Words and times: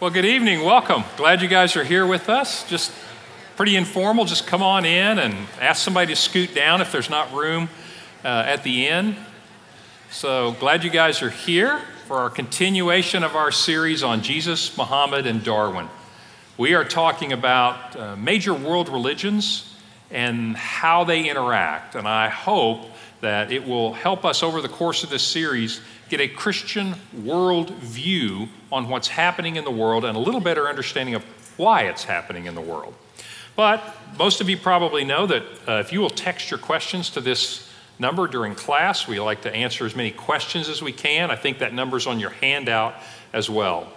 Well, 0.00 0.08
good 0.08 0.24
evening. 0.24 0.64
Welcome. 0.64 1.04
Glad 1.18 1.42
you 1.42 1.48
guys 1.48 1.76
are 1.76 1.84
here 1.84 2.06
with 2.06 2.30
us. 2.30 2.66
Just 2.66 2.90
pretty 3.54 3.76
informal. 3.76 4.24
Just 4.24 4.46
come 4.46 4.62
on 4.62 4.86
in 4.86 5.18
and 5.18 5.34
ask 5.60 5.84
somebody 5.84 6.14
to 6.14 6.16
scoot 6.16 6.54
down 6.54 6.80
if 6.80 6.90
there's 6.90 7.10
not 7.10 7.30
room 7.34 7.68
uh, 8.24 8.28
at 8.46 8.62
the 8.62 8.88
end. 8.88 9.14
So 10.10 10.52
glad 10.52 10.84
you 10.84 10.90
guys 10.90 11.20
are 11.20 11.28
here 11.28 11.82
for 12.06 12.16
our 12.16 12.30
continuation 12.30 13.22
of 13.22 13.36
our 13.36 13.52
series 13.52 14.02
on 14.02 14.22
Jesus, 14.22 14.74
Muhammad, 14.78 15.26
and 15.26 15.44
Darwin. 15.44 15.90
We 16.56 16.72
are 16.72 16.84
talking 16.84 17.34
about 17.34 17.94
uh, 17.94 18.16
major 18.16 18.54
world 18.54 18.88
religions 18.88 19.76
and 20.10 20.56
how 20.56 21.04
they 21.04 21.28
interact. 21.28 21.94
And 21.94 22.08
I 22.08 22.30
hope 22.30 22.86
that 23.20 23.52
it 23.52 23.66
will 23.66 23.92
help 23.92 24.24
us 24.24 24.42
over 24.42 24.60
the 24.60 24.68
course 24.68 25.04
of 25.04 25.10
this 25.10 25.22
series 25.22 25.80
get 26.08 26.20
a 26.20 26.28
Christian 26.28 26.94
world 27.22 27.70
view 27.70 28.48
on 28.72 28.88
what's 28.88 29.08
happening 29.08 29.56
in 29.56 29.64
the 29.64 29.70
world 29.70 30.04
and 30.04 30.16
a 30.16 30.20
little 30.20 30.40
better 30.40 30.68
understanding 30.68 31.14
of 31.14 31.24
why 31.56 31.82
it's 31.82 32.04
happening 32.04 32.46
in 32.46 32.54
the 32.54 32.60
world. 32.60 32.94
But 33.56 33.82
most 34.18 34.40
of 34.40 34.48
you 34.48 34.56
probably 34.56 35.04
know 35.04 35.26
that 35.26 35.42
uh, 35.68 35.72
if 35.74 35.92
you 35.92 36.00
will 36.00 36.10
text 36.10 36.50
your 36.50 36.58
questions 36.58 37.10
to 37.10 37.20
this 37.20 37.70
number 37.98 38.26
during 38.26 38.54
class, 38.54 39.06
we 39.06 39.20
like 39.20 39.42
to 39.42 39.54
answer 39.54 39.84
as 39.84 39.94
many 39.94 40.10
questions 40.10 40.68
as 40.68 40.80
we 40.80 40.92
can. 40.92 41.30
I 41.30 41.36
think 41.36 41.58
that 41.58 41.74
number's 41.74 42.06
on 42.06 42.18
your 42.18 42.30
handout 42.30 42.94
as 43.32 43.50
well. 43.50 43.92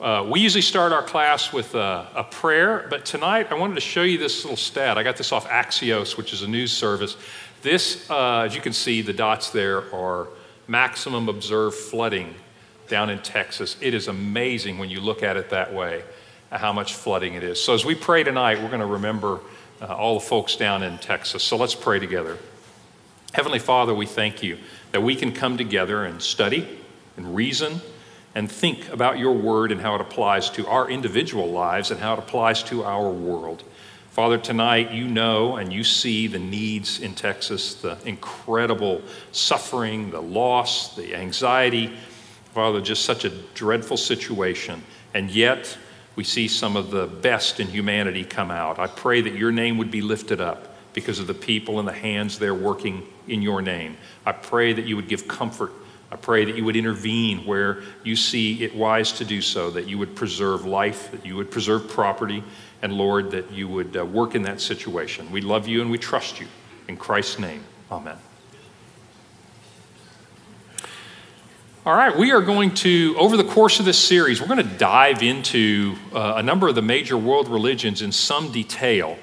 Uh, 0.00 0.26
we 0.28 0.40
usually 0.40 0.62
start 0.62 0.92
our 0.92 1.02
class 1.02 1.52
with 1.52 1.76
a, 1.76 2.08
a, 2.16 2.24
prayer, 2.24 2.88
but 2.90 3.04
tonight 3.04 3.52
I 3.52 3.54
wanted 3.54 3.76
to 3.76 3.80
show 3.80 4.02
you 4.02 4.18
this 4.18 4.42
little 4.42 4.56
stat. 4.56 4.98
I 4.98 5.04
got 5.04 5.16
this 5.16 5.30
off 5.30 5.46
Axios, 5.46 6.16
which 6.16 6.32
is 6.32 6.42
a 6.42 6.48
news 6.48 6.72
service. 6.72 7.16
This, 7.62 8.10
uh, 8.10 8.40
as 8.40 8.56
you 8.56 8.60
can 8.60 8.72
see, 8.72 9.02
the 9.02 9.12
dots 9.12 9.50
there 9.50 9.94
are 9.94 10.26
maximum 10.66 11.28
observed 11.28 11.76
flooding 11.76 12.34
down 12.88 13.08
in 13.08 13.20
Texas. 13.20 13.76
It 13.80 13.94
is 13.94 14.08
amazing 14.08 14.78
when 14.78 14.90
you 14.90 15.00
look 15.00 15.22
at 15.22 15.36
it 15.36 15.50
that 15.50 15.72
way, 15.72 16.02
how 16.50 16.72
much 16.72 16.94
flooding 16.94 17.34
it 17.34 17.44
is. 17.44 17.62
So 17.62 17.72
as 17.72 17.84
we 17.84 17.94
pray 17.94 18.24
tonight, 18.24 18.60
we're 18.60 18.68
going 18.68 18.80
to 18.80 18.86
remember 18.86 19.38
uh, 19.80 19.86
all 19.86 20.14
the 20.14 20.26
folks 20.26 20.56
down 20.56 20.82
in 20.82 20.98
Texas. 20.98 21.44
So 21.44 21.56
let's 21.56 21.74
pray 21.74 22.00
together. 22.00 22.36
Heavenly 23.32 23.60
Father, 23.60 23.94
we 23.94 24.06
thank 24.06 24.42
you 24.42 24.58
that 24.90 25.00
we 25.00 25.14
can 25.14 25.32
come 25.32 25.56
together 25.56 26.04
and 26.04 26.20
study 26.20 26.68
and 27.16 27.34
reason 27.34 27.80
and 28.34 28.50
think 28.50 28.88
about 28.88 29.18
your 29.18 29.32
word 29.32 29.70
and 29.70 29.80
how 29.80 29.94
it 29.94 30.00
applies 30.00 30.50
to 30.50 30.66
our 30.66 30.90
individual 30.90 31.48
lives 31.48 31.92
and 31.92 32.00
how 32.00 32.14
it 32.14 32.18
applies 32.18 32.62
to 32.64 32.82
our 32.82 33.08
world. 33.08 33.62
Father, 34.12 34.36
tonight 34.36 34.90
you 34.90 35.08
know 35.08 35.56
and 35.56 35.72
you 35.72 35.82
see 35.82 36.26
the 36.26 36.38
needs 36.38 37.00
in 37.00 37.14
Texas, 37.14 37.76
the 37.76 37.96
incredible 38.04 39.00
suffering, 39.32 40.10
the 40.10 40.20
loss, 40.20 40.94
the 40.94 41.14
anxiety. 41.14 41.96
Father, 42.52 42.82
just 42.82 43.06
such 43.06 43.24
a 43.24 43.30
dreadful 43.30 43.96
situation. 43.96 44.82
And 45.14 45.30
yet, 45.30 45.78
we 46.14 46.24
see 46.24 46.46
some 46.46 46.76
of 46.76 46.90
the 46.90 47.06
best 47.06 47.58
in 47.58 47.68
humanity 47.68 48.22
come 48.22 48.50
out. 48.50 48.78
I 48.78 48.86
pray 48.86 49.22
that 49.22 49.34
your 49.34 49.50
name 49.50 49.78
would 49.78 49.90
be 49.90 50.02
lifted 50.02 50.42
up 50.42 50.76
because 50.92 51.18
of 51.18 51.26
the 51.26 51.32
people 51.32 51.78
and 51.78 51.88
the 51.88 51.92
hands 51.92 52.38
there 52.38 52.54
working 52.54 53.06
in 53.28 53.40
your 53.40 53.62
name. 53.62 53.96
I 54.26 54.32
pray 54.32 54.74
that 54.74 54.84
you 54.84 54.94
would 54.96 55.08
give 55.08 55.26
comfort. 55.26 55.72
I 56.12 56.16
pray 56.16 56.44
that 56.44 56.56
you 56.56 56.64
would 56.66 56.76
intervene 56.76 57.46
where 57.46 57.84
you 58.04 58.16
see 58.16 58.62
it 58.62 58.76
wise 58.76 59.12
to 59.12 59.24
do 59.24 59.40
so, 59.40 59.70
that 59.70 59.88
you 59.88 59.96
would 59.96 60.14
preserve 60.14 60.66
life, 60.66 61.10
that 61.10 61.24
you 61.24 61.36
would 61.36 61.50
preserve 61.50 61.88
property, 61.88 62.44
and 62.82 62.92
Lord, 62.92 63.30
that 63.30 63.50
you 63.50 63.66
would 63.66 63.96
uh, 63.96 64.04
work 64.04 64.34
in 64.34 64.42
that 64.42 64.60
situation. 64.60 65.32
We 65.32 65.40
love 65.40 65.66
you 65.66 65.80
and 65.80 65.90
we 65.90 65.96
trust 65.96 66.38
you. 66.38 66.48
In 66.86 66.98
Christ's 66.98 67.38
name, 67.38 67.64
amen. 67.90 68.18
All 71.86 71.96
right, 71.96 72.14
we 72.14 72.30
are 72.30 72.42
going 72.42 72.74
to, 72.74 73.16
over 73.18 73.38
the 73.38 73.44
course 73.44 73.80
of 73.80 73.86
this 73.86 73.98
series, 73.98 74.38
we're 74.38 74.48
going 74.48 74.68
to 74.68 74.76
dive 74.76 75.22
into 75.22 75.94
uh, 76.12 76.34
a 76.36 76.42
number 76.42 76.68
of 76.68 76.74
the 76.74 76.82
major 76.82 77.16
world 77.16 77.48
religions 77.48 78.02
in 78.02 78.12
some 78.12 78.52
detail. 78.52 79.16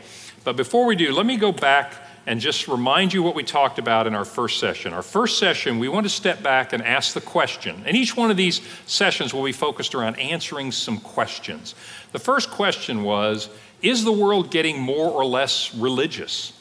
But 0.44 0.56
before 0.56 0.86
we 0.86 0.96
do, 0.96 1.14
let 1.14 1.28
me 1.28 1.38
go 1.38 1.52
back 1.52 1.94
and 2.30 2.40
just 2.40 2.68
remind 2.68 3.12
you 3.12 3.24
what 3.24 3.34
we 3.34 3.44
talked 3.44 3.80
about 3.80 4.06
in 4.06 4.14
our 4.14 4.24
first 4.24 4.60
session. 4.60 4.94
Our 4.94 5.02
first 5.02 5.40
session, 5.40 5.80
we 5.80 5.90
want 5.90 6.06
to 6.06 6.12
step 6.12 6.44
back 6.44 6.74
and 6.74 6.84
ask 6.84 7.16
the 7.16 7.22
question. 7.22 7.82
And 7.88 7.98
each 7.98 8.16
one 8.16 8.30
of 8.30 8.38
these 8.38 8.62
sessions 8.86 9.34
will 9.34 9.44
be 9.44 9.52
focused 9.52 9.96
around 9.96 10.20
answering 10.20 10.72
some 10.72 11.00
questions. 11.00 11.74
The 12.12 12.20
first 12.20 12.52
question 12.52 13.02
was 13.02 13.50
Is 13.82 14.04
the 14.04 14.12
world 14.12 14.52
getting 14.52 14.80
more 14.80 15.10
or 15.10 15.26
less 15.26 15.74
religious? 15.74 16.54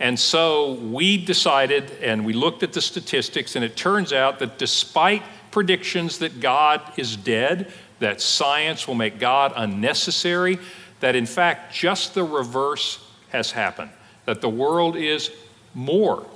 And 0.00 0.18
so 0.18 0.72
we 0.72 1.24
decided 1.24 1.92
and 2.02 2.26
we 2.26 2.32
looked 2.32 2.64
at 2.64 2.72
the 2.72 2.80
statistics, 2.80 3.54
and 3.54 3.64
it 3.64 3.76
turns 3.76 4.12
out 4.12 4.40
that 4.40 4.58
despite 4.58 5.22
predictions 5.52 6.18
that 6.18 6.40
God 6.40 6.80
is 6.96 7.16
dead, 7.16 7.72
that 8.00 8.20
science 8.20 8.88
will 8.88 8.96
make 8.96 9.20
God 9.20 9.52
unnecessary, 9.54 10.58
that 10.98 11.14
in 11.14 11.26
fact 11.26 11.72
just 11.72 12.14
the 12.14 12.24
reverse 12.24 12.98
has 13.28 13.52
happened. 13.52 13.92
That 14.26 14.40
the 14.40 14.48
world 14.48 14.96
is 14.96 15.30
more 15.74 16.26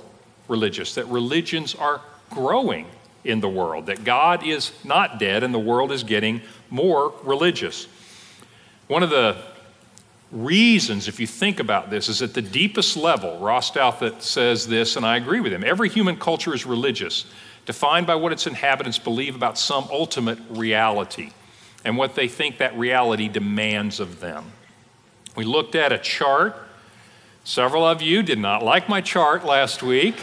religious, 0.47 0.95
that 0.95 1.05
religions 1.07 1.75
are 1.75 2.01
growing 2.29 2.85
in 3.23 3.39
the 3.39 3.49
world, 3.49 3.87
that 3.87 4.03
God 4.03 4.45
is 4.45 4.71
not 4.83 5.19
dead 5.19 5.43
and 5.43 5.53
the 5.53 5.59
world 5.59 5.91
is 5.91 6.03
getting 6.03 6.41
more 6.69 7.13
religious. 7.23 7.87
One 8.87 9.03
of 9.03 9.09
the 9.09 9.37
reasons, 10.31 11.07
if 11.07 11.19
you 11.19 11.27
think 11.27 11.59
about 11.59 11.89
this, 11.89 12.07
is 12.07 12.21
at 12.21 12.33
the 12.33 12.41
deepest 12.41 12.95
level, 12.95 13.39
Ross 13.39 13.71
says 14.19 14.67
this, 14.67 14.95
and 14.95 15.05
I 15.05 15.17
agree 15.17 15.39
with 15.39 15.51
him. 15.51 15.63
Every 15.63 15.89
human 15.89 16.17
culture 16.17 16.53
is 16.53 16.65
religious, 16.65 17.25
defined 17.65 18.07
by 18.07 18.15
what 18.15 18.31
its 18.31 18.47
inhabitants 18.47 18.99
believe 18.99 19.35
about 19.35 19.57
some 19.57 19.87
ultimate 19.91 20.39
reality 20.49 21.31
and 21.83 21.97
what 21.97 22.15
they 22.15 22.27
think 22.27 22.59
that 22.59 22.77
reality 22.77 23.27
demands 23.27 23.99
of 23.99 24.19
them. 24.19 24.45
We 25.35 25.45
looked 25.45 25.75
at 25.75 25.91
a 25.91 25.97
chart. 25.97 26.55
Several 27.43 27.85
of 27.85 28.01
you 28.01 28.21
did 28.21 28.37
not 28.37 28.63
like 28.63 28.89
my 28.89 29.01
chart 29.01 29.45
last 29.45 29.81
week. 29.81 30.15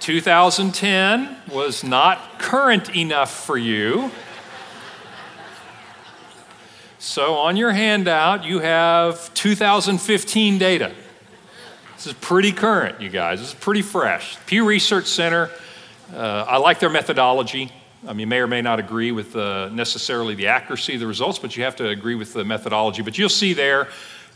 2010 0.00 1.36
was 1.50 1.84
not 1.84 2.38
current 2.38 2.94
enough 2.94 3.44
for 3.46 3.56
you. 3.56 4.10
So 6.98 7.34
on 7.34 7.56
your 7.56 7.72
handout, 7.72 8.44
you 8.44 8.58
have 8.58 9.32
2015 9.34 10.58
data. 10.58 10.92
This 11.96 12.06
is 12.06 12.12
pretty 12.14 12.50
current, 12.52 13.00
you 13.00 13.08
guys. 13.08 13.40
This 13.40 13.48
is 13.48 13.54
pretty 13.54 13.82
fresh. 13.82 14.36
Pew 14.46 14.64
Research 14.64 15.06
Center, 15.06 15.50
uh, 16.14 16.44
I 16.48 16.56
like 16.56 16.80
their 16.80 16.90
methodology. 16.90 17.70
Mean, 18.02 18.18
you 18.18 18.26
may 18.26 18.40
or 18.40 18.46
may 18.46 18.60
not 18.60 18.78
agree 18.78 19.12
with 19.12 19.34
uh, 19.36 19.70
necessarily 19.70 20.34
the 20.34 20.48
accuracy 20.48 20.94
of 20.94 21.00
the 21.00 21.06
results, 21.06 21.38
but 21.38 21.56
you 21.56 21.64
have 21.64 21.76
to 21.76 21.88
agree 21.88 22.14
with 22.14 22.34
the 22.34 22.44
methodology. 22.44 23.00
But 23.00 23.16
you'll 23.16 23.30
see 23.30 23.54
there 23.54 23.88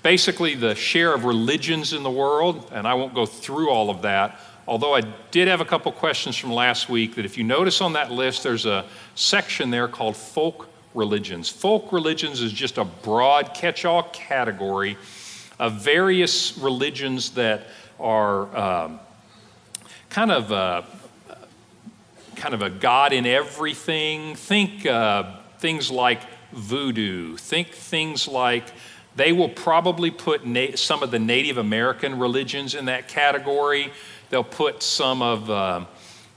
basically 0.08 0.54
the 0.54 0.74
share 0.74 1.12
of 1.12 1.26
religions 1.26 1.92
in 1.92 2.02
the 2.02 2.10
world, 2.10 2.66
and 2.72 2.88
I 2.88 2.94
won't 2.94 3.12
go 3.12 3.26
through 3.26 3.69
all 3.69 3.91
of 3.91 4.00
that. 4.00 4.41
Although 4.66 4.94
I 4.94 5.02
did 5.30 5.48
have 5.48 5.60
a 5.60 5.66
couple 5.66 5.92
questions 5.92 6.34
from 6.34 6.50
last 6.50 6.88
week 6.88 7.16
that 7.16 7.26
if 7.26 7.36
you 7.36 7.44
notice 7.44 7.82
on 7.82 7.92
that 7.92 8.10
list, 8.10 8.42
there's 8.42 8.64
a 8.64 8.86
section 9.14 9.70
there 9.70 9.86
called 9.86 10.16
folk 10.16 10.70
religions. 10.94 11.50
Folk 11.50 11.92
religions 11.92 12.41
is 12.41 12.54
just 12.54 12.78
a 12.78 12.86
broad 12.86 13.52
catch 13.52 13.84
all 13.84 14.04
category 14.04 14.96
of 15.58 15.74
various 15.74 16.56
religions 16.56 17.32
that 17.32 17.66
are 18.00 18.56
um, 18.56 19.00
kind 20.08 20.32
of 20.32 20.50
a, 20.52 20.86
kind 22.34 22.54
of 22.54 22.62
a 22.62 22.70
God 22.70 23.12
in 23.12 23.26
everything. 23.26 24.36
Think 24.36 24.86
uh, 24.86 25.36
things 25.58 25.90
like 25.90 26.22
voodoo. 26.52 27.36
Think 27.36 27.72
things 27.72 28.26
like 28.26 28.64
they 29.19 29.33
will 29.33 29.49
probably 29.49 30.11
put 30.11 30.47
na- 30.47 30.77
some 30.77 31.03
of 31.03 31.11
the 31.11 31.19
Native 31.19 31.59
American 31.59 32.19
religions 32.19 32.75
in 32.75 32.84
that 32.87 33.09
category. 33.09 33.93
They'll 34.31 34.45
put 34.45 34.83
some 34.83 35.23
of 35.23 35.51
uh, 35.51 35.84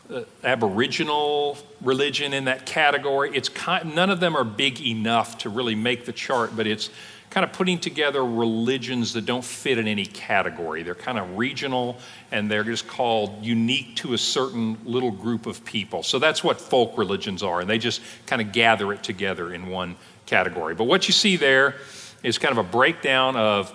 uh, 0.09 0.24
Aboriginal 0.44 1.58
religion 1.81 2.34
in 2.34 2.46
that 2.46 2.66
category. 2.66 3.31
It's 3.36 3.50
kind, 3.50 3.96
none 3.96 4.10
of 4.10 4.19
them 4.19 4.36
are 4.36 4.44
big 4.44 4.81
enough 4.81 5.38
to 5.39 5.50
really 5.50 5.75
make 5.75 6.06
the 6.06 6.12
chart, 6.12 6.56
but 6.56 6.66
it's 6.66 6.89
kind 7.30 7.45
of 7.45 7.54
putting 7.54 7.80
together 7.80 8.25
religions 8.25 9.13
that 9.13 9.25
don't 9.25 9.45
fit 9.45 9.77
in 9.77 9.88
any 9.88 10.06
category. 10.06 10.84
They're 10.84 10.95
kind 10.95 11.18
of 11.18 11.38
regional 11.38 11.98
and 12.31 12.51
they're 12.51 12.63
just 12.63 12.88
called 12.88 13.45
unique 13.45 13.95
to 13.98 14.13
a 14.13 14.18
certain 14.18 14.77
little 14.84 15.12
group 15.12 15.45
of 15.45 15.63
people. 15.63 16.04
So 16.04 16.19
that's 16.19 16.44
what 16.44 16.60
folk 16.60 16.98
religions 16.98 17.42
are, 17.44 17.62
and 17.62 17.69
they 17.69 17.77
just 17.77 18.01
kind 18.25 18.42
of 18.42 18.51
gather 18.51 18.92
it 18.92 19.04
together 19.04 19.54
in 19.54 19.68
one 19.68 19.95
category. 20.25 20.75
But 20.75 20.86
what 20.86 21.07
you 21.07 21.13
see 21.13 21.38
there 21.38 21.75
is 22.23 22.38
kind 22.38 22.57
of 22.57 22.57
a 22.57 22.69
breakdown 22.69 23.35
of 23.35 23.73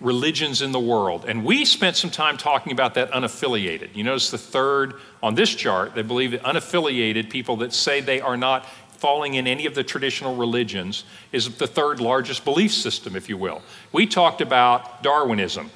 religions 0.00 0.60
in 0.60 0.72
the 0.72 0.80
world. 0.80 1.24
And 1.26 1.44
we 1.44 1.64
spent 1.64 1.96
some 1.96 2.10
time 2.10 2.36
talking 2.36 2.72
about 2.72 2.94
that 2.94 3.10
unaffiliated. 3.12 3.94
You 3.94 4.04
notice 4.04 4.30
the 4.30 4.38
third 4.38 4.94
on 5.22 5.34
this 5.34 5.54
chart, 5.54 5.94
they 5.94 6.02
believe 6.02 6.32
that 6.32 6.42
unaffiliated 6.42 7.30
people 7.30 7.56
that 7.58 7.72
say 7.72 8.00
they 8.00 8.20
are 8.20 8.36
not 8.36 8.66
falling 8.98 9.34
in 9.34 9.46
any 9.46 9.66
of 9.66 9.74
the 9.74 9.84
traditional 9.84 10.36
religions 10.36 11.04
is 11.32 11.56
the 11.56 11.66
third 11.66 12.00
largest 12.00 12.44
belief 12.44 12.72
system, 12.72 13.16
if 13.16 13.28
you 13.28 13.36
will. 13.36 13.62
We 13.92 14.06
talked 14.06 14.40
about 14.40 15.02
Darwinism 15.02 15.70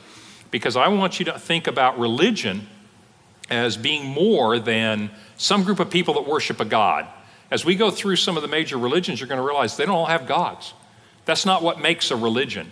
because 0.51 0.77
I 0.77 0.89
want 0.89 1.19
you 1.19 1.27
to 1.27 1.39
think 1.39 1.67
about 1.67 1.99
religion 1.99 2.67
as 3.51 3.77
being 3.77 4.05
more 4.05 4.59
than 4.59 5.11
some 5.37 5.63
group 5.65 5.81
of 5.81 5.91
people 5.91 6.15
that 6.15 6.27
worship 6.27 6.61
a 6.61 6.65
God. 6.65 7.07
As 7.51 7.65
we 7.65 7.77
go 7.77 7.91
through 7.91 8.17
some 8.17 8.37
of 8.37 8.43
the 8.43 8.49
major 8.49 8.77
religions, 8.77 9.21
you're 9.21 9.29
going 9.29 9.41
to 9.41 9.47
realize 9.47 9.77
they 9.77 9.87
don't 9.87 9.95
all 9.95 10.07
have 10.07 10.27
gods. 10.27 10.75
That's 11.29 11.45
not 11.45 11.63
what 11.63 11.79
makes 11.79 12.11
a 12.11 12.17
religion. 12.17 12.71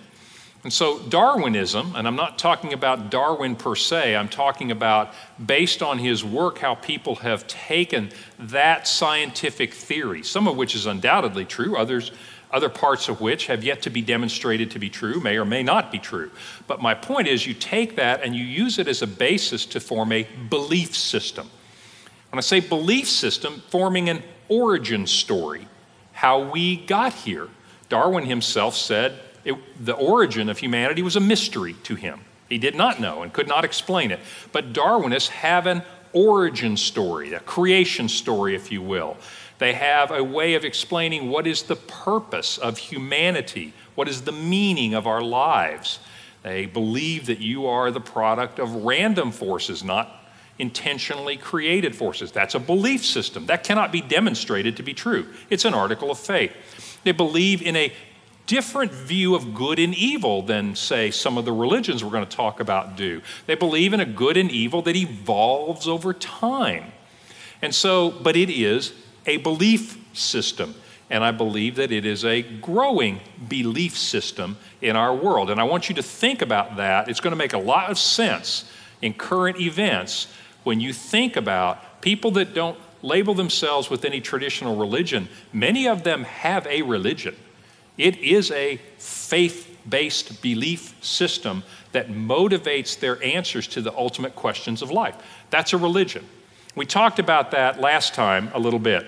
And 0.64 0.73
so, 0.73 0.99
Darwinism, 0.99 1.94
and 1.94 2.08
I'm 2.08 2.17
not 2.17 2.38
talking 2.38 2.73
about 2.73 3.11
Darwin 3.11 3.55
per 3.55 3.75
se, 3.75 4.17
I'm 4.17 4.31
talking 4.31 4.70
about 4.70 5.12
based 5.44 5.82
on 5.82 5.99
his 5.99 6.25
work, 6.25 6.56
how 6.56 6.75
people 6.75 7.17
have 7.17 7.47
taken 7.47 8.08
that 8.38 8.88
scientific 8.88 9.75
theory, 9.75 10.23
some 10.23 10.49
of 10.49 10.56
which 10.56 10.75
is 10.75 10.87
undoubtedly 10.87 11.44
true, 11.44 11.76
others, 11.76 12.12
other 12.50 12.70
parts 12.70 13.11
of 13.11 13.20
which 13.20 13.47
have 13.49 13.62
yet 13.62 13.82
to 13.82 13.91
be 13.91 14.00
demonstrated 14.00 14.70
to 14.70 14.79
be 14.79 14.88
true, 14.88 15.20
may 15.20 15.37
or 15.37 15.44
may 15.44 15.62
not 15.62 15.93
be 15.93 15.99
true. 15.99 16.31
But 16.67 16.81
my 16.81 16.94
point 16.94 17.29
is, 17.29 17.47
you 17.47 17.52
take 17.52 17.97
that 17.97 18.23
and 18.23 18.35
you 18.35 18.43
use 18.43 18.79
it 18.79 18.88
as 18.88 19.02
a 19.02 19.06
basis 19.06 19.67
to 19.67 19.81
form 19.81 20.12
a 20.12 20.26
belief 20.49 20.97
system. 20.97 21.50
When 22.31 22.38
I 22.38 22.41
say 22.41 22.61
belief 22.61 23.06
system, 23.06 23.62
forming 23.69 24.09
an 24.09 24.23
origin 24.49 25.06
story, 25.06 25.69
how 26.12 26.41
we 26.41 26.79
got 26.79 27.12
here. 27.12 27.49
Darwin 27.88 28.27
himself 28.27 28.75
said 28.77 29.19
it, 29.44 29.56
the 29.85 29.94
origin 29.94 30.49
of 30.49 30.59
humanity 30.59 31.03
was 31.03 31.17
a 31.17 31.21
mystery 31.21 31.75
to 31.85 31.94
him. 31.94 32.21
He 32.49 32.59
did 32.59 32.75
not 32.75 33.00
know 33.00 33.23
and 33.23 33.33
could 33.33 33.49
not 33.49 33.65
explain 33.65 34.11
it. 34.11 34.21
But 34.53 34.73
Darwinists 34.73 35.29
have 35.29 35.67
an 35.67 35.83
origin 36.12 36.77
story, 36.77 37.33
a 37.33 37.41
creation 37.41 38.09
story, 38.09 38.55
if 38.55 38.73
you 38.73 38.83
will. 38.83 39.17
They 39.59 39.73
have 39.73 40.11
a 40.11 40.23
way 40.23 40.55
of 40.55 40.65
explaining 40.65 41.31
what 41.31 41.47
is 41.47 41.62
the 41.62 41.77
purpose 41.77 42.59
of 42.59 42.79
humanity, 42.79 43.73
what 43.94 44.09
is 44.09 44.23
the 44.23 44.33
meaning 44.33 44.94
of 44.94 45.06
our 45.06 45.23
lives. 45.23 45.99
They 46.43 46.67
believe 46.67 47.27
that 47.27 47.38
you 47.38 47.67
are 47.67 47.91
the 47.91 48.00
product 48.00 48.59
of 48.59 48.75
random 48.85 49.33
forces, 49.33 49.83
not 49.83 50.12
intentionally 50.59 51.37
created 51.37 51.94
forces. 51.94 52.33
That's 52.33 52.55
a 52.55 52.61
belief 52.61 53.05
system. 53.05 53.47
That 53.47 53.65
cannot 53.65 53.93
be 53.93 54.00
demonstrated 54.00 54.77
to 54.77 54.83
be 54.83 54.94
true. 54.94 55.27
It's 55.50 55.65
an 55.65 55.75
article 55.75 56.11
of 56.11 56.19
faith. 56.19 56.53
They 57.06 57.12
believe 57.12 57.62
in 57.62 57.76
a 57.76 57.93
different 58.47 58.91
view 58.91 59.37
of 59.37 59.55
good 59.55 59.79
and 59.79 59.94
evil 59.94 60.43
than, 60.43 60.75
say, 60.75 61.12
some 61.12 61.38
of 61.38 61.44
the 61.44 61.53
religions 61.53 62.03
we're 62.03 62.11
going 62.11 62.26
to 62.26 62.37
talk 62.37 62.58
about 62.58 62.97
do. 62.97 63.23
They 63.47 63.55
believe 63.55 63.93
in 63.93 64.00
a 64.00 64.05
good 64.05 64.37
and 64.37 64.50
evil 64.50 64.82
that 64.82 64.97
evolves 64.97 65.87
over 65.87 66.12
time. 66.12 66.87
And 67.62 67.73
so, 67.73 68.11
but 68.11 68.35
it 68.35 68.50
is 68.50 68.93
a 69.25 69.37
belief 69.37 70.05
system. 70.14 70.75
And 71.08 71.23
I 71.23 71.31
believe 71.31 71.76
that 71.76 71.93
it 71.93 72.05
is 72.05 72.25
a 72.25 72.43
growing 72.43 73.20
belief 73.47 73.97
system 73.97 74.56
in 74.82 74.97
our 74.97 75.14
world. 75.14 75.49
And 75.49 75.61
I 75.61 75.64
want 75.64 75.88
you 75.88 75.94
to 75.94 76.02
think 76.02 76.43
about 76.43 76.75
that. 76.79 77.09
It's 77.09 77.20
going 77.20 77.31
to 77.31 77.37
make 77.37 77.52
a 77.52 77.59
lot 77.59 77.88
of 77.88 78.00
sense 78.00 78.69
in 79.00 79.14
current 79.14 79.61
events 79.61 80.26
when 80.64 80.81
you 80.81 80.93
think 80.93 81.37
about 81.37 82.02
people 82.02 82.32
that 82.32 82.52
don't 82.52 82.76
label 83.02 83.34
themselves 83.34 83.90
with 83.90 84.04
any 84.04 84.20
traditional 84.20 84.76
religion. 84.76 85.28
Many 85.52 85.87
of 85.87 86.02
them 86.02 86.25
have 86.25 86.66
a 86.66 86.82
religion. 86.82 87.37
It 87.98 88.19
is 88.19 88.50
a 88.50 88.81
faith 88.98 89.76
based 89.88 90.43
belief 90.43 90.94
system 91.04 91.62
that 91.93 92.08
motivates 92.08 92.98
their 92.98 93.22
answers 93.22 93.66
to 93.69 93.81
the 93.81 93.94
ultimate 93.96 94.34
questions 94.34 94.82
of 94.82 94.90
life. 94.90 95.16
That's 95.50 95.72
a 95.72 95.78
religion. 95.78 96.25
We 96.75 96.84
talked 96.84 97.19
about 97.19 97.52
that 97.52 97.81
last 97.81 98.14
time 98.14 98.50
a 98.52 98.58
little 98.58 98.78
bit. 98.78 99.06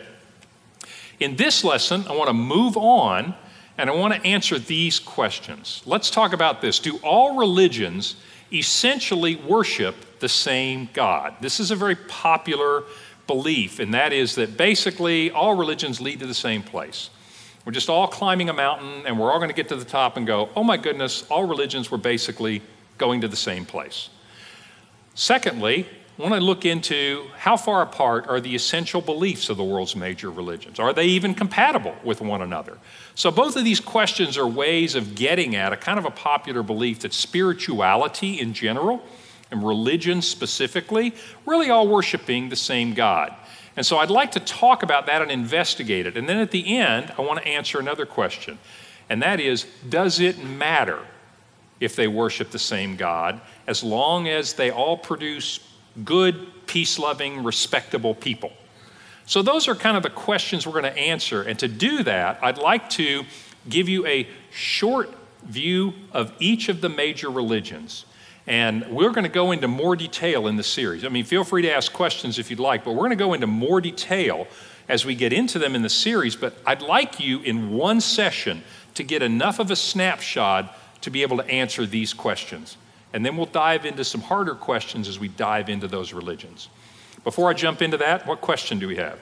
In 1.21 1.37
this 1.37 1.65
lesson, 1.65 2.07
I 2.09 2.17
want 2.17 2.29
to 2.29 2.35
move 2.35 2.77
on 2.77 3.35
and 3.77 3.91
I 3.91 3.95
want 3.95 4.15
to 4.15 4.27
answer 4.27 4.59
these 4.59 4.99
questions. 4.99 5.83
Let's 5.85 6.11
talk 6.11 6.33
about 6.33 6.61
this. 6.61 6.79
Do 6.79 6.99
all 6.99 7.37
religions 7.37 8.17
essentially 8.53 9.37
worship 9.37 10.19
the 10.21 10.29
same 10.29 10.89
God? 10.93 11.35
This 11.41 11.61
is 11.61 11.71
a 11.71 11.77
very 11.77 11.95
popular 11.95 12.85
belief, 13.29 13.79
and 13.79 13.95
that 13.95 14.13
is 14.13 14.35
that 14.35 14.57
basically 14.57 15.31
all 15.31 15.55
religions 15.55 16.01
lead 16.01 16.19
to 16.19 16.27
the 16.27 16.35
same 16.35 16.65
place. 16.65 17.11
We're 17.65 17.73
just 17.73 17.89
all 17.89 18.09
climbing 18.09 18.49
a 18.49 18.53
mountain 18.53 19.07
and 19.07 19.21
we're 19.21 19.31
all 19.31 19.39
going 19.39 19.51
to 19.51 19.55
get 19.55 19.69
to 19.69 19.77
the 19.77 19.85
top 19.85 20.17
and 20.17 20.27
go, 20.27 20.49
oh 20.57 20.65
my 20.65 20.77
goodness, 20.77 21.25
all 21.31 21.45
religions 21.45 21.91
were 21.91 21.99
basically 21.99 22.63
going 22.97 23.21
to 23.21 23.29
the 23.29 23.37
same 23.37 23.67
place. 23.67 24.09
Secondly, 25.15 25.87
when 26.17 26.29
I 26.29 26.31
want 26.31 26.41
to 26.41 26.47
look 26.47 26.65
into 26.65 27.29
how 27.37 27.57
far 27.57 27.83
apart 27.83 28.27
are 28.27 28.41
the 28.41 28.55
essential 28.55 29.01
beliefs 29.01 29.51
of 29.51 29.57
the 29.57 29.65
world's 29.65 29.95
major 29.95 30.31
religions? 30.31 30.81
Are 30.81 30.93
they 30.93 31.05
even 31.05 31.35
compatible 31.35 31.95
with 32.03 32.21
one 32.21 32.43
another? 32.43 32.79
So, 33.15 33.31
both 33.31 33.55
of 33.55 33.65
these 33.65 33.79
questions 33.79 34.37
are 34.37 34.47
ways 34.47 34.97
of 34.97 35.15
getting 35.15 35.55
at 35.55 35.73
a 35.73 35.77
kind 35.77 35.99
of 35.99 36.05
a 36.05 36.11
popular 36.11 36.65
belief 36.65 37.01
that 37.01 37.13
spirituality 37.13 38.41
in 38.41 38.53
general 38.53 39.01
and 39.51 39.67
religion 39.67 40.23
specifically 40.23 41.15
really 41.47 41.71
all 41.71 41.89
worshiping 41.89 42.49
the 42.49 42.57
same 42.57 42.95
God. 42.95 43.35
And 43.77 43.87
so 43.87 43.99
I'd 43.99 44.11
like 44.11 44.33
to 44.33 44.41
talk 44.41 44.83
about 44.83 45.07
that 45.07 45.23
and 45.23 45.31
investigate 45.31 46.07
it. 46.07 46.17
And 46.17 46.29
then 46.29 46.39
at 46.39 46.51
the 46.51 46.77
end, 46.77 47.13
I 47.17 47.23
want 47.23 47.41
to 47.41 47.47
answer 47.47 47.79
another 47.79 48.07
question. 48.07 48.59
And 49.09 49.23
that 49.23 49.41
is 49.41 49.67
Does 49.89 50.21
it 50.21 50.43
matter 50.43 51.01
if 51.81 51.95
they 51.95 52.09
worship 52.09 52.51
the 52.51 52.59
same 52.59 52.97
God 52.97 53.41
as 53.67 53.85
long 53.85 54.29
as 54.29 54.55
they 54.55 54.71
all 54.71 54.97
produce 54.97 55.61
good, 56.05 56.67
peace 56.67 56.99
loving, 56.99 57.45
respectable 57.45 58.15
people? 58.15 58.53
So 59.27 59.43
those 59.43 59.69
are 59.69 59.75
kind 59.75 59.97
of 59.97 60.03
the 60.03 60.11
questions 60.11 60.67
we're 60.67 60.81
going 60.81 60.93
to 60.93 60.99
answer. 60.99 61.43
And 61.43 61.59
to 61.59 61.69
do 61.69 62.03
that, 62.03 62.39
I'd 62.43 62.59
like 62.59 62.89
to 62.91 63.25
give 63.69 63.89
you 63.89 64.07
a 64.07 64.27
short 64.51 65.15
view 65.45 65.93
of 66.13 66.33
each 66.41 66.69
of 66.69 66.81
the 66.81 66.89
major 66.89 67.31
religions. 67.31 68.07
And 68.49 68.89
we're 68.89 69.11
going 69.11 69.25
to 69.25 69.31
go 69.31 69.53
into 69.53 69.69
more 69.69 69.95
detail 69.95 70.47
in 70.47 70.57
the 70.57 70.63
series. 70.63 71.05
I 71.05 71.11
mean, 71.11 71.25
feel 71.25 71.45
free 71.45 71.61
to 71.63 71.71
ask 71.71 71.93
questions 71.93 72.39
if 72.39 72.49
you'd 72.49 72.59
like, 72.59 72.83
but 72.83 72.93
we're 72.93 73.01
going 73.01 73.11
to 73.11 73.17
go 73.17 73.35
into 73.35 73.47
more 73.47 73.79
detail 73.79 74.49
as 74.89 75.05
we 75.05 75.15
get 75.15 75.35
into 75.35 75.59
them 75.59 75.75
in 75.75 75.83
the 75.83 75.91
series. 75.91 76.35
But 76.35 76.55
I'd 76.67 76.81
like 76.81 77.21
you 77.21 77.41
in 77.41 77.73
one 77.73 78.01
session 78.01 78.63
to 78.95 79.03
get 79.05 79.23
enough 79.23 79.59
of 79.59 79.71
a 79.71 79.77
snapshot 79.77 80.75
to 81.03 81.11
be 81.11 81.21
able 81.21 81.37
to 81.37 81.47
answer 81.47 81.85
these 81.85 82.15
questions. 82.15 82.79
And 83.13 83.25
then 83.25 83.37
we'll 83.37 83.47
dive 83.47 83.85
into 83.85 84.03
some 84.03 84.23
harder 84.23 84.55
questions 84.55 85.09
as 85.09 85.19
we 85.19 85.29
dive 85.29 85.69
into 85.69 85.87
those 85.87 86.15
religions. 86.15 86.71
Before 87.25 87.51
I 87.51 87.53
jump 87.53 87.83
into 87.83 87.99
that, 87.99 88.27
what 88.27 88.41
question 88.41 88.79
do 88.79 88.89
we 88.89 88.97
have? 88.97 89.19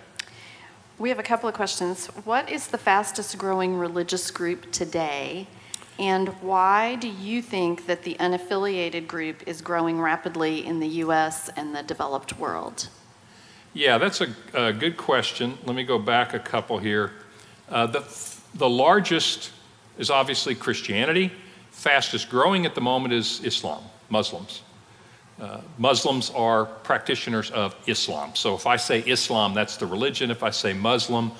We 0.98 1.08
have 1.08 1.18
a 1.18 1.24
couple 1.24 1.48
of 1.48 1.54
questions. 1.56 2.06
What 2.24 2.48
is 2.48 2.68
the 2.68 2.78
fastest 2.78 3.36
growing 3.38 3.76
religious 3.76 4.30
group 4.30 4.70
today? 4.70 5.48
And 5.98 6.28
why 6.42 6.96
do 6.96 7.08
you 7.08 7.40
think 7.40 7.86
that 7.86 8.02
the 8.02 8.16
unaffiliated 8.20 9.06
group 9.06 9.42
is 9.46 9.62
growing 9.62 10.00
rapidly 10.00 10.66
in 10.66 10.78
the 10.78 10.88
US 11.04 11.48
and 11.50 11.74
the 11.74 11.82
developed 11.82 12.38
world? 12.38 12.88
Yeah, 13.72 13.98
that's 13.98 14.20
a, 14.20 14.28
a 14.54 14.72
good 14.72 14.96
question. 14.96 15.58
Let 15.64 15.76
me 15.76 15.84
go 15.84 15.98
back 15.98 16.34
a 16.34 16.38
couple 16.38 16.78
here. 16.78 17.12
Uh, 17.68 17.86
the, 17.86 18.04
the 18.54 18.68
largest 18.68 19.52
is 19.98 20.10
obviously 20.10 20.54
Christianity. 20.54 21.32
Fastest 21.70 22.30
growing 22.30 22.66
at 22.66 22.74
the 22.74 22.80
moment 22.80 23.14
is 23.14 23.42
Islam, 23.44 23.82
Muslims. 24.08 24.62
Uh, 25.40 25.60
Muslims 25.76 26.30
are 26.30 26.64
practitioners 26.64 27.50
of 27.50 27.74
Islam. 27.86 28.34
So 28.34 28.54
if 28.54 28.66
I 28.66 28.76
say 28.76 29.00
Islam, 29.00 29.52
that's 29.52 29.76
the 29.76 29.86
religion. 29.86 30.30
If 30.30 30.42
I 30.42 30.50
say 30.50 30.72
Muslim, 30.72 31.32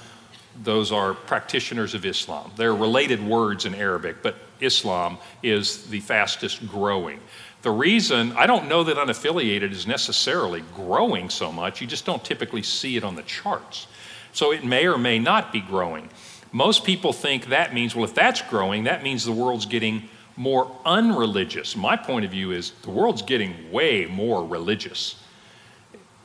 those 0.63 0.93
are 0.93 1.15
practitioners 1.15 1.95
of 1.95 2.05
Islam. 2.05 2.51
They're 2.57 2.75
related 2.75 3.27
words 3.27 3.65
in 3.65 3.75
Arabic, 3.75 4.23
but 4.23 4.37
Islam 4.61 5.19
is 5.43 5.87
the 5.87 6.01
fastest 6.01 6.67
growing. 6.69 7.21
The 7.63 7.71
reason, 7.71 8.33
I 8.33 8.47
don't 8.47 8.69
know 8.69 8.85
that 8.85 8.97
unaffiliated 8.97 9.73
is 9.73 9.87
necessarily 9.87 10.63
growing 10.75 11.31
so 11.31 11.51
much, 11.51 11.81
you 11.81 11.87
just 11.87 12.07
don't 12.07 12.25
typically 12.25 12.63
see 12.63 12.97
it 12.97 13.05
on 13.05 13.17
the 13.17 13.23
charts. 13.23 13.87
So 14.33 14.53
it 14.53 14.65
may 14.65 14.87
or 14.87 14.99
may 14.99 15.19
not 15.19 15.53
be 15.53 15.61
growing. 15.61 16.11
Most 16.53 16.85
people 16.85 17.13
think 17.13 17.47
that 17.47 17.75
means, 17.75 17.95
well, 17.95 18.05
if 18.05 18.15
that's 18.15 18.43
growing, 18.43 18.85
that 18.85 19.03
means 19.03 19.25
the 19.25 19.33
world's 19.33 19.67
getting 19.67 20.09
more 20.37 20.71
unreligious. 20.85 21.77
My 21.77 21.97
point 21.97 22.25
of 22.25 22.31
view 22.31 22.53
is 22.53 22.71
the 22.83 22.91
world's 22.91 23.23
getting 23.23 23.73
way 23.73 24.07
more 24.07 24.45
religious. 24.45 25.17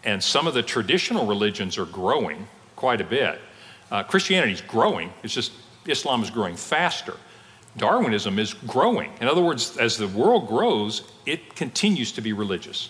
And 0.04 0.22
some 0.22 0.48
of 0.48 0.54
the 0.54 0.64
traditional 0.64 1.26
religions 1.26 1.78
are 1.78 1.86
growing 1.86 2.48
quite 2.76 3.02
a 3.02 3.06
bit. 3.06 3.40
Uh, 3.90 4.04
Christianity 4.04 4.54
is 4.54 4.62
growing, 4.62 5.14
it's 5.24 5.34
just 5.34 5.52
Islam 5.86 6.24
is 6.24 6.30
growing 6.30 6.56
faster. 6.56 7.16
Darwinism 7.78 8.38
is 8.38 8.54
growing. 8.54 9.12
In 9.22 9.28
other 9.28 9.42
words, 9.42 9.78
as 9.78 9.98
the 9.98 10.08
world 10.08 10.48
grows, 10.48 11.04
it 11.26 11.56
continues 11.56 12.12
to 12.14 12.22
be 12.22 12.34
religious. 12.34 12.90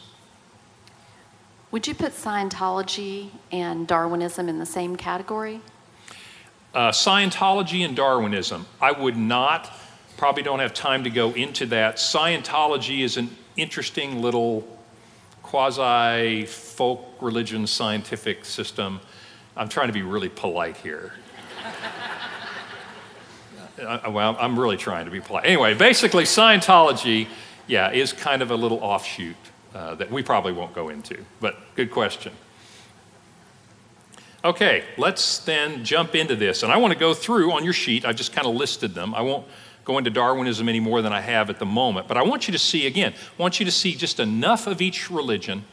Would 1.71 1.88
you 1.88 1.95
put 1.95 2.11
Scientology 2.11 3.29
and 3.51 3.88
Darwinism 3.88 4.50
in 4.50 4.59
the 4.59 4.65
same 4.65 4.95
category? 4.95 5.61
Uh, 6.73 6.89
Scientology 6.91 7.85
and 7.85 7.95
Darwinism, 7.95 8.65
I 8.81 8.91
would 8.91 9.17
not, 9.17 9.71
probably 10.17 10.43
don't 10.43 10.59
have 10.59 10.73
time 10.73 11.03
to 11.03 11.09
go 11.09 11.31
into 11.31 11.65
that. 11.67 11.97
Scientology 11.97 13.01
is 13.01 13.17
an 13.17 13.35
interesting 13.57 14.21
little 14.21 14.67
quasi 15.43 16.45
folk 16.45 17.05
religion 17.21 17.67
scientific 17.67 18.45
system. 18.45 19.00
I'm 19.55 19.69
trying 19.69 19.88
to 19.88 19.93
be 19.93 20.01
really 20.01 20.29
polite 20.29 20.77
here. 20.77 21.13
Well, 23.81 24.38
I'm 24.39 24.59
really 24.59 24.77
trying 24.77 25.05
to 25.05 25.11
be 25.11 25.21
polite. 25.21 25.45
Anyway, 25.45 25.73
basically, 25.73 26.25
Scientology, 26.25 27.27
yeah, 27.67 27.91
is 27.91 28.13
kind 28.13 28.41
of 28.41 28.51
a 28.51 28.55
little 28.55 28.79
offshoot 28.79 29.35
uh, 29.73 29.95
that 29.95 30.11
we 30.11 30.21
probably 30.23 30.53
won't 30.53 30.73
go 30.73 30.89
into, 30.89 31.17
but 31.39 31.57
good 31.75 31.91
question. 31.91 32.31
Okay, 34.43 34.83
let's 34.97 35.39
then 35.39 35.83
jump 35.83 36.15
into 36.15 36.35
this. 36.35 36.63
And 36.63 36.71
I 36.71 36.77
want 36.77 36.93
to 36.93 37.00
go 37.00 37.13
through 37.13 37.51
on 37.51 37.63
your 37.63 37.73
sheet, 37.73 38.05
I've 38.05 38.15
just 38.15 38.33
kind 38.33 38.47
of 38.47 38.55
listed 38.55 38.93
them. 38.95 39.13
I 39.13 39.21
won't 39.21 39.45
go 39.85 39.97
into 39.97 40.09
Darwinism 40.09 40.67
any 40.67 40.79
more 40.79 41.01
than 41.01 41.13
I 41.13 41.21
have 41.21 41.50
at 41.50 41.59
the 41.59 41.65
moment, 41.65 42.07
but 42.07 42.17
I 42.17 42.23
want 42.23 42.47
you 42.47 42.51
to 42.51 42.59
see, 42.59 42.88
again, 42.88 43.13
I 43.13 43.41
want 43.41 43.59
you 43.59 43.65
to 43.65 43.71
see 43.71 43.95
just 43.95 44.19
enough 44.19 44.67
of 44.67 44.81
each 44.81 45.09
religion 45.09 45.63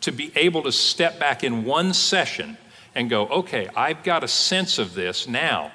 to 0.00 0.10
be 0.10 0.32
able 0.34 0.62
to 0.62 0.72
step 0.72 1.18
back 1.18 1.44
in 1.44 1.64
one 1.64 1.94
session 1.94 2.56
and 2.94 3.08
go, 3.08 3.26
okay, 3.28 3.68
I've 3.76 4.02
got 4.02 4.24
a 4.24 4.28
sense 4.28 4.78
of 4.78 4.94
this 4.94 5.28
now. 5.28 5.72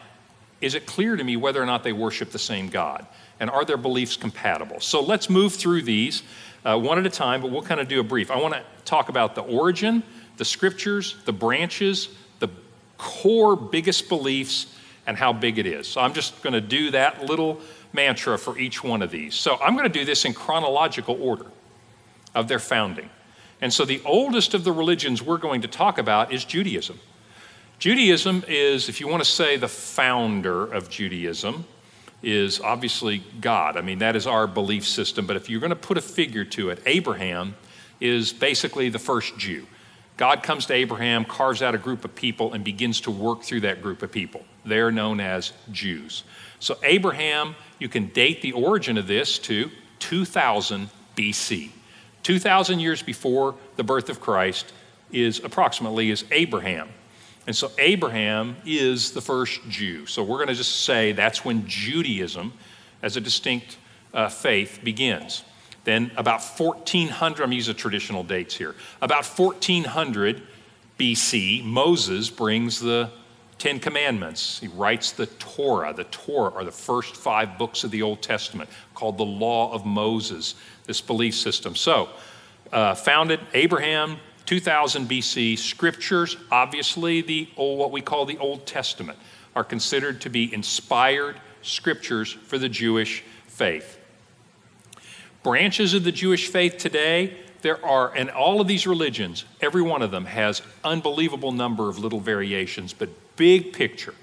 Is 0.62 0.74
it 0.74 0.86
clear 0.86 1.16
to 1.16 1.24
me 1.24 1.38
whether 1.38 1.62
or 1.62 1.66
not 1.66 1.84
they 1.84 1.94
worship 1.94 2.32
the 2.32 2.40
same 2.40 2.70
God? 2.70 3.06
And 3.40 3.50
are 3.50 3.64
their 3.64 3.78
beliefs 3.78 4.18
compatible? 4.18 4.80
So 4.80 5.02
let's 5.02 5.30
move 5.30 5.54
through 5.54 5.84
these 5.84 6.24
uh, 6.66 6.78
one 6.78 6.98
at 6.98 7.06
a 7.06 7.10
time, 7.10 7.42
but 7.42 7.52
we'll 7.52 7.62
kind 7.62 7.80
of 7.80 7.88
do 7.88 8.00
a 8.00 8.04
brief. 8.04 8.32
I 8.32 8.38
want 8.38 8.56
to 8.56 8.64
talk 8.84 9.10
about 9.10 9.36
the 9.36 9.42
origin, 9.42 10.02
the 10.38 10.46
scriptures, 10.46 11.16
the 11.26 11.34
branches, 11.34 12.10
the 12.40 12.50
core 12.98 13.56
biggest 13.56 14.10
beliefs, 14.10 14.76
and 15.06 15.16
how 15.16 15.32
big 15.32 15.60
it 15.60 15.68
is. 15.68 15.88
So 15.88 16.02
I'm 16.02 16.14
just 16.14 16.42
going 16.42 16.54
to 16.54 16.62
do 16.62 16.92
that 16.92 17.26
little 17.26 17.62
mantra 17.94 18.38
for 18.38 18.58
each 18.58 18.84
one 18.84 19.02
of 19.02 19.12
these. 19.12 19.36
So 19.36 19.58
I'm 19.62 19.76
going 19.76 19.90
to 19.92 20.00
do 20.00 20.06
this 20.06 20.26
in 20.26 20.34
chronological 20.34 21.18
order 21.22 21.46
of 22.36 22.48
their 22.48 22.60
founding. 22.60 23.10
And 23.62 23.74
so 23.74 23.86
the 23.86 24.02
oldest 24.06 24.54
of 24.54 24.64
the 24.64 24.72
religions 24.72 25.22
we're 25.22 25.38
going 25.38 25.62
to 25.62 25.68
talk 25.68 25.98
about 25.98 26.32
is 26.32 26.44
Judaism. 26.44 27.00
Judaism 27.80 28.44
is, 28.48 28.90
if 28.90 29.00
you 29.00 29.08
want 29.08 29.24
to 29.24 29.30
say 29.30 29.56
the 29.56 29.68
founder 29.68 30.66
of 30.66 30.90
Judaism, 30.90 31.66
is 32.24 32.60
obviously 32.60 33.24
God. 33.40 33.78
I 33.78 33.82
mean, 33.82 34.00
that 34.00 34.16
is 34.16 34.26
our 34.26 34.48
belief 34.48 34.86
system. 34.88 35.28
But 35.28 35.36
if 35.36 35.50
you're 35.50 35.60
going 35.60 35.70
to 35.70 35.76
put 35.76 35.98
a 35.98 36.02
figure 36.02 36.44
to 36.46 36.72
it, 36.72 36.82
Abraham 36.88 37.56
is 38.00 38.34
basically 38.34 38.90
the 38.90 39.00
first 39.00 39.38
Jew. 39.38 39.68
God 40.18 40.42
comes 40.42 40.66
to 40.66 40.74
Abraham, 40.74 41.26
carves 41.26 41.62
out 41.62 41.76
a 41.76 41.78
group 41.78 42.04
of 42.04 42.16
people, 42.16 42.54
and 42.54 42.64
begins 42.64 43.02
to 43.02 43.12
work 43.12 43.44
through 43.44 43.62
that 43.62 43.84
group 43.84 44.02
of 44.02 44.12
people. 44.12 44.44
They're 44.66 44.92
known 44.92 45.20
as 45.20 45.54
Jews. 45.72 46.24
So, 46.60 46.78
Abraham, 46.82 47.56
you 47.78 47.88
can 47.88 48.08
date 48.08 48.42
the 48.42 48.54
origin 48.54 48.98
of 48.98 49.06
this 49.06 49.38
to 49.40 49.70
2000 50.00 50.90
BC. 51.16 51.70
2,000 52.24 52.80
years 52.80 53.04
before 53.04 53.54
the 53.76 53.84
birth 53.84 54.10
of 54.10 54.20
Christ 54.20 54.74
is 55.12 55.44
approximately 55.44 56.10
is 56.10 56.26
Abraham. 56.32 56.90
And 57.48 57.56
so 57.56 57.72
Abraham 57.78 58.58
is 58.66 59.12
the 59.12 59.22
first 59.22 59.62
Jew. 59.70 60.06
So 60.06 60.22
we're 60.22 60.38
going 60.38 60.50
to 60.50 60.54
just 60.54 60.84
say 60.84 61.14
that's 61.14 61.46
when 61.46 61.66
Judaism, 61.66 62.52
as 63.02 63.16
a 63.16 63.22
distinct 63.22 63.78
uh, 64.14 64.28
faith, 64.28 64.82
begins. 64.84 65.44
Then 65.86 66.12
about 66.18 66.42
1400, 66.42 67.42
I'm 67.42 67.54
using 67.54 67.74
traditional 67.74 68.24
dates 68.24 68.54
here. 68.54 68.76
About 69.02 69.26
1400 69.26 70.42
BC, 71.00 71.64
Moses 71.64 72.30
brings 72.30 72.82
the 72.82 73.10
Ten 73.58 73.80
Commandments. 73.80 74.60
He 74.60 74.68
writes 74.68 75.14
the 75.14 75.28
Torah. 75.28 75.94
The 75.94 76.04
Torah 76.06 76.52
are 76.54 76.66
the 76.66 76.72
first 76.72 77.16
five 77.16 77.58
books 77.58 77.86
of 77.86 77.92
the 77.92 78.02
Old 78.02 78.22
Testament, 78.22 78.70
called 78.94 79.18
the 79.18 79.26
Law 79.26 79.72
of 79.72 79.86
Moses, 79.86 80.56
this 80.86 81.00
belief 81.00 81.34
system. 81.34 81.76
So, 81.76 82.10
uh, 82.74 82.94
founded 82.94 83.40
Abraham, 83.54 84.18
2000 84.48 85.08
BC. 85.08 85.60
Scriptures, 85.60 86.38
obviously, 86.52 87.22
the 87.22 87.48
old, 87.58 87.78
what 87.78 87.92
we 87.92 88.02
call 88.02 88.26
the 88.26 88.38
Old 88.40 88.66
Testament, 88.66 89.20
are 89.56 89.64
considered 89.64 90.22
to 90.22 90.30
be 90.30 90.52
inspired 90.52 91.36
scriptures 91.62 92.32
for 92.32 92.58
the 92.58 92.70
Jewish 92.70 93.24
faith. 93.46 94.00
Branches 95.44 95.94
of 95.94 96.04
the 96.04 96.12
Jewish 96.12 96.48
faith 96.48 96.78
today, 96.78 97.38
there 97.62 97.84
are, 97.86 98.16
and 98.16 98.30
all 98.30 98.62
of 98.62 98.68
these 98.68 98.88
religions, 98.88 99.46
every 99.62 99.82
one 99.82 100.02
of 100.02 100.12
them 100.12 100.26
has 100.26 100.62
unbelievable 100.84 101.52
number 101.52 101.90
of 101.90 102.00
little 102.00 102.20
variations, 102.20 102.94
but 102.94 103.10
big 103.36 103.74
picture. 103.74 104.14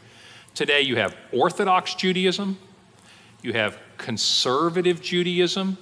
Today 0.54 0.82
you 0.82 0.96
have 0.96 1.14
Orthodox 1.32 1.94
Judaism, 1.94 2.58
you 3.42 3.52
have 3.52 3.78
conservative 3.98 5.02
Judaism, 5.02 5.76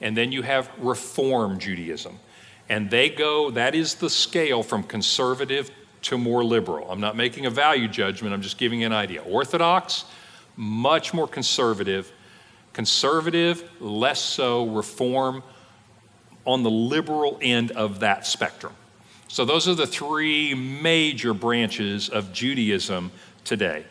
and 0.00 0.16
then 0.16 0.32
you 0.32 0.42
have 0.42 0.70
Reform 0.78 1.58
Judaism. 1.58 2.18
And 2.68 2.90
they 2.90 3.08
go, 3.08 3.50
that 3.52 3.74
is 3.74 3.94
the 3.94 4.10
scale 4.10 4.62
from 4.62 4.82
conservative 4.82 5.70
to 6.02 6.18
more 6.18 6.44
liberal. 6.44 6.90
I'm 6.90 7.00
not 7.00 7.16
making 7.16 7.46
a 7.46 7.50
value 7.50 7.88
judgment, 7.88 8.34
I'm 8.34 8.42
just 8.42 8.58
giving 8.58 8.80
you 8.80 8.86
an 8.86 8.92
idea. 8.92 9.22
Orthodox, 9.22 10.04
much 10.56 11.14
more 11.14 11.28
conservative. 11.28 12.12
Conservative, 12.72 13.68
less 13.80 14.20
so. 14.20 14.66
Reform, 14.66 15.42
on 16.44 16.62
the 16.62 16.70
liberal 16.70 17.38
end 17.42 17.72
of 17.72 18.00
that 18.00 18.26
spectrum. 18.26 18.72
So, 19.28 19.44
those 19.44 19.66
are 19.66 19.74
the 19.74 19.86
three 19.86 20.54
major 20.54 21.34
branches 21.34 22.08
of 22.08 22.32
Judaism 22.32 23.10
today. 23.44 23.84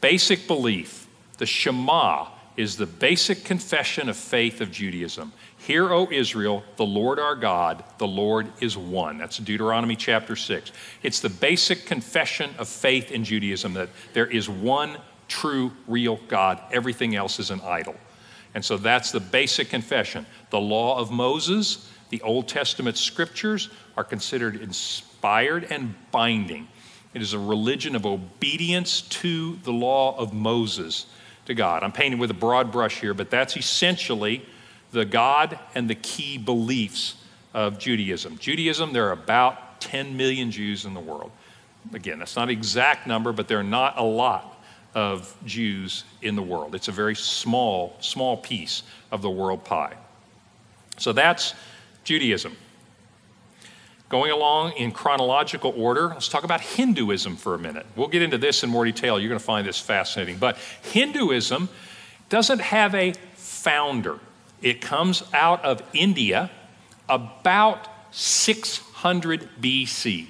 Basic 0.00 0.46
belief, 0.46 1.08
the 1.38 1.46
Shema, 1.46 2.26
is 2.56 2.76
the 2.76 2.86
basic 2.86 3.44
confession 3.44 4.08
of 4.08 4.16
faith 4.16 4.60
of 4.60 4.70
Judaism. 4.70 5.32
Hear, 5.58 5.92
O 5.92 6.08
Israel, 6.10 6.62
the 6.76 6.86
Lord 6.86 7.18
our 7.18 7.34
God, 7.34 7.84
the 7.98 8.06
Lord 8.06 8.46
is 8.60 8.76
one. 8.76 9.18
That's 9.18 9.38
Deuteronomy 9.38 9.96
chapter 9.96 10.36
6. 10.36 10.72
It's 11.02 11.20
the 11.20 11.28
basic 11.28 11.84
confession 11.84 12.50
of 12.58 12.68
faith 12.68 13.10
in 13.10 13.24
Judaism 13.24 13.74
that 13.74 13.90
there 14.14 14.26
is 14.26 14.48
one 14.48 14.96
true, 15.26 15.72
real 15.86 16.20
God. 16.28 16.60
Everything 16.72 17.16
else 17.16 17.38
is 17.38 17.50
an 17.50 17.60
idol. 17.62 17.96
And 18.54 18.64
so 18.64 18.76
that's 18.76 19.10
the 19.10 19.20
basic 19.20 19.68
confession. 19.68 20.26
The 20.50 20.60
law 20.60 20.98
of 20.98 21.10
Moses, 21.10 21.90
the 22.10 22.22
Old 22.22 22.48
Testament 22.48 22.96
scriptures, 22.96 23.68
are 23.96 24.04
considered 24.04 24.56
inspired 24.56 25.66
and 25.70 25.94
binding. 26.10 26.68
It 27.14 27.20
is 27.20 27.32
a 27.32 27.38
religion 27.38 27.94
of 27.96 28.06
obedience 28.06 29.02
to 29.02 29.56
the 29.64 29.72
law 29.72 30.16
of 30.16 30.32
Moses 30.32 31.06
to 31.46 31.54
God. 31.54 31.82
I'm 31.82 31.92
painting 31.92 32.20
with 32.20 32.30
a 32.30 32.34
broad 32.34 32.70
brush 32.70 33.00
here, 33.00 33.12
but 33.12 33.30
that's 33.30 33.56
essentially 33.56 34.44
the 34.90 35.04
God 35.04 35.58
and 35.74 35.88
the 35.88 35.94
key 35.94 36.38
beliefs 36.38 37.16
of 37.54 37.78
Judaism. 37.78 38.38
Judaism, 38.38 38.92
there 38.92 39.08
are 39.08 39.12
about 39.12 39.80
10 39.80 40.16
million 40.16 40.50
Jews 40.50 40.84
in 40.84 40.94
the 40.94 41.00
world. 41.00 41.30
Again, 41.92 42.18
that's 42.18 42.36
not 42.36 42.44
an 42.44 42.50
exact 42.50 43.06
number, 43.06 43.32
but 43.32 43.48
there 43.48 43.58
are 43.58 43.64
not 43.64 43.98
a 43.98 44.02
lot 44.02 44.60
of 44.94 45.34
Jews 45.44 46.04
in 46.22 46.36
the 46.36 46.42
world. 46.42 46.74
It's 46.74 46.88
a 46.88 46.92
very 46.92 47.14
small, 47.14 47.96
small 48.00 48.36
piece 48.36 48.82
of 49.10 49.22
the 49.22 49.30
world 49.30 49.64
pie. 49.64 49.94
So 50.98 51.12
that's 51.12 51.54
Judaism. 52.04 52.56
Going 54.08 54.30
along 54.30 54.72
in 54.72 54.90
chronological 54.90 55.74
order, 55.76 56.08
let's 56.08 56.28
talk 56.28 56.42
about 56.42 56.62
Hinduism 56.62 57.36
for 57.36 57.54
a 57.54 57.58
minute. 57.58 57.86
We'll 57.94 58.08
get 58.08 58.22
into 58.22 58.38
this 58.38 58.64
in 58.64 58.70
more 58.70 58.86
detail. 58.86 59.20
You're 59.20 59.28
going 59.28 59.38
to 59.38 59.44
find 59.44 59.66
this 59.66 59.78
fascinating. 59.78 60.38
But 60.38 60.56
Hinduism 60.82 61.68
doesn't 62.30 62.60
have 62.60 62.94
a 62.94 63.12
founder, 63.34 64.18
it 64.62 64.80
comes 64.80 65.22
out 65.32 65.64
of 65.64 65.82
India 65.92 66.50
about 67.08 67.88
600 68.10 69.48
BC. 69.60 70.26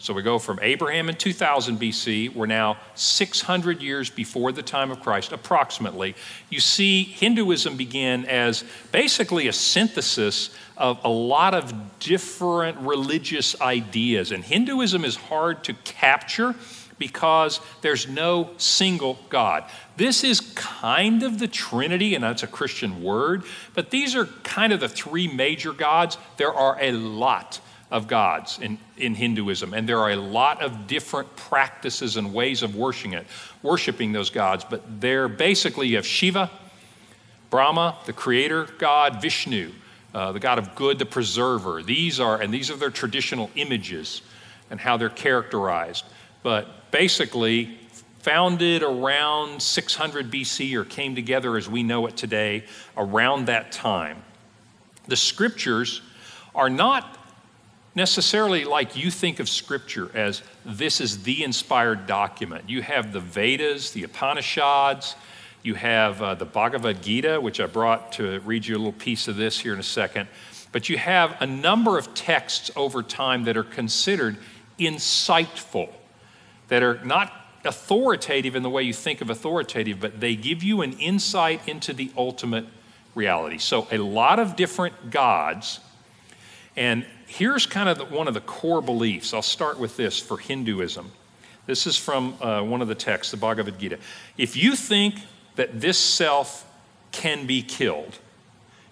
So 0.00 0.14
we 0.14 0.22
go 0.22 0.38
from 0.38 0.58
Abraham 0.62 1.10
in 1.10 1.14
2000 1.14 1.78
BC, 1.78 2.34
we're 2.34 2.46
now 2.46 2.78
600 2.94 3.82
years 3.82 4.08
before 4.08 4.50
the 4.50 4.62
time 4.62 4.90
of 4.90 5.00
Christ, 5.00 5.30
approximately. 5.30 6.14
You 6.48 6.58
see, 6.58 7.04
Hinduism 7.04 7.76
began 7.76 8.24
as 8.24 8.64
basically 8.92 9.46
a 9.48 9.52
synthesis 9.52 10.56
of 10.78 10.98
a 11.04 11.10
lot 11.10 11.52
of 11.52 11.98
different 11.98 12.78
religious 12.78 13.60
ideas. 13.60 14.32
And 14.32 14.42
Hinduism 14.42 15.04
is 15.04 15.16
hard 15.16 15.64
to 15.64 15.74
capture 15.84 16.54
because 17.00 17.60
there's 17.80 18.06
no 18.08 18.50
single 18.58 19.18
God. 19.30 19.64
This 19.96 20.22
is 20.22 20.40
kind 20.54 21.24
of 21.24 21.40
the 21.40 21.48
Trinity, 21.48 22.14
and 22.14 22.22
that's 22.22 22.44
a 22.44 22.46
Christian 22.46 23.02
word, 23.02 23.42
but 23.74 23.90
these 23.90 24.14
are 24.14 24.26
kind 24.44 24.72
of 24.72 24.78
the 24.78 24.88
three 24.88 25.26
major 25.26 25.72
gods. 25.72 26.16
There 26.36 26.54
are 26.54 26.78
a 26.80 26.92
lot 26.92 27.60
of 27.90 28.06
gods 28.06 28.60
in, 28.60 28.78
in 28.96 29.16
Hinduism, 29.16 29.74
and 29.74 29.88
there 29.88 29.98
are 29.98 30.10
a 30.10 30.16
lot 30.16 30.62
of 30.62 30.86
different 30.86 31.34
practices 31.34 32.16
and 32.16 32.32
ways 32.32 32.62
of 32.62 32.76
worshiping 32.76 33.14
it, 33.14 33.26
worshiping 33.62 34.12
those 34.12 34.30
gods. 34.30 34.64
But 34.68 35.00
they're 35.00 35.26
basically 35.26 35.88
you 35.88 35.96
have 35.96 36.06
Shiva, 36.06 36.50
Brahma, 37.48 37.98
the 38.06 38.12
creator 38.12 38.68
god, 38.78 39.20
Vishnu, 39.20 39.72
uh, 40.14 40.32
the 40.32 40.38
God 40.38 40.58
of 40.58 40.74
good, 40.74 40.98
the 40.98 41.06
preserver. 41.06 41.82
These 41.82 42.20
are, 42.20 42.40
and 42.40 42.52
these 42.54 42.70
are 42.70 42.76
their 42.76 42.90
traditional 42.90 43.50
images 43.56 44.22
and 44.70 44.78
how 44.78 44.96
they're 44.96 45.08
characterized. 45.08 46.04
But 46.42 46.90
basically, 46.90 47.78
founded 48.20 48.82
around 48.82 49.62
600 49.62 50.30
BC 50.30 50.74
or 50.74 50.84
came 50.84 51.14
together 51.14 51.56
as 51.56 51.68
we 51.68 51.82
know 51.82 52.06
it 52.06 52.16
today 52.16 52.64
around 52.96 53.46
that 53.46 53.72
time. 53.72 54.22
The 55.06 55.16
scriptures 55.16 56.02
are 56.54 56.68
not 56.68 57.18
necessarily 57.94 58.64
like 58.64 58.96
you 58.96 59.10
think 59.10 59.40
of 59.40 59.48
scripture 59.48 60.10
as 60.14 60.42
this 60.64 61.00
is 61.00 61.22
the 61.22 61.42
inspired 61.42 62.06
document. 62.06 62.68
You 62.68 62.82
have 62.82 63.12
the 63.12 63.20
Vedas, 63.20 63.90
the 63.92 64.04
Upanishads, 64.04 65.16
you 65.62 65.74
have 65.74 66.22
uh, 66.22 66.34
the 66.34 66.44
Bhagavad 66.44 67.02
Gita, 67.02 67.40
which 67.40 67.60
I 67.60 67.66
brought 67.66 68.12
to 68.12 68.40
read 68.40 68.66
you 68.66 68.76
a 68.76 68.78
little 68.78 68.92
piece 68.92 69.28
of 69.28 69.36
this 69.36 69.58
here 69.58 69.74
in 69.74 69.80
a 69.80 69.84
second. 69.84 70.28
But 70.72 70.88
you 70.88 70.96
have 70.98 71.36
a 71.40 71.46
number 71.46 71.98
of 71.98 72.14
texts 72.14 72.70
over 72.76 73.02
time 73.02 73.44
that 73.44 73.56
are 73.56 73.64
considered 73.64 74.36
insightful, 74.78 75.90
that 76.70 76.82
are 76.82 77.04
not 77.04 77.32
authoritative 77.64 78.56
in 78.56 78.62
the 78.62 78.70
way 78.70 78.82
you 78.82 78.94
think 78.94 79.20
of 79.20 79.28
authoritative, 79.28 80.00
but 80.00 80.20
they 80.20 80.34
give 80.34 80.62
you 80.62 80.80
an 80.80 80.94
insight 80.94 81.68
into 81.68 81.92
the 81.92 82.10
ultimate 82.16 82.64
reality. 83.14 83.58
So, 83.58 83.86
a 83.92 83.98
lot 83.98 84.38
of 84.38 84.56
different 84.56 85.10
gods. 85.10 85.80
And 86.76 87.04
here's 87.26 87.66
kind 87.66 87.88
of 87.88 87.98
the, 87.98 88.04
one 88.06 88.28
of 88.28 88.34
the 88.34 88.40
core 88.40 88.80
beliefs. 88.80 89.34
I'll 89.34 89.42
start 89.42 89.78
with 89.78 89.96
this 89.96 90.18
for 90.18 90.38
Hinduism. 90.38 91.10
This 91.66 91.86
is 91.86 91.96
from 91.96 92.40
uh, 92.40 92.62
one 92.62 92.80
of 92.80 92.88
the 92.88 92.94
texts, 92.94 93.32
the 93.32 93.36
Bhagavad 93.36 93.78
Gita. 93.78 93.98
If 94.38 94.56
you 94.56 94.74
think 94.74 95.16
that 95.56 95.80
this 95.80 95.98
self 95.98 96.66
can 97.12 97.46
be 97.46 97.62
killed, 97.62 98.18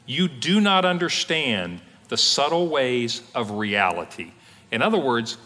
you 0.05 0.29
do 0.29 0.61
not 0.61 0.85
understand 0.85 1.81
the 2.09 2.17
subtle 2.17 2.69
ways 2.69 3.23
of 3.35 3.53
reality. 3.53 4.33
In 4.71 4.83
other 4.83 4.99
words, 4.99 5.39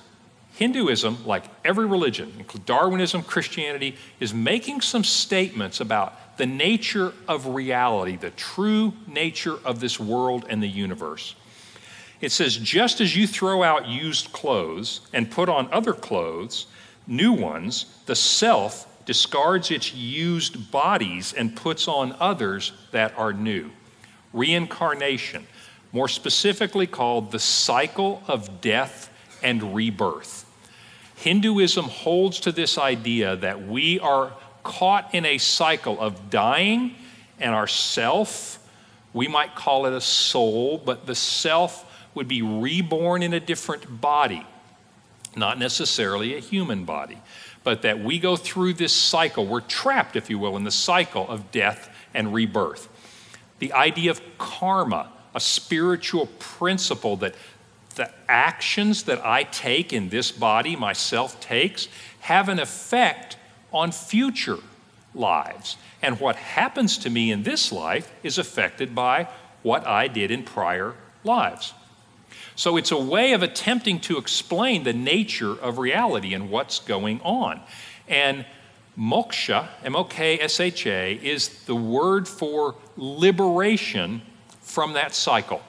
Hinduism, 0.55 1.27
like 1.27 1.45
every 1.65 1.87
religion, 1.87 2.45
Darwinism, 2.67 3.23
Christianity, 3.23 3.97
is 4.21 4.35
making 4.35 4.83
some 4.83 5.03
statements 5.03 5.81
about 5.81 6.37
the 6.37 6.47
nature 6.47 7.13
of 7.27 7.47
reality, 7.47 8.17
the 8.17 8.31
true 8.31 8.93
nature 9.07 9.57
of 9.65 9.81
this 9.81 9.99
world 9.99 10.45
and 10.49 10.63
the 10.63 10.69
universe. 10.69 11.35
It 12.21 12.33
says, 12.33 12.57
just 12.57 13.01
as 13.01 13.17
you 13.17 13.27
throw 13.27 13.63
out 13.63 13.89
used 13.89 14.33
clothes 14.33 15.01
and 15.13 15.31
put 15.31 15.49
on 15.49 15.69
other 15.73 15.93
clothes, 15.93 16.67
new 17.07 17.33
ones, 17.33 17.87
the 18.07 18.15
self 18.15 18.87
discards 19.05 19.71
its 19.71 19.93
used 19.93 20.71
bodies 20.71 21.33
and 21.33 21.57
puts 21.57 21.89
on 21.89 22.15
others 22.21 22.73
that 22.93 23.17
are 23.19 23.33
new. 23.33 23.71
Reincarnation, 24.33 25.47
more 25.93 26.09
specifically 26.09 26.87
called 26.87 27.33
the 27.33 27.39
cycle 27.39 28.23
of 28.29 28.61
death 28.61 29.11
and 29.43 29.75
rebirth. 29.75 30.47
Hinduism 31.17 31.85
holds 31.85 32.41
to 32.41 32.53
this 32.53 32.79
idea 32.79 33.37
that 33.37 33.67
we 33.67 34.01
are 34.01 34.33
caught 34.63 35.15
in 35.15 35.25
a 35.25 35.39
cycle 35.39 36.01
of 36.01 36.31
dying 36.31 36.95
and 37.39 37.55
our 37.55 37.67
self, 37.67 38.59
we 39.13 39.29
might 39.29 39.55
call 39.55 39.87
it 39.87 39.93
a 39.93 40.01
soul, 40.01 40.79
but 40.79 41.07
the 41.07 41.15
self 41.15 41.85
would 42.15 42.29
be 42.29 42.43
reborn 42.43 43.23
in 43.23 43.35
a 43.35 43.41
different 43.41 44.01
body, 44.01 44.47
not 45.37 45.59
necessarily 45.59 46.35
a 46.35 46.41
human 46.41 46.85
body, 46.85 47.19
but 47.65 47.83
that 47.83 48.01
we 48.01 48.19
go 48.19 48.37
through 48.37 48.75
this 48.75 48.93
cycle. 48.93 49.47
We're 49.47 49.61
trapped, 49.61 50.17
if 50.17 50.31
you 50.31 50.39
will, 50.39 50.57
in 50.57 50.65
the 50.65 50.71
cycle 50.71 51.29
of 51.29 51.51
death 51.51 51.89
and 52.15 52.33
rebirth. 52.33 52.89
The 53.59 53.73
idea 53.73 54.11
of 54.11 54.21
karma, 54.39 55.11
a 55.35 55.41
spiritual 55.41 56.27
principle 56.39 57.17
that 57.19 57.35
the 57.93 58.11
actions 58.29 59.05
that 59.05 59.25
I 59.25 59.45
take 59.45 59.93
in 59.93 60.09
this 60.09 60.33
body, 60.33 60.77
myself 60.77 61.41
takes, 61.41 61.89
have 62.21 62.49
an 62.49 62.59
effect 62.59 63.37
on 63.73 63.93
future 63.93 64.59
lives. 65.15 65.77
And 66.01 66.19
what 66.21 66.37
happens 66.37 66.99
to 66.99 67.11
me 67.11 67.31
in 67.31 67.43
this 67.43 67.73
life 67.73 68.13
is 68.23 68.39
affected 68.39 68.95
by 68.95 69.29
what 69.63 69.87
I 69.87 70.09
did 70.09 70.31
in 70.31 70.43
prior 70.43 70.95
lives. 71.25 71.75
So 72.55 72.77
it's 72.77 72.91
a 72.91 72.99
way 72.99 73.33
of 73.33 73.43
attempting 73.43 74.01
to 74.01 74.19
explain 74.19 74.85
the 74.85 74.93
nature 74.93 75.53
of 75.53 75.79
reality 75.79 76.35
and 76.35 76.51
what's 76.51 76.81
going 76.81 77.21
on. 77.23 77.61
And 78.09 78.45
moksha, 78.99 79.69
M 79.85 79.97
O 79.97 80.05
K 80.05 80.39
S 80.39 80.61
H 80.61 80.87
A, 80.87 81.15
is 81.15 81.49
the 81.65 81.77
word 81.77 82.29
for 82.29 82.75
liberation 82.97 84.23
from 84.61 84.93
that 84.95 85.15
cycle 85.15 85.63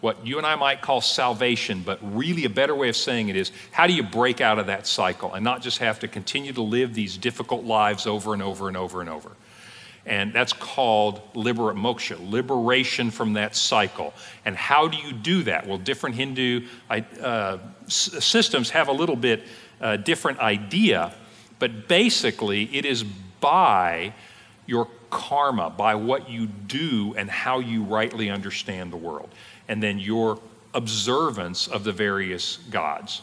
what 0.00 0.24
you 0.24 0.38
and 0.38 0.46
I 0.46 0.54
might 0.54 0.80
call 0.80 1.00
salvation, 1.00 1.82
but 1.84 1.98
really 2.16 2.44
a 2.44 2.50
better 2.50 2.74
way 2.74 2.88
of 2.88 2.96
saying 2.96 3.28
it 3.28 3.36
is 3.36 3.50
how 3.72 3.86
do 3.86 3.92
you 3.92 4.02
break 4.02 4.40
out 4.40 4.58
of 4.58 4.66
that 4.66 4.86
cycle 4.86 5.34
and 5.34 5.42
not 5.42 5.60
just 5.60 5.78
have 5.78 5.98
to 6.00 6.08
continue 6.08 6.52
to 6.52 6.62
live 6.62 6.94
these 6.94 7.16
difficult 7.16 7.64
lives 7.64 8.06
over 8.06 8.32
and 8.32 8.42
over 8.42 8.68
and 8.68 8.76
over 8.76 9.00
and 9.00 9.10
over? 9.10 9.32
And 10.06 10.32
that's 10.32 10.52
called 10.52 11.20
libera, 11.34 11.74
moksha, 11.74 12.16
liberation 12.30 13.10
from 13.10 13.34
that 13.34 13.54
cycle. 13.56 14.14
And 14.44 14.56
how 14.56 14.88
do 14.88 14.96
you 14.96 15.12
do 15.12 15.42
that? 15.42 15.66
Well, 15.66 15.78
different 15.78 16.14
Hindu 16.14 16.66
uh, 16.88 17.58
systems 17.88 18.70
have 18.70 18.88
a 18.88 18.92
little 18.92 19.16
bit 19.16 19.42
uh, 19.80 19.96
different 19.96 20.38
idea, 20.38 21.12
but 21.58 21.88
basically 21.88 22.74
it 22.74 22.84
is 22.84 23.04
by 23.40 24.14
your 24.66 24.88
karma, 25.10 25.70
by 25.70 25.94
what 25.96 26.30
you 26.30 26.46
do 26.46 27.14
and 27.16 27.28
how 27.28 27.58
you 27.58 27.82
rightly 27.82 28.30
understand 28.30 28.92
the 28.92 28.96
world 28.96 29.28
and 29.68 29.82
then 29.82 29.98
your 29.98 30.40
observance 30.74 31.68
of 31.68 31.84
the 31.84 31.92
various 31.92 32.56
gods. 32.70 33.22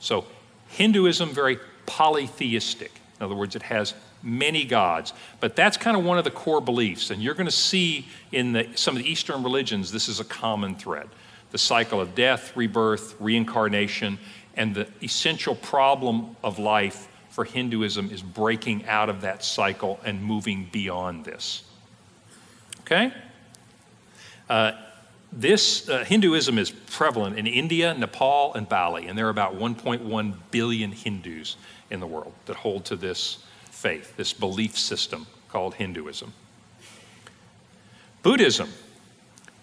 So, 0.00 0.24
Hinduism, 0.68 1.30
very 1.30 1.58
polytheistic. 1.86 2.92
In 3.18 3.24
other 3.24 3.34
words, 3.34 3.56
it 3.56 3.62
has 3.62 3.94
many 4.22 4.64
gods. 4.64 5.12
But 5.40 5.56
that's 5.56 5.76
kind 5.76 5.96
of 5.96 6.04
one 6.04 6.18
of 6.18 6.24
the 6.24 6.30
core 6.30 6.60
beliefs. 6.60 7.10
And 7.10 7.22
you're 7.22 7.34
going 7.34 7.46
to 7.46 7.52
see 7.52 8.06
in 8.32 8.52
the, 8.52 8.68
some 8.74 8.96
of 8.96 9.02
the 9.02 9.08
Eastern 9.08 9.42
religions, 9.42 9.90
this 9.92 10.08
is 10.08 10.20
a 10.20 10.24
common 10.24 10.74
thread 10.74 11.08
the 11.50 11.58
cycle 11.58 11.98
of 11.98 12.14
death, 12.14 12.54
rebirth, 12.54 13.18
reincarnation, 13.18 14.18
and 14.54 14.74
the 14.74 14.86
essential 15.02 15.54
problem 15.54 16.36
of 16.44 16.58
life 16.58 17.08
for 17.30 17.44
Hinduism 17.44 18.10
is 18.10 18.20
breaking 18.20 18.84
out 18.86 19.08
of 19.08 19.22
that 19.22 19.42
cycle 19.42 19.98
and 20.04 20.22
moving 20.22 20.68
beyond 20.70 21.24
this. 21.24 21.62
Okay? 22.80 23.14
Uh, 24.50 24.72
this 25.32 25.88
uh, 25.88 26.04
Hinduism 26.04 26.58
is 26.58 26.70
prevalent 26.70 27.38
in 27.38 27.46
India, 27.46 27.94
Nepal, 27.94 28.54
and 28.54 28.68
Bali, 28.68 29.06
and 29.06 29.18
there 29.18 29.26
are 29.26 29.30
about 29.30 29.56
1.1 29.56 30.34
billion 30.50 30.92
Hindus 30.92 31.56
in 31.90 32.00
the 32.00 32.06
world 32.06 32.32
that 32.46 32.56
hold 32.56 32.84
to 32.86 32.96
this 32.96 33.44
faith, 33.70 34.16
this 34.16 34.32
belief 34.32 34.78
system 34.78 35.26
called 35.48 35.74
Hinduism. 35.74 36.32
Buddhism, 38.22 38.68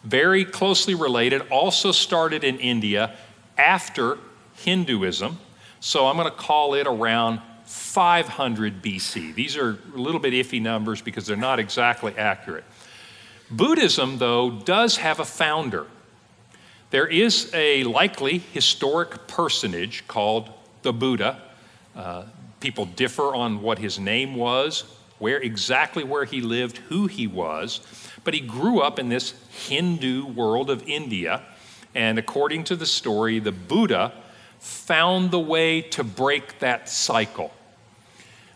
very 0.03 0.45
closely 0.45 0.95
related, 0.95 1.41
also 1.49 1.91
started 1.91 2.43
in 2.43 2.57
India 2.59 3.15
after 3.57 4.17
Hinduism, 4.55 5.37
so 5.79 6.07
I'm 6.07 6.15
going 6.15 6.29
to 6.29 6.35
call 6.35 6.75
it 6.75 6.87
around 6.87 7.41
500 7.65 8.81
BC. 8.81 9.33
These 9.33 9.57
are 9.57 9.79
a 9.93 9.97
little 9.97 10.19
bit 10.19 10.33
iffy 10.33 10.61
numbers 10.61 11.01
because 11.01 11.25
they're 11.25 11.35
not 11.35 11.59
exactly 11.59 12.15
accurate. 12.17 12.63
Buddhism, 13.49 14.17
though, 14.17 14.49
does 14.51 14.97
have 14.97 15.19
a 15.19 15.25
founder. 15.25 15.87
There 16.89 17.07
is 17.07 17.51
a 17.53 17.83
likely 17.83 18.39
historic 18.39 19.27
personage 19.27 20.03
called 20.07 20.49
the 20.81 20.93
Buddha. 20.93 21.41
Uh, 21.95 22.23
people 22.59 22.85
differ 22.85 23.35
on 23.35 23.61
what 23.61 23.79
his 23.79 23.99
name 23.99 24.35
was, 24.35 24.83
where 25.19 25.39
exactly 25.39 26.03
where 26.03 26.25
he 26.25 26.41
lived, 26.41 26.77
who 26.89 27.07
he 27.07 27.27
was, 27.27 27.81
but 28.23 28.33
he 28.33 28.39
grew 28.39 28.81
up 28.81 28.97
in 28.97 29.09
this 29.09 29.33
Hindu 29.67 30.25
world 30.25 30.69
of 30.69 30.87
India. 30.87 31.43
And 31.93 32.17
according 32.17 32.63
to 32.65 32.75
the 32.75 32.85
story, 32.85 33.39
the 33.39 33.51
Buddha 33.51 34.13
found 34.59 35.31
the 35.31 35.39
way 35.39 35.81
to 35.81 36.03
break 36.03 36.59
that 36.59 36.89
cycle. 36.89 37.53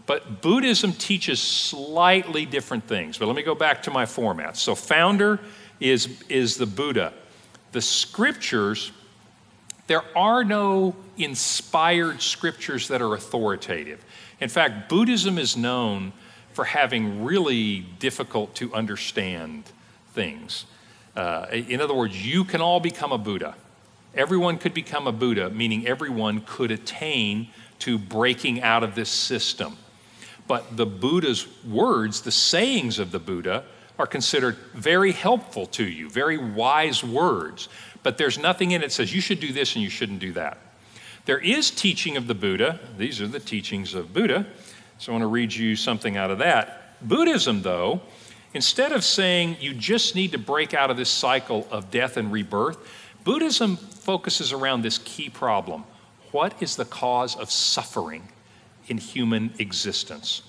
But 0.10 0.41
Buddhism 0.41 0.93
teaches 0.93 1.39
slightly 1.39 2.43
different 2.48 2.86
things. 2.86 3.19
But 3.19 3.28
let 3.28 3.36
me 3.36 3.43
go 3.43 3.54
back 3.54 3.84
to 3.84 3.91
my 3.91 4.08
format. 4.08 4.58
So, 4.58 4.74
founder 4.74 5.39
is, 5.80 6.24
is 6.28 6.58
the 6.58 6.65
Buddha. 6.65 7.13
The 7.74 7.82
scriptures, 7.82 8.91
there 9.86 10.02
are 10.17 10.43
no 10.43 10.95
inspired 11.19 12.24
scriptures 12.24 12.88
that 12.88 13.04
are 13.04 13.13
authoritative. 13.13 14.04
In 14.41 14.50
fact, 14.50 14.89
Buddhism 14.89 15.38
is 15.38 15.56
known 15.56 16.12
for 16.54 16.65
having 16.65 17.24
really 17.24 17.82
difficult 18.00 18.56
to 18.56 18.74
understand 18.74 19.65
things. 20.13 20.65
Uh, 21.15 21.45
in 21.52 21.82
other 21.82 21.93
words, 21.93 22.26
you 22.26 22.45
can 22.45 22.62
all 22.62 22.80
become 22.80 23.12
a 23.12 23.19
Buddha. 23.19 23.54
Everyone 24.15 24.58
could 24.58 24.74
become 24.74 25.06
a 25.06 25.12
Buddha, 25.12 25.52
meaning 25.52 25.86
everyone 25.86 26.41
could 26.48 26.72
attain 26.72 27.50
to 27.78 28.00
breaking 28.00 28.63
out 28.63 28.84
of 28.84 28.95
this 28.95 29.12
system. 29.12 29.78
But 30.49 30.75
the 30.75 30.88
Buddha's 30.88 31.47
words, 31.63 32.21
the 32.21 32.31
sayings 32.31 32.97
of 32.97 33.12
the 33.12 33.19
Buddha, 33.19 33.65
are 33.99 34.07
considered 34.07 34.57
very 34.73 35.12
helpful 35.12 35.67
to 35.67 35.85
you, 35.85 36.09
very 36.09 36.39
wise 36.39 37.03
words. 37.03 37.69
But 38.01 38.17
there's 38.17 38.39
nothing 38.39 38.71
in 38.71 38.81
it 38.81 38.85
that 38.85 38.91
says 38.91 39.13
you 39.13 39.21
should 39.21 39.39
do 39.39 39.53
this 39.53 39.75
and 39.75 39.83
you 39.83 39.91
shouldn't 39.91 40.17
do 40.17 40.33
that. 40.33 40.57
There 41.25 41.38
is 41.38 41.69
teaching 41.69 42.17
of 42.17 42.25
the 42.25 42.33
Buddha. 42.33 42.79
These 42.97 43.21
are 43.21 43.27
the 43.27 43.39
teachings 43.39 43.93
of 43.93 44.12
Buddha. 44.12 44.47
So 44.97 45.12
I 45.12 45.13
want 45.13 45.21
to 45.21 45.27
read 45.27 45.53
you 45.53 45.75
something 45.75 46.17
out 46.17 46.31
of 46.31 46.39
that. 46.39 46.97
Buddhism, 47.07 47.62
though, 47.62 48.01
instead 48.55 48.91
of 48.91 49.03
saying 49.03 49.57
you 49.59 49.75
just 49.75 50.15
need 50.15 50.31
to 50.31 50.39
break 50.39 50.73
out 50.73 50.89
of 50.89 50.97
this 50.97 51.12
cycle 51.12 51.67
of 51.69 51.91
death 51.91 52.17
and 52.17 52.31
rebirth, 52.31 52.79
Buddhism 53.23 53.77
focuses 53.77 54.51
around 54.51 54.81
this 54.81 54.97
key 54.97 55.29
problem 55.29 55.83
what 56.31 56.59
is 56.59 56.75
the 56.75 56.85
cause 56.85 57.35
of 57.35 57.51
suffering 57.51 58.27
in 58.89 58.97
human 58.97 59.54
existence. 59.60 60.41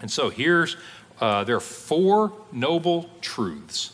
And 0.00 0.10
so 0.10 0.30
here's 0.30 0.76
uh, 1.20 1.44
there 1.44 1.56
are 1.56 1.60
four 1.60 2.32
noble 2.50 3.08
truths. 3.20 3.92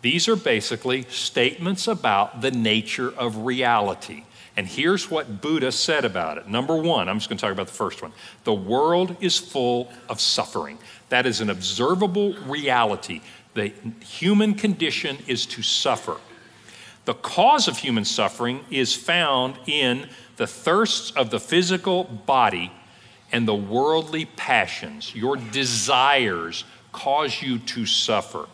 These 0.00 0.28
are 0.28 0.36
basically 0.36 1.02
statements 1.08 1.88
about 1.88 2.40
the 2.40 2.52
nature 2.52 3.12
of 3.16 3.38
reality. 3.38 4.22
And 4.56 4.66
here's 4.66 5.10
what 5.10 5.40
Buddha 5.40 5.72
said 5.72 6.04
about 6.04 6.38
it. 6.38 6.48
Number 6.48 6.76
one, 6.76 7.08
I'm 7.08 7.18
just 7.18 7.28
going 7.28 7.36
to 7.36 7.42
talk 7.42 7.52
about 7.52 7.66
the 7.66 7.72
first 7.72 8.02
one. 8.02 8.12
The 8.44 8.54
world 8.54 9.16
is 9.20 9.38
full 9.38 9.90
of 10.08 10.20
suffering. 10.20 10.78
That 11.08 11.26
is 11.26 11.40
an 11.40 11.50
observable 11.50 12.34
reality. 12.46 13.22
The 13.54 13.72
human 14.00 14.54
condition 14.54 15.18
is 15.26 15.46
to 15.46 15.62
suffer. 15.62 16.18
The 17.04 17.14
cause 17.14 17.68
of 17.68 17.78
human 17.78 18.04
suffering 18.04 18.64
is 18.70 18.94
found 18.94 19.58
in 19.66 20.08
the 20.36 20.46
thirsts 20.46 21.10
of 21.12 21.30
the 21.30 21.40
physical 21.40 22.04
body 22.04 22.70
and 23.32 23.46
the 23.46 23.54
worldly 23.54 24.24
passions. 24.24 25.14
Your 25.14 25.36
desires 25.36 26.64
cause 26.92 27.42
you 27.42 27.58
to 27.58 27.86
suffer. 27.86 28.46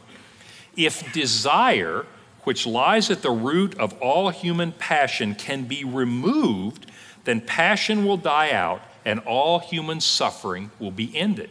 If 0.76 1.12
desire, 1.12 2.04
which 2.42 2.66
lies 2.66 3.10
at 3.10 3.22
the 3.22 3.30
root 3.30 3.78
of 3.78 3.92
all 4.02 4.30
human 4.30 4.72
passion, 4.72 5.34
can 5.34 5.64
be 5.64 5.84
removed, 5.84 6.90
then 7.24 7.40
passion 7.40 8.04
will 8.04 8.16
die 8.16 8.50
out 8.50 8.82
and 9.04 9.20
all 9.20 9.58
human 9.58 10.00
suffering 10.00 10.70
will 10.78 10.90
be 10.90 11.16
ended. 11.16 11.50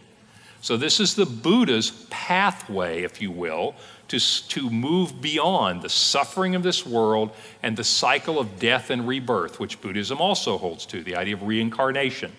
So, 0.62 0.78
this 0.78 1.02
is 1.02 1.16
the 1.16 1.26
Buddha's 1.26 1.92
pathway, 2.10 3.04
if 3.04 3.22
you 3.22 3.32
will, 3.32 3.76
to, 4.08 4.20
to 4.20 4.70
move 4.70 5.22
beyond 5.22 5.82
the 5.82 5.90
suffering 5.90 6.56
of 6.56 6.64
this 6.64 6.86
world 6.86 7.32
and 7.62 7.76
the 7.76 7.84
cycle 7.84 8.40
of 8.40 8.60
death 8.60 8.90
and 8.90 9.06
rebirth, 9.06 9.60
which 9.60 9.82
Buddhism 9.82 10.22
also 10.22 10.58
holds 10.58 10.86
to, 10.88 11.04
the 11.04 11.18
idea 11.18 11.36
of 11.36 11.44
reincarnation. 11.44 12.32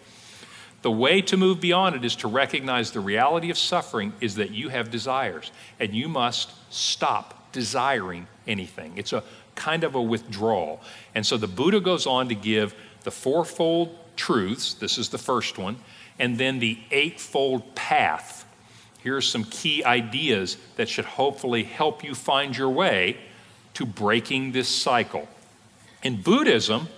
The 0.85 0.91
way 0.91 1.23
to 1.23 1.39
move 1.39 1.63
beyond 1.63 1.97
it 1.97 2.05
is 2.05 2.15
to 2.17 2.29
recognize 2.29 2.91
the 2.91 3.01
reality 3.01 3.49
of 3.49 3.57
suffering 3.57 4.13
is 4.21 4.35
that 4.35 4.51
you 4.51 4.69
have 4.69 4.91
desires, 4.91 5.51
and 5.81 5.95
you 5.95 6.09
must 6.09 6.51
stop 6.71 7.51
desiring 7.53 8.27
anything. 8.47 8.93
It's 8.95 9.15
a 9.15 9.25
kind 9.55 9.83
of 9.83 9.95
a 9.95 10.03
withdrawal. 10.03 10.83
And 11.15 11.25
so 11.25 11.39
the 11.39 11.47
Buddha 11.47 11.81
goes 11.81 12.07
on 12.07 12.29
to 12.29 12.35
give 12.35 12.75
the 13.03 13.11
fourfold 13.11 13.97
truths, 14.15 14.75
this 14.75 14.99
is 14.99 15.09
the 15.09 15.17
first 15.17 15.57
one, 15.57 15.79
and 16.19 16.37
then 16.37 16.59
the 16.59 16.79
eightfold 16.91 17.75
path. 17.75 18.45
Here 19.03 19.17
are 19.17 19.23
some 19.23 19.45
key 19.45 19.83
ideas 19.85 20.59
that 20.77 20.91
should 20.91 21.07
hopefully 21.07 21.63
help 21.65 22.05
you 22.05 22.15
find 22.15 22.55
your 22.55 22.69
way 22.69 23.17
to 23.73 23.87
breaking 23.87 24.53
this 24.53 24.69
cycle. 24.69 25.31
In 26.03 26.21
Buddhism, 26.21 26.89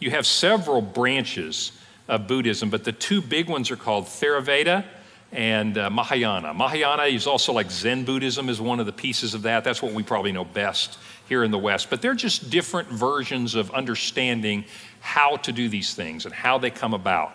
you 0.00 0.10
have 0.10 0.26
several 0.26 0.82
branches 0.82 1.70
of 2.08 2.26
Buddhism, 2.26 2.70
but 2.70 2.84
the 2.84 2.92
two 2.92 3.20
big 3.20 3.48
ones 3.48 3.70
are 3.70 3.76
called 3.76 4.06
Theravada 4.06 4.84
and 5.32 5.76
uh, 5.76 5.90
Mahayana. 5.90 6.54
Mahayana 6.54 7.04
is 7.04 7.26
also 7.26 7.52
like 7.52 7.70
Zen 7.70 8.04
Buddhism 8.04 8.48
is 8.48 8.60
one 8.60 8.80
of 8.80 8.86
the 8.86 8.92
pieces 8.92 9.34
of 9.34 9.42
that. 9.42 9.64
That's 9.64 9.82
what 9.82 9.92
we 9.92 10.02
probably 10.02 10.32
know 10.32 10.44
best 10.44 10.98
here 11.28 11.42
in 11.42 11.50
the 11.50 11.58
West. 11.58 11.90
But 11.90 12.00
they're 12.00 12.14
just 12.14 12.50
different 12.50 12.88
versions 12.88 13.54
of 13.54 13.70
understanding 13.72 14.64
how 15.00 15.36
to 15.38 15.52
do 15.52 15.68
these 15.68 15.94
things 15.94 16.24
and 16.24 16.34
how 16.34 16.58
they 16.58 16.70
come 16.70 16.94
about. 16.94 17.32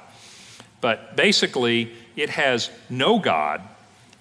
But 0.79 1.15
basically, 1.15 1.91
it 2.15 2.29
has 2.29 2.69
no 2.89 3.19
God. 3.19 3.61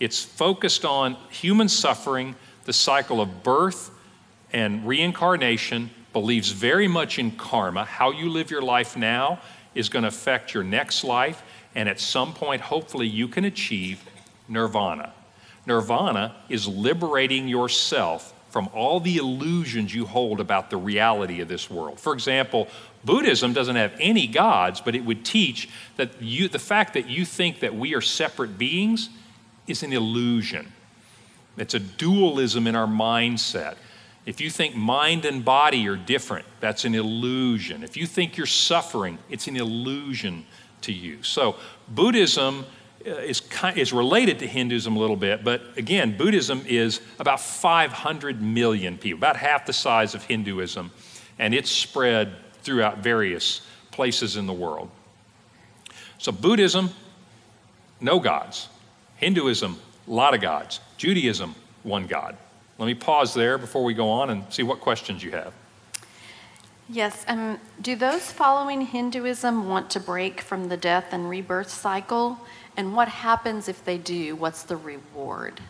It's 0.01 0.23
focused 0.23 0.85
on 0.85 1.17
human 1.31 1.69
suffering, 1.69 2.35
the 2.65 2.73
cycle 2.73 3.21
of 3.21 3.43
birth 3.43 3.91
and 4.53 4.87
reincarnation, 4.87 5.91
believes 6.13 6.51
very 6.51 6.89
much 6.89 7.21
in 7.21 7.31
karma, 7.31 7.85
how 7.85 8.11
you 8.11 8.29
live 8.31 8.51
your 8.51 8.63
life 8.63 8.97
now 8.97 9.41
is 9.75 9.89
going 9.89 10.03
to 10.03 10.09
affect 10.09 10.55
your 10.55 10.65
next 10.65 11.05
life, 11.05 11.43
and 11.75 11.89
at 11.89 12.01
some 12.01 12.35
point, 12.35 12.61
hopefully, 12.61 13.07
you 13.07 13.29
can 13.29 13.45
achieve 13.45 14.03
nirvana. 14.49 15.13
Nirvana 15.67 16.35
is 16.49 16.67
liberating 16.67 17.49
yourself 17.49 18.35
from 18.51 18.69
all 18.75 18.99
the 18.99 19.17
illusions 19.17 19.95
you 19.95 20.07
hold 20.07 20.41
about 20.41 20.71
the 20.71 20.77
reality 20.77 21.41
of 21.41 21.49
this 21.49 21.71
world. 21.71 22.01
For 22.01 22.13
example, 22.13 22.67
Buddhism 23.05 23.53
doesn't 23.53 23.77
have 23.77 23.95
any 24.01 24.27
gods, 24.27 24.81
but 24.81 24.95
it 24.97 25.05
would 25.05 25.25
teach 25.25 25.69
that 25.97 26.21
you, 26.21 26.49
the 26.49 26.59
fact 26.59 26.95
that 26.95 27.09
you 27.09 27.25
think 27.25 27.61
that 27.61 27.75
we 27.75 27.95
are 27.95 28.01
separate 28.01 28.59
beings 28.59 29.09
is 29.67 29.83
an 29.83 29.93
illusion. 29.93 30.73
It's 31.57 31.75
a 31.75 31.79
dualism 31.79 32.67
in 32.67 32.75
our 32.75 32.87
mindset. 32.87 33.77
If 34.27 34.41
you 34.41 34.51
think 34.51 34.75
mind 34.75 35.25
and 35.25 35.45
body 35.45 35.89
are 35.89 35.97
different, 35.97 36.47
that's 36.61 36.85
an 36.85 36.95
illusion. 36.95 37.83
If 37.83 37.97
you 37.97 38.07
think 38.07 38.37
you're 38.37 38.47
suffering, 38.47 39.19
it's 39.31 39.47
an 39.47 39.57
illusion 39.57 40.45
to 40.83 40.93
you. 40.93 41.23
So, 41.23 41.57
Buddhism 41.89 42.67
uh, 43.07 43.11
is, 43.11 43.43
is 43.77 43.93
related 43.93 44.39
to 44.41 44.47
Hinduism 44.47 44.95
a 44.95 44.99
little 44.99 45.17
bit, 45.17 45.43
but 45.43 45.63
again, 45.77 46.17
Buddhism 46.17 46.63
is 46.67 47.01
about 47.19 47.41
500 47.41 48.43
million 48.43 48.99
people, 48.99 49.19
about 49.19 49.37
half 49.37 49.67
the 49.67 49.73
size 49.73 50.15
of 50.15 50.23
Hinduism, 50.25 50.91
and 51.39 51.55
it's 51.55 51.71
spread 51.71 52.35
throughout 52.63 52.99
various 52.99 53.63
places 53.91 54.37
in 54.37 54.47
the 54.47 54.53
world. 54.53 54.91
So, 56.19 56.31
Buddhism, 56.31 56.91
no 58.01 58.21
gods. 58.21 58.69
Hinduism, 59.17 59.79
a 60.07 60.11
lot 60.11 60.35
of 60.35 60.41
gods. 60.41 60.81
Judaism, 60.99 61.55
one 61.83 62.07
God. 62.07 62.37
Let 62.81 62.87
me 62.87 62.95
pause 62.95 63.35
there 63.35 63.59
before 63.59 63.85
we 63.85 63.93
go 63.93 64.09
on 64.09 64.31
and 64.31 64.51
see 64.51 64.63
what 64.63 64.81
questions 64.81 65.23
you 65.23 65.33
have. 65.33 65.53
Yes, 66.89 67.27
um, 67.29 67.61
do 67.83 67.95
those 67.95 68.33
following 68.33 68.81
Hinduism 68.81 69.69
want 69.69 69.91
to 69.91 70.01
break 70.01 70.41
from 70.41 70.69
the 70.69 70.79
death 70.79 71.09
and 71.13 71.29
rebirth 71.29 71.69
cycle? 71.69 72.41
And 72.79 72.97
what 72.97 73.09
happens 73.09 73.69
if 73.69 73.85
they 73.85 73.99
do? 73.99 74.35
What's 74.35 74.63
the 74.63 74.79
reward? 74.79 75.61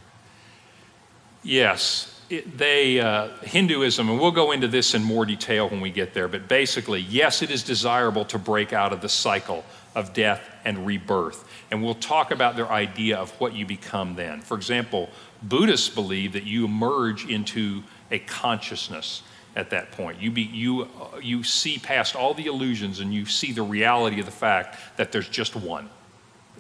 Yes, 1.43 2.20
it, 2.31 2.57
they 2.57 3.01
uh, 3.01 3.29
Hinduism, 3.43 4.09
and 4.09 4.21
we'll 4.21 4.31
go 4.31 4.53
into 4.53 4.69
this 4.69 4.95
in 4.95 5.03
more 5.03 5.27
detail 5.27 5.69
when 5.69 5.81
we 5.81 5.91
get 5.91 6.15
there. 6.15 6.29
But 6.29 6.49
basically, 6.49 7.01
yes, 7.01 7.43
it 7.43 7.51
is 7.51 7.63
desirable 7.63 8.25
to 8.27 8.39
break 8.39 8.73
out 8.73 8.93
of 8.93 9.01
the 9.01 9.09
cycle 9.09 9.65
of 9.95 10.13
death 10.13 10.41
and 10.65 10.87
rebirth, 10.87 11.47
and 11.71 11.83
we'll 11.83 11.95
talk 11.95 12.31
about 12.31 12.57
their 12.57 12.71
idea 12.71 13.19
of 13.19 13.31
what 13.41 13.55
you 13.55 13.67
become 13.67 14.15
then. 14.15 14.41
For 14.41 14.57
example, 14.57 15.11
Buddhists 15.43 15.89
believe 15.89 16.33
that 16.35 16.45
you 16.45 16.65
emerge 16.65 17.27
into 17.27 17.83
a 18.11 18.21
consciousness 18.21 19.23
at 19.57 19.71
that 19.71 19.91
point. 19.93 20.21
You, 20.21 20.31
be, 20.31 20.43
you, 20.43 20.83
uh, 20.83 21.19
you 21.21 21.43
see 21.43 21.79
past 21.79 22.15
all 22.15 22.35
the 22.35 22.47
illusions 22.47 23.01
and 23.01 23.13
you 23.13 23.27
see 23.27 23.53
the 23.53 23.63
reality 23.63 24.21
of 24.21 24.27
the 24.27 24.33
fact 24.33 24.79
that 24.97 25.11
there's 25.11 25.29
just 25.29 25.57
one. 25.57 25.91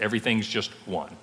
Everything's 0.00 0.48
just 0.48 0.70
one. 0.86 1.16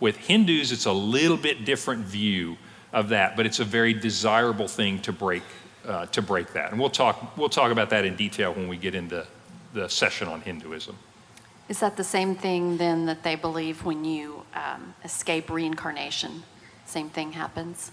With 0.00 0.16
Hindus, 0.16 0.72
it's 0.72 0.86
a 0.86 0.92
little 0.92 1.36
bit 1.36 1.64
different 1.64 2.04
view 2.04 2.56
of 2.92 3.08
that, 3.08 3.36
but 3.36 3.46
it's 3.46 3.60
a 3.60 3.64
very 3.64 3.94
desirable 3.94 4.68
thing 4.68 5.00
to 5.00 5.12
break, 5.12 5.42
uh, 5.86 6.06
to 6.06 6.22
break 6.22 6.52
that. 6.52 6.70
And 6.70 6.80
we'll 6.80 6.90
talk, 6.90 7.36
we'll 7.36 7.48
talk 7.48 7.72
about 7.72 7.90
that 7.90 8.04
in 8.04 8.16
detail 8.16 8.52
when 8.52 8.68
we 8.68 8.76
get 8.76 8.94
into 8.94 9.26
the 9.72 9.88
session 9.88 10.28
on 10.28 10.42
Hinduism. 10.42 10.96
Is 11.68 11.80
that 11.80 11.96
the 11.96 12.04
same 12.04 12.34
thing 12.34 12.76
then 12.76 13.06
that 13.06 13.22
they 13.22 13.34
believe 13.34 13.84
when 13.84 14.04
you 14.04 14.44
um, 14.54 14.94
escape 15.04 15.48
reincarnation? 15.48 16.42
Same 16.84 17.08
thing 17.08 17.32
happens. 17.32 17.92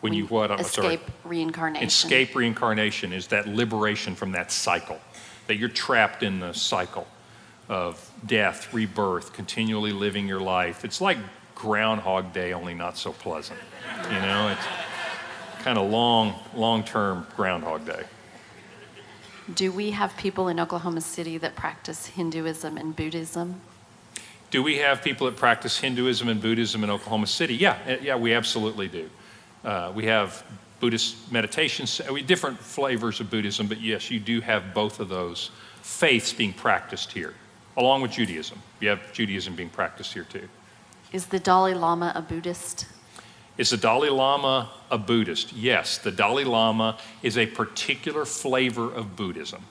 When 0.00 0.12
you 0.12 0.26
what? 0.26 0.50
I'm 0.50 0.60
escape 0.60 1.00
sorry. 1.00 1.12
reincarnation. 1.24 1.86
Escape 1.86 2.34
reincarnation 2.34 3.12
is 3.12 3.26
that 3.28 3.46
liberation 3.46 4.14
from 4.14 4.32
that 4.32 4.50
cycle, 4.50 4.98
that 5.46 5.56
you're 5.56 5.68
trapped 5.68 6.22
in 6.22 6.40
the 6.40 6.52
cycle 6.52 7.06
of 7.68 8.10
death, 8.26 8.72
rebirth, 8.74 9.32
continually 9.32 9.92
living 9.92 10.26
your 10.26 10.40
life. 10.40 10.84
It's 10.84 11.00
like 11.00 11.18
Groundhog 11.60 12.32
Day, 12.32 12.54
only 12.54 12.72
not 12.72 12.96
so 12.96 13.12
pleasant. 13.12 13.60
You 14.04 14.18
know, 14.20 14.48
it's 14.48 14.66
kind 15.62 15.76
of 15.76 15.90
long, 15.90 16.34
long-term 16.54 17.26
Groundhog 17.36 17.84
Day. 17.84 18.04
Do 19.54 19.70
we 19.70 19.90
have 19.90 20.16
people 20.16 20.48
in 20.48 20.58
Oklahoma 20.58 21.02
City 21.02 21.36
that 21.36 21.56
practice 21.56 22.06
Hinduism 22.06 22.78
and 22.78 22.96
Buddhism? 22.96 23.60
Do 24.50 24.62
we 24.62 24.78
have 24.78 25.02
people 25.02 25.26
that 25.26 25.36
practice 25.36 25.78
Hinduism 25.78 26.28
and 26.30 26.40
Buddhism 26.40 26.82
in 26.82 26.88
Oklahoma 26.88 27.26
City? 27.26 27.56
Yeah, 27.56 27.76
eh, 27.86 27.98
yeah, 28.00 28.16
we 28.16 28.32
absolutely 28.32 28.88
do. 28.88 29.10
Uh, 29.62 29.92
we 29.94 30.06
have 30.06 30.42
Buddhist 30.80 31.30
meditations, 31.30 32.00
uh, 32.00 32.14
different 32.26 32.58
flavors 32.58 33.20
of 33.20 33.28
Buddhism, 33.28 33.66
but 33.66 33.82
yes, 33.82 34.10
you 34.10 34.18
do 34.18 34.40
have 34.40 34.72
both 34.72 34.98
of 34.98 35.10
those 35.10 35.50
faiths 35.82 36.32
being 36.32 36.54
practiced 36.54 37.12
here, 37.12 37.34
along 37.76 38.00
with 38.00 38.12
Judaism. 38.12 38.58
You 38.80 38.88
have 38.88 39.12
Judaism 39.12 39.54
being 39.56 39.68
practiced 39.68 40.14
here 40.14 40.24
too. 40.24 40.48
Is 41.12 41.26
the 41.26 41.40
Dalai 41.40 41.74
Lama 41.74 42.12
a 42.14 42.22
Buddhist? 42.22 42.86
Is 43.58 43.70
the 43.70 43.76
Dalai 43.76 44.10
Lama 44.10 44.70
a 44.90 44.98
Buddhist? 44.98 45.52
Yes, 45.52 45.98
the 45.98 46.12
Dalai 46.12 46.44
Lama 46.44 46.98
is 47.22 47.36
a 47.36 47.46
particular 47.46 48.24
flavor 48.24 48.92
of 48.92 49.16
Buddhism. 49.16 49.62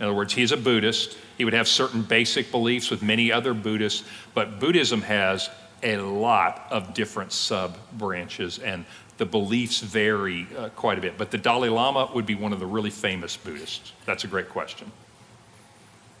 In 0.00 0.06
other 0.06 0.14
words, 0.14 0.32
he's 0.32 0.50
a 0.50 0.56
Buddhist. 0.56 1.16
He 1.38 1.44
would 1.44 1.54
have 1.54 1.68
certain 1.68 2.02
basic 2.02 2.50
beliefs 2.50 2.90
with 2.90 3.02
many 3.02 3.30
other 3.30 3.54
Buddhists, 3.54 4.04
but 4.34 4.58
Buddhism 4.58 5.02
has 5.02 5.48
a 5.82 5.96
lot 5.98 6.66
of 6.70 6.92
different 6.92 7.32
sub 7.32 7.76
branches, 7.92 8.58
and 8.58 8.84
the 9.18 9.26
beliefs 9.26 9.80
vary 9.80 10.48
uh, 10.58 10.70
quite 10.70 10.98
a 10.98 11.00
bit. 11.00 11.16
But 11.16 11.30
the 11.30 11.38
Dalai 11.38 11.68
Lama 11.68 12.10
would 12.14 12.26
be 12.26 12.34
one 12.34 12.52
of 12.52 12.58
the 12.58 12.66
really 12.66 12.90
famous 12.90 13.36
Buddhists. 13.36 13.92
That's 14.06 14.24
a 14.24 14.26
great 14.26 14.48
question. 14.48 14.90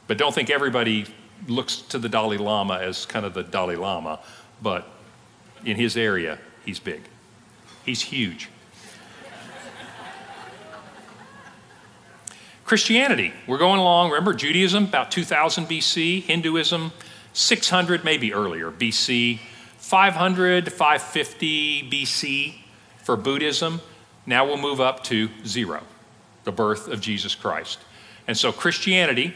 But 0.06 0.16
don't 0.16 0.34
think 0.34 0.50
everybody 0.50 1.06
looks 1.48 1.76
to 1.76 1.98
the 1.98 2.08
Dalai 2.08 2.36
Lama 2.36 2.78
as 2.78 3.06
kind 3.06 3.24
of 3.24 3.34
the 3.34 3.42
Dalai 3.42 3.76
Lama, 3.76 4.20
but 4.62 4.88
in 5.64 5.76
his 5.76 5.96
area, 5.96 6.38
he's 6.64 6.78
big. 6.78 7.02
He's 7.84 8.02
huge. 8.02 8.48
Christianity, 12.64 13.32
we're 13.48 13.58
going 13.58 13.80
along. 13.80 14.10
Remember, 14.10 14.32
Judaism, 14.32 14.84
about 14.84 15.10
2000 15.10 15.66
BC, 15.66 16.22
Hinduism, 16.22 16.92
600, 17.32 18.04
maybe 18.04 18.32
earlier 18.32 18.70
BC, 18.70 19.40
500 19.78 20.66
to 20.66 20.70
550 20.70 21.90
BC 21.90 22.54
for 23.02 23.16
Buddhism. 23.16 23.80
Now 24.24 24.46
we'll 24.46 24.56
move 24.56 24.80
up 24.80 25.02
to 25.04 25.30
zero, 25.44 25.82
the 26.44 26.52
birth 26.52 26.86
of 26.86 27.00
Jesus 27.00 27.34
Christ. 27.34 27.80
And 28.28 28.38
so 28.38 28.52
Christianity 28.52 29.34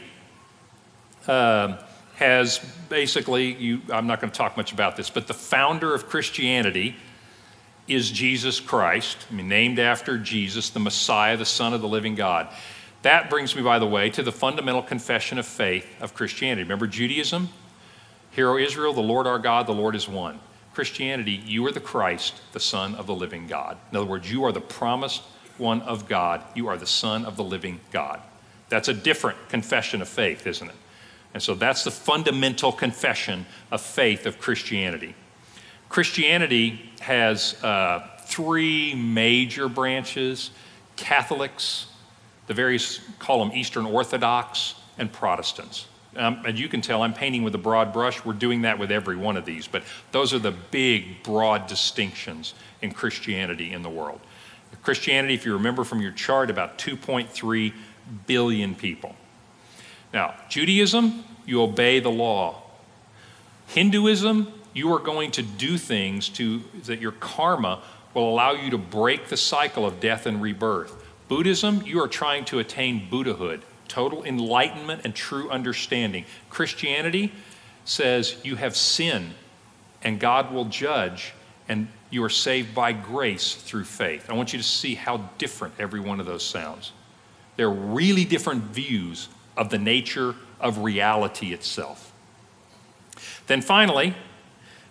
uh, 1.27 1.77
has 2.15 2.59
basically, 2.89 3.53
you, 3.53 3.81
I'm 3.91 4.07
not 4.07 4.21
going 4.21 4.31
to 4.31 4.37
talk 4.37 4.57
much 4.57 4.71
about 4.71 4.95
this, 4.95 5.09
but 5.09 5.27
the 5.27 5.33
founder 5.33 5.93
of 5.93 6.07
Christianity 6.07 6.95
is 7.87 8.09
Jesus 8.09 8.59
Christ, 8.59 9.17
I 9.29 9.33
mean, 9.33 9.47
named 9.47 9.79
after 9.79 10.17
Jesus, 10.17 10.69
the 10.69 10.79
Messiah, 10.79 11.37
the 11.37 11.45
Son 11.45 11.73
of 11.73 11.81
the 11.81 11.87
living 11.87 12.15
God. 12.15 12.47
That 13.03 13.29
brings 13.29 13.55
me, 13.55 13.61
by 13.61 13.77
the 13.77 13.85
way, 13.85 14.09
to 14.11 14.23
the 14.23 14.31
fundamental 14.31 14.81
confession 14.81 15.37
of 15.37 15.45
faith 15.45 15.85
of 16.01 16.15
Christianity. 16.15 16.63
Remember 16.63 16.87
Judaism? 16.87 17.49
Hear, 18.31 18.49
O 18.49 18.57
Israel, 18.57 18.93
the 18.93 19.01
Lord 19.01 19.27
our 19.27 19.37
God, 19.37 19.67
the 19.67 19.73
Lord 19.73 19.95
is 19.95 20.09
one. 20.09 20.39
Christianity, 20.73 21.41
you 21.45 21.65
are 21.67 21.71
the 21.71 21.79
Christ, 21.79 22.41
the 22.51 22.59
Son 22.59 22.95
of 22.95 23.07
the 23.07 23.15
living 23.15 23.45
God. 23.47 23.77
In 23.91 23.97
other 23.97 24.07
words, 24.07 24.31
you 24.31 24.43
are 24.43 24.51
the 24.51 24.61
promised 24.61 25.21
one 25.57 25.81
of 25.83 26.09
God. 26.09 26.43
You 26.55 26.67
are 26.67 26.77
the 26.77 26.87
Son 26.87 27.25
of 27.25 27.37
the 27.37 27.43
living 27.43 27.79
God. 27.91 28.21
That's 28.69 28.87
a 28.87 28.93
different 28.93 29.37
confession 29.49 30.01
of 30.01 30.09
faith, 30.09 30.47
isn't 30.47 30.67
it? 30.67 30.75
And 31.35 31.43
so 31.43 31.53
that's 31.53 31.83
the 31.83 31.91
fundamental 31.91 32.71
confession 32.71 33.45
of 33.69 33.81
faith 33.81 34.25
of 34.25 34.39
Christianity. 34.39 35.15
Christianity 35.89 36.89
has 37.01 37.61
uh, 37.61 38.07
three 38.21 38.95
major 38.95 39.67
branches 39.67 40.51
Catholics, 40.95 41.87
the 42.47 42.53
various 42.53 43.01
call 43.19 43.43
them 43.43 43.51
Eastern 43.53 43.85
Orthodox, 43.85 44.75
and 44.97 45.11
Protestants. 45.11 45.87
Um, 46.15 46.41
and 46.45 46.57
you 46.57 46.69
can 46.69 46.79
tell 46.79 47.03
I'm 47.03 47.13
painting 47.13 47.43
with 47.43 47.53
a 47.53 47.57
broad 47.57 47.91
brush. 47.91 48.23
We're 48.23 48.31
doing 48.31 48.61
that 48.61 48.79
with 48.79 48.89
every 48.89 49.17
one 49.17 49.35
of 49.35 49.43
these, 49.43 49.67
but 49.67 49.83
those 50.13 50.33
are 50.33 50.39
the 50.39 50.53
big, 50.53 51.21
broad 51.21 51.67
distinctions 51.67 52.53
in 52.81 52.93
Christianity 52.93 53.73
in 53.73 53.81
the 53.81 53.89
world. 53.89 54.21
Christianity, 54.83 55.33
if 55.33 55.45
you 55.45 55.51
remember 55.51 55.83
from 55.83 56.01
your 56.01 56.13
chart, 56.13 56.49
about 56.49 56.77
2.3 56.77 57.73
billion 58.25 58.73
people. 58.73 59.17
Now, 60.15 60.33
Judaism, 60.47 61.25
you 61.45 61.61
obey 61.61 61.99
the 61.99 62.09
law. 62.09 62.61
Hinduism, 63.67 64.47
you 64.73 64.93
are 64.93 64.99
going 64.99 65.31
to 65.31 65.41
do 65.41 65.77
things 65.77 66.29
to, 66.29 66.63
that 66.85 67.01
your 67.01 67.11
karma 67.11 67.81
will 68.13 68.29
allow 68.29 68.53
you 68.53 68.69
to 68.71 68.77
break 68.77 69.27
the 69.27 69.35
cycle 69.35 69.85
of 69.85 69.99
death 69.99 70.25
and 70.25 70.41
rebirth. 70.41 70.95
Buddhism, 71.27 71.81
you 71.85 72.01
are 72.01 72.07
trying 72.07 72.45
to 72.45 72.59
attain 72.59 73.09
Buddhahood, 73.09 73.63
total 73.89 74.23
enlightenment 74.23 75.01
and 75.03 75.13
true 75.13 75.49
understanding. 75.49 76.23
Christianity 76.49 77.33
says 77.83 78.37
you 78.41 78.55
have 78.55 78.77
sinned 78.77 79.33
and 80.01 80.17
God 80.17 80.53
will 80.53 80.65
judge, 80.65 81.33
and 81.67 81.89
you 82.09 82.23
are 82.23 82.29
saved 82.29 82.73
by 82.73 82.93
grace 82.93 83.53
through 83.55 83.83
faith. 83.83 84.29
I 84.29 84.33
want 84.33 84.53
you 84.53 84.59
to 84.59 84.63
see 84.63 84.95
how 84.95 85.29
different 85.39 85.73
every 85.77 85.99
one 85.99 86.21
of 86.21 86.25
those 86.25 86.45
sounds. 86.45 86.93
They're 87.57 87.69
really 87.69 88.23
different 88.23 88.63
views 88.65 89.27
of 89.57 89.69
the 89.69 89.77
nature 89.77 90.35
of 90.59 90.79
reality 90.79 91.53
itself. 91.53 92.11
Then 93.47 93.61
finally, 93.61 94.15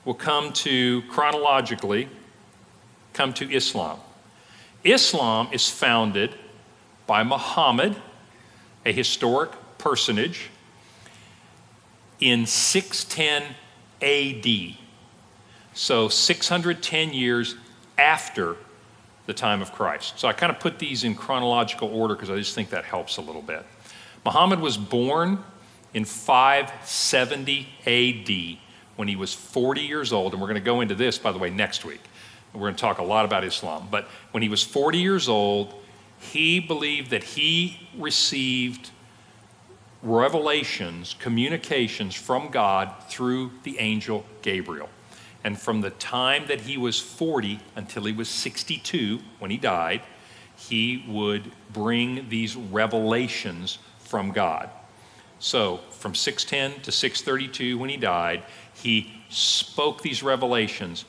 we'll 0.05 0.15
come 0.15 0.53
to 0.53 1.03
chronologically 1.03 2.09
come 3.13 3.33
to 3.33 3.51
Islam. 3.51 4.01
Islam 4.83 5.49
is 5.53 5.71
founded 5.71 6.35
by 7.07 7.23
Muhammad, 7.23 7.97
a 8.85 8.93
historic 8.93 9.53
personage, 9.79 10.51
in 12.21 12.47
610 12.47 13.55
AD. 14.03 14.77
So 15.73 16.09
610 16.09 17.13
years 17.13 17.57
after 17.99 18.57
the 19.27 19.33
time 19.33 19.63
of 19.63 19.73
Christ. 19.73 20.19
So 20.19 20.29
I 20.29 20.33
kind 20.33 20.53
of 20.53 20.61
put 20.61 20.79
these 20.79 21.05
in 21.05 21.15
chronological 21.15 21.89
order 21.89 22.15
because 22.15 22.31
I 22.31 22.37
just 22.37 22.55
think 22.55 22.71
that 22.71 22.85
helps 22.85 23.17
a 23.17 23.23
little 23.23 23.43
bit. 23.43 23.65
Muhammad 24.25 24.61
was 24.61 24.77
born 24.77 25.45
in 25.93 26.05
570 26.05 27.69
AD 27.87 28.59
when 28.97 29.09
he 29.09 29.17
was 29.17 29.35
40 29.35 29.83
years 29.83 30.13
old, 30.13 30.33
and 30.33 30.41
we're 30.41 30.49
going 30.49 30.61
to 30.61 30.65
go 30.65 30.81
into 30.81 30.95
this, 30.95 31.19
by 31.19 31.33
the 31.33 31.39
way, 31.39 31.51
next 31.51 31.85
week. 31.85 32.01
We're 32.53 32.61
going 32.61 32.75
to 32.75 32.81
talk 32.81 32.99
a 32.99 33.05
lot 33.05 33.25
about 33.25 33.45
Islam. 33.45 33.89
But 33.91 34.07
when 34.31 34.43
he 34.43 34.49
was 34.49 34.63
40 34.63 34.99
years 34.99 35.29
old, 35.29 35.75
he 36.19 36.61
believed 36.61 37.11
that 37.11 37.25
he 37.25 37.89
received 37.99 38.91
revelations, 40.03 41.17
communications 41.19 42.15
from 42.15 42.51
God 42.51 42.93
through 43.09 43.51
the 43.65 43.79
angel 43.79 44.25
Gabriel. 44.43 44.89
And 45.43 45.61
from 45.61 45.81
the 45.81 45.91
time 45.91 46.47
that 46.47 46.63
he 46.63 46.79
was 46.79 47.01
40 47.01 47.61
until 47.77 48.05
he 48.05 48.13
was 48.13 48.29
62, 48.29 49.21
when 49.39 49.51
he 49.51 49.57
died, 49.57 50.03
he 50.57 51.05
would 51.09 51.51
bring 51.73 52.29
these 52.29 52.55
revelations 52.57 53.79
from 54.15 54.31
God. 54.31 54.71
So, 55.41 55.79
from 55.91 56.15
610 56.15 56.83
to 56.83 56.93
632, 56.93 57.77
when 57.77 57.91
he 57.91 57.97
died, 57.97 58.45
he 58.73 59.13
spoke 59.29 60.03
these 60.03 60.23
revelations 60.23 61.05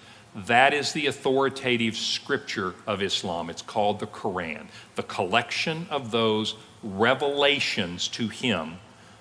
that 0.48 0.74
is 0.74 0.92
the 0.92 1.06
authoritative 1.06 1.96
scripture 1.96 2.74
of 2.88 3.04
Islam. 3.04 3.52
It's 3.52 3.62
called 3.62 4.00
the 4.00 4.08
Quran, 4.08 4.70
the 4.96 5.04
collection 5.04 5.86
of 5.92 6.10
those 6.10 6.56
revelations 6.82 8.08
to 8.08 8.28
him 8.28 8.80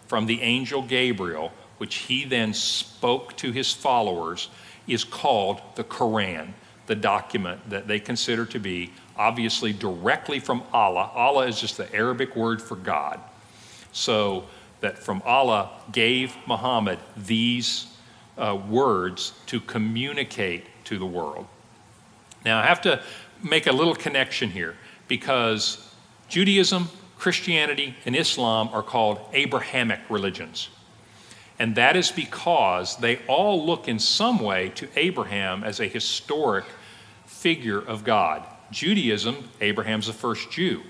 from 0.08 0.24
the 0.24 0.40
angel 0.40 0.80
Gabriel, 0.80 1.52
which 1.76 1.96
he 1.96 2.24
then 2.24 2.54
spoke 2.54 3.36
to 3.36 3.52
his 3.52 3.70
followers, 3.70 4.48
is 4.88 5.04
called 5.04 5.60
the 5.74 5.84
Quran, 5.84 6.54
the 6.86 6.94
document 6.94 7.68
that 7.68 7.86
they 7.86 8.00
consider 8.00 8.46
to 8.46 8.58
be 8.58 8.92
obviously 9.14 9.74
directly 9.74 10.40
from 10.40 10.62
Allah. 10.72 11.10
Allah 11.14 11.48
is 11.48 11.60
just 11.60 11.76
the 11.76 11.94
Arabic 11.94 12.34
word 12.34 12.62
for 12.62 12.76
God. 12.76 13.20
So 13.94 14.44
that 14.80 14.98
from 14.98 15.22
Allah 15.24 15.70
gave 15.92 16.36
Muhammad 16.46 16.98
these 17.16 17.86
uh, 18.36 18.58
words 18.68 19.32
to 19.46 19.60
communicate 19.60 20.66
to 20.84 20.98
the 20.98 21.06
world. 21.06 21.46
Now, 22.44 22.60
I 22.60 22.66
have 22.66 22.82
to 22.82 23.00
make 23.42 23.66
a 23.66 23.72
little 23.72 23.94
connection 23.94 24.50
here 24.50 24.74
because 25.08 25.90
Judaism, 26.28 26.88
Christianity, 27.16 27.94
and 28.04 28.14
Islam 28.14 28.68
are 28.72 28.82
called 28.82 29.20
Abrahamic 29.32 30.00
religions. 30.10 30.68
And 31.58 31.76
that 31.76 31.96
is 31.96 32.10
because 32.10 32.96
they 32.96 33.20
all 33.28 33.64
look 33.64 33.86
in 33.88 33.98
some 33.98 34.40
way 34.40 34.70
to 34.70 34.88
Abraham 34.96 35.62
as 35.62 35.80
a 35.80 35.86
historic 35.86 36.64
figure 37.26 37.78
of 37.78 38.04
God. 38.04 38.44
Judaism, 38.70 39.48
Abraham's 39.60 40.08
the 40.08 40.12
first 40.12 40.50
Jew. 40.50 40.82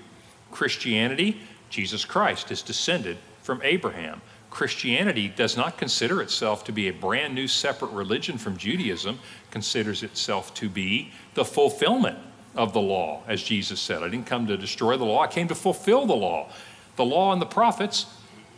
Christianity, 0.51 1.39
Jesus 1.69 2.05
Christ 2.05 2.51
is 2.51 2.61
descended 2.61 3.17
from 3.41 3.61
Abraham. 3.63 4.21
Christianity 4.49 5.27
does 5.27 5.57
not 5.57 5.77
consider 5.77 6.21
itself 6.21 6.63
to 6.63 6.71
be 6.71 6.87
a 6.87 6.93
brand 6.93 7.35
new 7.35 7.47
separate 7.47 7.91
religion 7.91 8.37
from 8.37 8.55
Judaism, 8.55 9.19
considers 9.51 10.01
itself 10.01 10.53
to 10.55 10.69
be 10.69 11.11
the 11.33 11.43
fulfillment 11.43 12.17
of 12.55 12.71
the 12.71 12.79
law, 12.79 13.21
as 13.27 13.43
Jesus 13.43 13.81
said. 13.81 14.01
I 14.01 14.07
didn't 14.07 14.27
come 14.27 14.47
to 14.47 14.55
destroy 14.55 14.95
the 14.97 15.03
law, 15.03 15.21
I 15.21 15.27
came 15.27 15.47
to 15.49 15.55
fulfill 15.55 16.05
the 16.05 16.15
law. 16.15 16.49
The 16.95 17.05
law 17.05 17.33
and 17.33 17.41
the 17.41 17.45
prophets 17.45 18.05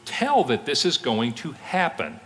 tell 0.06 0.44
that 0.46 0.66
this 0.66 0.86
is 0.86 0.98
going 0.98 1.34
to 1.34 1.54
happen. 1.54 2.20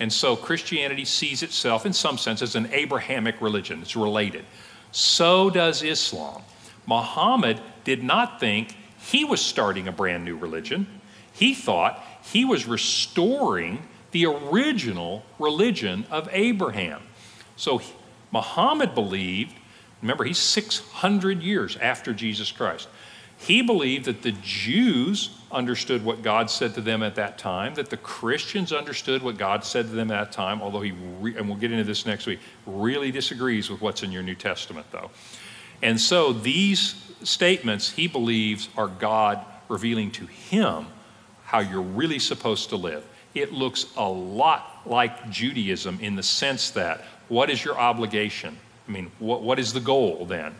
And 0.00 0.12
so 0.12 0.34
Christianity 0.34 1.04
sees 1.04 1.42
itself, 1.44 1.86
in 1.86 1.92
some 1.92 2.18
sense, 2.18 2.42
as 2.42 2.56
an 2.56 2.68
Abrahamic 2.72 3.40
religion. 3.40 3.80
It's 3.82 3.94
related. 3.94 4.44
So 4.90 5.48
does 5.48 5.82
Islam. 5.82 6.42
Muhammad 6.86 7.60
did 7.84 8.02
not 8.02 8.40
think 8.40 8.76
he 9.02 9.24
was 9.24 9.40
starting 9.40 9.88
a 9.88 9.92
brand 9.92 10.24
new 10.24 10.36
religion. 10.36 10.86
He 11.32 11.54
thought 11.54 12.02
he 12.22 12.44
was 12.44 12.66
restoring 12.66 13.82
the 14.12 14.26
original 14.26 15.24
religion 15.38 16.06
of 16.10 16.28
Abraham. 16.32 17.02
So 17.56 17.80
Muhammad 18.30 18.94
believed, 18.94 19.54
remember, 20.00 20.24
he's 20.24 20.38
600 20.38 21.42
years 21.42 21.76
after 21.78 22.12
Jesus 22.12 22.52
Christ. 22.52 22.88
He 23.38 23.60
believed 23.60 24.04
that 24.04 24.22
the 24.22 24.32
Jews 24.42 25.30
understood 25.50 26.04
what 26.04 26.22
God 26.22 26.48
said 26.48 26.74
to 26.74 26.80
them 26.80 27.02
at 27.02 27.16
that 27.16 27.38
time, 27.38 27.74
that 27.74 27.90
the 27.90 27.96
Christians 27.96 28.72
understood 28.72 29.22
what 29.22 29.36
God 29.36 29.64
said 29.64 29.86
to 29.86 29.92
them 29.92 30.12
at 30.12 30.26
that 30.26 30.32
time, 30.32 30.62
although 30.62 30.80
he, 30.80 30.92
re- 31.20 31.36
and 31.36 31.48
we'll 31.48 31.58
get 31.58 31.72
into 31.72 31.84
this 31.84 32.06
next 32.06 32.26
week, 32.26 32.38
really 32.66 33.10
disagrees 33.10 33.68
with 33.68 33.80
what's 33.80 34.02
in 34.04 34.12
your 34.12 34.22
New 34.22 34.36
Testament, 34.36 34.86
though. 34.92 35.10
And 35.82 36.00
so 36.00 36.32
these 36.32 37.11
statements 37.24 37.90
he 37.90 38.06
believes 38.06 38.68
are 38.76 38.88
God 38.88 39.44
revealing 39.68 40.10
to 40.12 40.26
him 40.26 40.86
how 41.44 41.60
you're 41.60 41.82
really 41.82 42.18
supposed 42.18 42.70
to 42.70 42.76
live. 42.76 43.04
It 43.34 43.52
looks 43.52 43.86
a 43.96 44.08
lot 44.08 44.82
like 44.86 45.30
Judaism 45.30 45.98
in 46.00 46.16
the 46.16 46.22
sense 46.22 46.70
that 46.70 47.04
what 47.28 47.50
is 47.50 47.64
your 47.64 47.78
obligation? 47.78 48.58
I 48.86 48.90
mean, 48.90 49.10
what, 49.18 49.42
what 49.42 49.58
is 49.58 49.72
the 49.72 49.80
goal 49.80 50.26
then? 50.26 50.54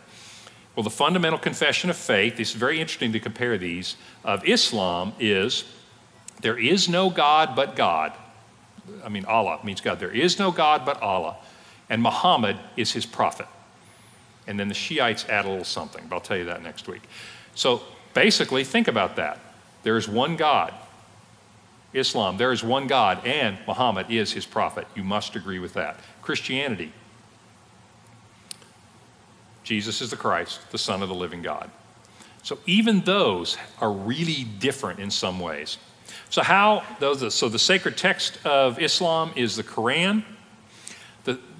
Well, 0.75 0.83
the 0.83 0.89
fundamental 0.89 1.37
confession 1.37 1.89
of 1.89 1.97
faith, 1.97 2.39
is 2.39 2.53
very 2.53 2.81
interesting 2.81 3.11
to 3.13 3.19
compare 3.19 3.57
these, 3.57 3.95
of 4.23 4.43
Islam 4.47 5.13
is 5.19 5.65
there 6.41 6.57
is 6.57 6.89
no 6.89 7.09
God 7.09 7.55
but 7.55 7.75
God. 7.75 8.13
I 9.03 9.09
mean, 9.09 9.25
Allah 9.25 9.59
means 9.63 9.81
God. 9.81 9.99
There 9.99 10.11
is 10.11 10.39
no 10.39 10.51
God 10.51 10.85
but 10.85 11.01
Allah. 11.01 11.37
And 11.89 12.01
Muhammad 12.01 12.57
is 12.75 12.91
his 12.91 13.05
prophet. 13.05 13.47
And 14.47 14.59
then 14.59 14.67
the 14.67 14.73
Shiites 14.73 15.25
add 15.29 15.45
a 15.45 15.49
little 15.49 15.63
something, 15.63 16.05
but 16.09 16.15
I'll 16.15 16.21
tell 16.21 16.37
you 16.37 16.45
that 16.45 16.63
next 16.63 16.87
week. 16.87 17.03
So 17.55 17.81
basically, 18.13 18.63
think 18.63 18.87
about 18.87 19.15
that. 19.15 19.39
There 19.83 19.97
is 19.97 20.07
one 20.07 20.35
God. 20.35 20.73
Islam, 21.93 22.37
there 22.37 22.51
is 22.51 22.63
one 22.63 22.87
God, 22.87 23.25
and 23.25 23.57
Muhammad 23.67 24.09
is 24.09 24.33
his 24.33 24.45
prophet. 24.45 24.87
You 24.95 25.03
must 25.03 25.35
agree 25.35 25.59
with 25.59 25.73
that. 25.73 25.99
Christianity, 26.23 26.91
Jesus 29.63 30.01
is 30.01 30.09
the 30.09 30.17
Christ, 30.17 30.59
the 30.71 30.77
Son 30.77 31.03
of 31.03 31.09
the 31.09 31.15
living 31.15 31.41
God. 31.41 31.69
So 32.41 32.57
even 32.65 33.01
those 33.01 33.57
are 33.79 33.91
really 33.91 34.43
different 34.43 34.99
in 34.99 35.11
some 35.11 35.39
ways. 35.39 35.77
So 36.29 36.41
how 36.41 36.83
those 36.99 37.33
so 37.33 37.47
the 37.47 37.59
sacred 37.59 37.95
text 37.95 38.43
of 38.45 38.79
Islam 38.81 39.31
is 39.35 39.55
the 39.55 39.63
Quran. 39.63 40.25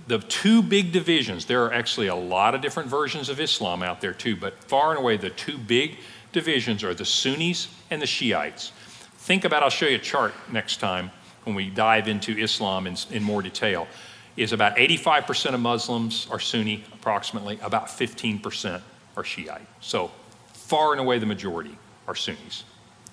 The 0.08 0.20
two 0.20 0.62
big 0.62 0.92
divisions, 0.92 1.46
there 1.46 1.64
are 1.66 1.74
actually 1.74 2.08
a 2.08 2.16
lot 2.16 2.56
of 2.56 2.62
different 2.62 2.90
versions 2.90 3.30
of 3.30 3.40
Islam 3.40 3.84
out 3.84 4.02
there 4.02 4.14
too, 4.14 4.36
but 4.36 4.62
far 4.66 4.90
and 4.92 5.00
away 5.00 5.18
the 5.18 5.30
two 5.30 5.58
big 5.58 5.98
divisions 6.34 6.84
are 6.84 6.94
the 6.94 7.06
Sunnis 7.06 7.70
and 7.90 8.02
the 8.02 8.06
Shiites. 8.06 8.72
Think 9.18 9.46
about 9.46 9.64
I'll 9.64 9.70
show 9.70 9.86
you 9.86 9.96
a 9.96 10.00
chart 10.00 10.34
next 10.52 10.78
time 10.78 11.12
when 11.46 11.56
we 11.56 11.70
dive 11.70 12.08
into 12.08 12.38
Islam 12.38 12.88
in, 12.88 12.98
in 13.12 13.24
more 13.24 13.42
detail 13.42 13.88
is 14.36 14.52
about 14.52 14.76
85% 14.78 15.54
of 15.54 15.60
Muslims 15.60 16.28
are 16.32 16.40
Sunni, 16.40 16.84
approximately, 16.94 17.60
about 17.62 17.88
15% 17.88 18.82
are 19.16 19.24
Shiite. 19.24 19.68
So 19.80 20.12
far 20.54 20.92
and 20.92 21.00
away 21.00 21.20
the 21.20 21.26
majority 21.26 21.78
are 22.08 22.16
Sunnis. 22.16 22.64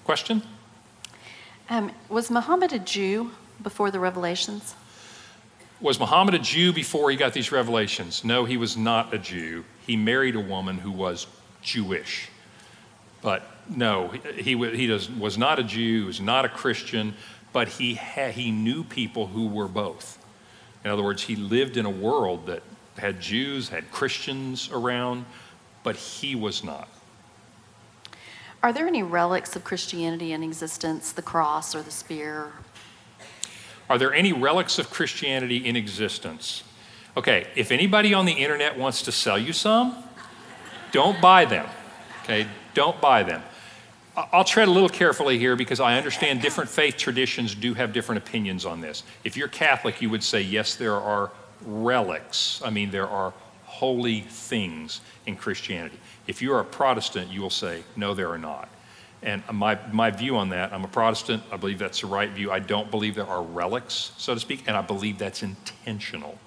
Question? 0.04 0.42
Um, 1.68 1.92
was 2.08 2.30
Muhammad 2.30 2.72
a 2.72 2.78
Jew 2.78 3.32
before 3.62 3.90
the 3.90 4.00
revelations? 4.00 4.74
Was 5.80 5.98
Muhammad 5.98 6.34
a 6.34 6.38
Jew 6.38 6.72
before 6.72 7.10
he 7.10 7.16
got 7.16 7.32
these 7.32 7.50
revelations? 7.50 8.22
No, 8.22 8.44
he 8.44 8.58
was 8.58 8.76
not 8.76 9.14
a 9.14 9.18
Jew. 9.18 9.64
He 9.86 9.96
married 9.96 10.36
a 10.36 10.40
woman 10.40 10.76
who 10.76 10.90
was 10.90 11.26
Jewish. 11.62 12.28
But 13.22 13.42
no, 13.68 14.08
he, 14.08 14.56
he, 14.56 14.86
does, 14.86 15.10
was 15.10 15.38
not 15.38 15.58
a 15.58 15.62
Jew, 15.62 16.00
he 16.00 16.06
was 16.06 16.20
not 16.20 16.44
a 16.44 16.48
Christian, 16.48 17.14
but 17.52 17.68
he, 17.68 17.94
ha, 17.94 18.28
he 18.28 18.50
knew 18.50 18.84
people 18.84 19.28
who 19.28 19.46
were 19.46 19.68
both. 19.68 20.18
In 20.84 20.90
other 20.90 21.02
words, 21.02 21.22
he 21.22 21.36
lived 21.36 21.76
in 21.76 21.86
a 21.86 21.90
world 21.90 22.46
that 22.46 22.62
had 22.98 23.20
Jews, 23.20 23.70
had 23.70 23.90
Christians 23.90 24.70
around, 24.72 25.24
but 25.82 25.96
he 25.96 26.34
was 26.34 26.62
not. 26.62 26.88
Are 28.62 28.72
there 28.72 28.86
any 28.86 29.02
relics 29.02 29.56
of 29.56 29.64
Christianity 29.64 30.32
in 30.32 30.42
existence, 30.42 31.12
the 31.12 31.22
cross 31.22 31.74
or 31.74 31.82
the 31.82 31.90
spear? 31.90 32.52
Are 33.90 33.98
there 33.98 34.14
any 34.14 34.32
relics 34.32 34.78
of 34.78 34.88
Christianity 34.88 35.56
in 35.66 35.74
existence? 35.74 36.62
Okay, 37.16 37.48
if 37.56 37.72
anybody 37.72 38.14
on 38.14 38.24
the 38.24 38.32
internet 38.32 38.78
wants 38.78 39.02
to 39.02 39.12
sell 39.12 39.36
you 39.36 39.52
some, 39.52 39.96
don't 40.92 41.20
buy 41.20 41.44
them. 41.44 41.68
Okay, 42.22 42.46
don't 42.72 43.00
buy 43.00 43.24
them. 43.24 43.42
I'll 44.16 44.44
tread 44.44 44.68
a 44.68 44.70
little 44.70 44.88
carefully 44.88 45.38
here 45.38 45.56
because 45.56 45.80
I 45.80 45.96
understand 45.98 46.40
different 46.40 46.70
faith 46.70 46.96
traditions 46.96 47.52
do 47.54 47.74
have 47.74 47.92
different 47.92 48.22
opinions 48.22 48.64
on 48.64 48.80
this. 48.80 49.02
If 49.24 49.36
you're 49.36 49.48
Catholic, 49.48 50.00
you 50.00 50.08
would 50.08 50.22
say, 50.22 50.40
yes, 50.40 50.76
there 50.76 50.96
are 50.96 51.32
relics. 51.66 52.62
I 52.64 52.70
mean, 52.70 52.92
there 52.92 53.08
are 53.08 53.32
holy 53.64 54.20
things 54.20 55.00
in 55.26 55.34
Christianity. 55.34 55.98
If 56.28 56.40
you're 56.40 56.60
a 56.60 56.64
Protestant, 56.64 57.30
you 57.30 57.40
will 57.40 57.50
say, 57.50 57.82
no, 57.96 58.14
there 58.14 58.28
are 58.28 58.38
not. 58.38 58.68
And 59.22 59.42
my, 59.52 59.78
my 59.92 60.10
view 60.10 60.36
on 60.36 60.48
that, 60.50 60.72
I'm 60.72 60.84
a 60.84 60.88
Protestant. 60.88 61.42
I 61.52 61.56
believe 61.56 61.78
that's 61.78 62.00
the 62.00 62.06
right 62.06 62.30
view. 62.30 62.50
I 62.50 62.58
don't 62.58 62.90
believe 62.90 63.14
there 63.14 63.26
are 63.26 63.42
relics, 63.42 64.12
so 64.16 64.32
to 64.32 64.40
speak, 64.40 64.64
and 64.66 64.76
I 64.76 64.82
believe 64.82 65.18
that's 65.18 65.42
intentional. 65.42 66.38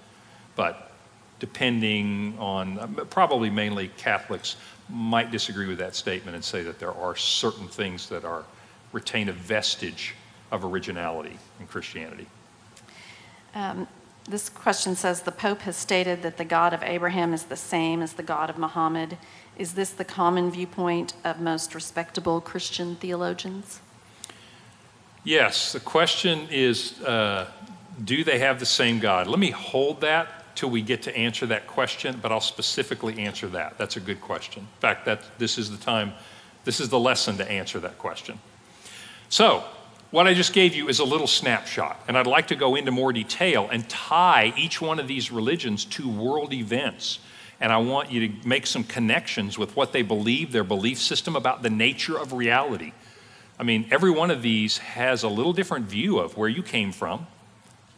But 0.55 0.91
depending 1.39 2.35
on, 2.39 2.95
probably 3.09 3.49
mainly 3.49 3.89
Catholics 3.97 4.55
might 4.89 5.29
disagree 5.31 5.67
with 5.67 5.77
that 5.79 5.95
statement 5.95 6.35
and 6.35 6.43
say 6.43 6.63
that 6.63 6.79
there 6.79 6.93
are 6.93 7.15
certain 7.15 7.67
things 7.67 8.09
that 8.09 8.25
are 8.25 8.43
retain 8.91 9.29
a 9.29 9.33
vestige 9.33 10.15
of 10.51 10.63
originality 10.63 11.37
in 11.59 11.67
Christianity. 11.67 12.27
Um, 13.55 13.87
this 14.27 14.49
question 14.49 14.95
says 14.95 15.21
the 15.21 15.31
Pope 15.31 15.61
has 15.61 15.75
stated 15.75 16.23
that 16.23 16.37
the 16.37 16.45
God 16.45 16.73
of 16.73 16.81
Abraham 16.83 17.33
is 17.33 17.43
the 17.43 17.57
same 17.57 18.01
as 18.01 18.13
the 18.13 18.23
God 18.23 18.49
of 18.49 18.57
Muhammad. 18.57 19.17
Is 19.57 19.73
this 19.73 19.91
the 19.91 20.05
common 20.05 20.49
viewpoint 20.49 21.13
of 21.23 21.39
most 21.39 21.75
respectable 21.75 22.39
Christian 22.41 22.95
theologians? 22.95 23.81
Yes, 25.23 25.73
the 25.73 25.79
question 25.79 26.47
is 26.49 27.01
uh, 27.01 27.47
do 28.03 28.23
they 28.23 28.39
have 28.39 28.59
the 28.59 28.65
same 28.65 28.99
God? 28.99 29.27
Let 29.27 29.39
me 29.39 29.51
hold 29.51 30.01
that 30.01 30.55
till 30.55 30.69
we 30.69 30.81
get 30.81 31.01
to 31.03 31.17
answer 31.17 31.45
that 31.47 31.67
question, 31.67 32.19
but 32.21 32.31
I'll 32.31 32.41
specifically 32.41 33.19
answer 33.19 33.47
that. 33.49 33.77
That's 33.77 33.97
a 33.97 33.99
good 33.99 34.21
question. 34.21 34.63
In 34.63 34.79
fact, 34.79 35.05
that 35.05 35.21
this 35.37 35.57
is 35.57 35.69
the 35.71 35.77
time, 35.77 36.13
this 36.63 36.79
is 36.79 36.89
the 36.89 36.99
lesson 36.99 37.37
to 37.37 37.51
answer 37.51 37.79
that 37.79 37.97
question. 37.97 38.39
So, 39.29 39.63
what 40.13 40.27
I 40.27 40.35
just 40.35 40.53
gave 40.53 40.75
you 40.75 40.89
is 40.89 40.99
a 40.99 41.03
little 41.03 41.25
snapshot, 41.25 41.99
and 42.07 42.15
I'd 42.15 42.27
like 42.27 42.49
to 42.49 42.55
go 42.55 42.75
into 42.75 42.91
more 42.91 43.11
detail 43.11 43.67
and 43.71 43.89
tie 43.89 44.53
each 44.55 44.79
one 44.79 44.99
of 44.99 45.07
these 45.07 45.31
religions 45.31 45.85
to 45.85 46.07
world 46.07 46.53
events. 46.53 47.17
And 47.59 47.73
I 47.73 47.77
want 47.77 48.11
you 48.11 48.27
to 48.27 48.47
make 48.47 48.67
some 48.67 48.83
connections 48.83 49.57
with 49.57 49.75
what 49.75 49.91
they 49.91 50.03
believe, 50.03 50.51
their 50.51 50.63
belief 50.63 50.99
system 50.99 51.35
about 51.35 51.63
the 51.63 51.71
nature 51.71 52.15
of 52.15 52.31
reality. 52.31 52.93
I 53.57 53.63
mean, 53.63 53.87
every 53.89 54.11
one 54.11 54.29
of 54.29 54.43
these 54.43 54.77
has 54.77 55.23
a 55.23 55.27
little 55.27 55.51
different 55.51 55.87
view 55.87 56.19
of 56.19 56.37
where 56.37 56.49
you 56.49 56.61
came 56.61 56.91
from, 56.91 57.25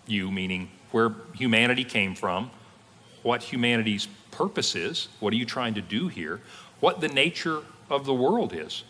you 0.08 0.32
meaning 0.32 0.72
where 0.92 1.12
humanity 1.34 1.84
came 1.84 2.16
from, 2.16 2.50
what 3.24 3.44
humanity's 3.44 4.08
purpose 4.32 4.74
is, 4.74 5.10
what 5.20 5.34
are 5.34 5.38
you 5.38 5.46
trying 5.46 5.74
to 5.74 5.82
do 5.82 6.08
here, 6.08 6.40
what 6.80 7.02
the 7.02 7.10
nature 7.10 7.60
of 7.90 8.06
the 8.06 8.14
world 8.14 8.54
is. 8.54 8.86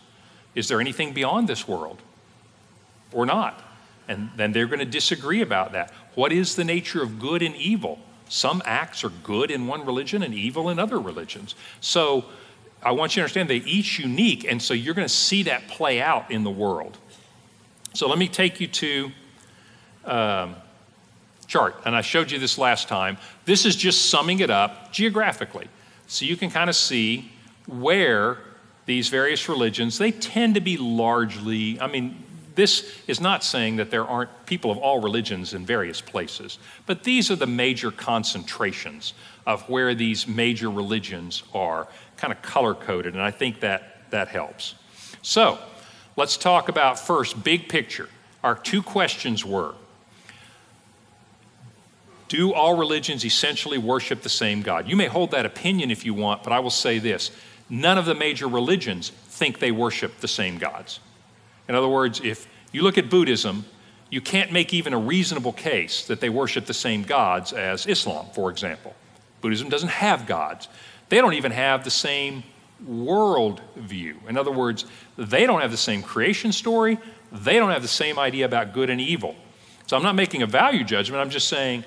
Is 0.54 0.68
there 0.68 0.80
anything 0.80 1.12
beyond 1.12 1.48
this 1.48 1.66
world 1.66 2.02
or 3.16 3.26
not? 3.26 3.62
And 4.06 4.30
then 4.36 4.52
they're 4.52 4.66
going 4.66 4.78
to 4.78 4.84
disagree 4.84 5.40
about 5.40 5.72
that. 5.72 5.92
What 6.14 6.30
is 6.30 6.54
the 6.54 6.64
nature 6.64 7.02
of 7.02 7.18
good 7.18 7.42
and 7.42 7.56
evil? 7.56 7.98
Some 8.28 8.62
acts 8.64 9.02
are 9.02 9.08
good 9.08 9.50
in 9.50 9.66
one 9.66 9.84
religion 9.84 10.22
and 10.22 10.34
evil 10.34 10.68
in 10.68 10.78
other 10.78 11.00
religions. 11.00 11.54
So 11.80 12.26
I 12.82 12.92
want 12.92 13.16
you 13.16 13.20
to 13.20 13.22
understand 13.22 13.50
they're 13.50 13.56
each 13.64 13.98
unique, 13.98 14.44
and 14.44 14.60
so 14.60 14.74
you're 14.74 14.94
going 14.94 15.08
to 15.08 15.14
see 15.14 15.44
that 15.44 15.66
play 15.66 16.00
out 16.00 16.30
in 16.30 16.44
the 16.44 16.50
world. 16.50 16.98
So 17.94 18.08
let 18.08 18.18
me 18.18 18.28
take 18.28 18.60
you 18.60 18.66
to 18.66 19.10
um, 20.04 20.56
chart, 21.46 21.76
and 21.86 21.96
I 21.96 22.02
showed 22.02 22.30
you 22.30 22.38
this 22.38 22.58
last 22.58 22.86
time. 22.86 23.16
This 23.44 23.64
is 23.64 23.74
just 23.74 24.10
summing 24.10 24.40
it 24.40 24.50
up 24.50 24.92
geographically. 24.92 25.68
So 26.06 26.24
you 26.26 26.36
can 26.36 26.50
kind 26.50 26.68
of 26.68 26.76
see 26.76 27.32
where 27.66 28.38
these 28.84 29.08
various 29.08 29.48
religions, 29.48 29.98
they 29.98 30.12
tend 30.12 30.54
to 30.54 30.60
be 30.60 30.76
largely, 30.76 31.80
I 31.80 31.88
mean, 31.88 32.22
this 32.56 32.90
is 33.06 33.20
not 33.20 33.44
saying 33.44 33.76
that 33.76 33.90
there 33.90 34.04
aren't 34.04 34.30
people 34.46 34.70
of 34.70 34.78
all 34.78 35.00
religions 35.00 35.54
in 35.54 35.64
various 35.64 36.00
places, 36.00 36.58
but 36.86 37.04
these 37.04 37.30
are 37.30 37.36
the 37.36 37.46
major 37.46 37.90
concentrations 37.90 39.12
of 39.46 39.68
where 39.68 39.94
these 39.94 40.26
major 40.26 40.70
religions 40.70 41.42
are, 41.54 41.86
kind 42.16 42.32
of 42.32 42.42
color 42.42 42.74
coded, 42.74 43.14
and 43.14 43.22
I 43.22 43.30
think 43.30 43.60
that 43.60 44.10
that 44.10 44.28
helps. 44.28 44.74
So 45.22 45.58
let's 46.16 46.36
talk 46.36 46.68
about 46.68 46.98
first, 46.98 47.44
big 47.44 47.68
picture. 47.68 48.08
Our 48.42 48.54
two 48.54 48.82
questions 48.82 49.44
were 49.44 49.74
do 52.28 52.52
all 52.52 52.76
religions 52.76 53.24
essentially 53.24 53.78
worship 53.78 54.22
the 54.22 54.28
same 54.28 54.62
God? 54.62 54.88
You 54.88 54.96
may 54.96 55.06
hold 55.06 55.30
that 55.30 55.46
opinion 55.46 55.90
if 55.90 56.04
you 56.04 56.12
want, 56.12 56.42
but 56.42 56.52
I 56.52 56.58
will 56.58 56.70
say 56.70 56.98
this 56.98 57.30
none 57.68 57.98
of 57.98 58.04
the 58.04 58.14
major 58.14 58.48
religions 58.48 59.10
think 59.10 59.58
they 59.58 59.70
worship 59.72 60.20
the 60.20 60.28
same 60.28 60.58
gods. 60.58 61.00
In 61.68 61.74
other 61.74 61.88
words, 61.88 62.20
if 62.22 62.46
you 62.72 62.82
look 62.82 62.98
at 62.98 63.10
Buddhism, 63.10 63.64
you 64.10 64.20
can't 64.20 64.52
make 64.52 64.72
even 64.72 64.92
a 64.92 64.98
reasonable 64.98 65.52
case 65.52 66.06
that 66.06 66.20
they 66.20 66.28
worship 66.28 66.66
the 66.66 66.74
same 66.74 67.02
gods 67.02 67.52
as 67.52 67.86
Islam, 67.86 68.26
for 68.32 68.50
example. 68.50 68.94
Buddhism 69.40 69.68
doesn't 69.68 69.88
have 69.88 70.26
gods. 70.26 70.68
They 71.08 71.18
don't 71.18 71.34
even 71.34 71.52
have 71.52 71.84
the 71.84 71.90
same 71.90 72.44
world 72.86 73.60
view. 73.74 74.18
In 74.28 74.36
other 74.36 74.52
words, 74.52 74.84
they 75.16 75.46
don't 75.46 75.60
have 75.60 75.70
the 75.70 75.76
same 75.76 76.02
creation 76.02 76.52
story. 76.52 76.98
They 77.32 77.56
don't 77.56 77.70
have 77.70 77.82
the 77.82 77.88
same 77.88 78.18
idea 78.18 78.44
about 78.44 78.72
good 78.72 78.90
and 78.90 79.00
evil. 79.00 79.34
So 79.86 79.96
I'm 79.96 80.02
not 80.02 80.14
making 80.14 80.42
a 80.42 80.46
value 80.46 80.84
judgment. 80.84 81.20
I'm 81.20 81.30
just 81.30 81.48
saying 81.48 81.84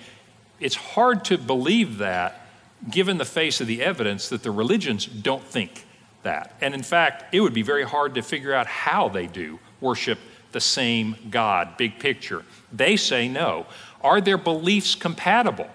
it's 0.59 0.75
hard 0.75 1.25
to 1.25 1.37
believe 1.37 1.99
that 1.99 2.47
given 2.89 3.17
the 3.17 3.25
face 3.25 3.59
of 3.61 3.67
the 3.67 3.81
evidence 3.81 4.29
that 4.29 4.43
the 4.43 4.51
religions 4.51 5.05
don't 5.05 5.43
think 5.43 5.85
that. 6.23 6.55
And 6.61 6.73
in 6.73 6.83
fact, 6.83 7.33
it 7.33 7.41
would 7.41 7.53
be 7.53 7.61
very 7.61 7.83
hard 7.83 8.15
to 8.15 8.21
figure 8.21 8.53
out 8.53 8.67
how 8.67 9.09
they 9.09 9.27
do 9.27 9.59
worship 9.81 10.19
the 10.51 10.59
same 10.59 11.15
God, 11.29 11.77
big 11.77 11.99
picture. 11.99 12.43
They 12.71 12.97
say 12.97 13.27
no. 13.27 13.65
Are 14.01 14.21
their 14.21 14.37
beliefs 14.37 14.95
compatible? 14.95 15.69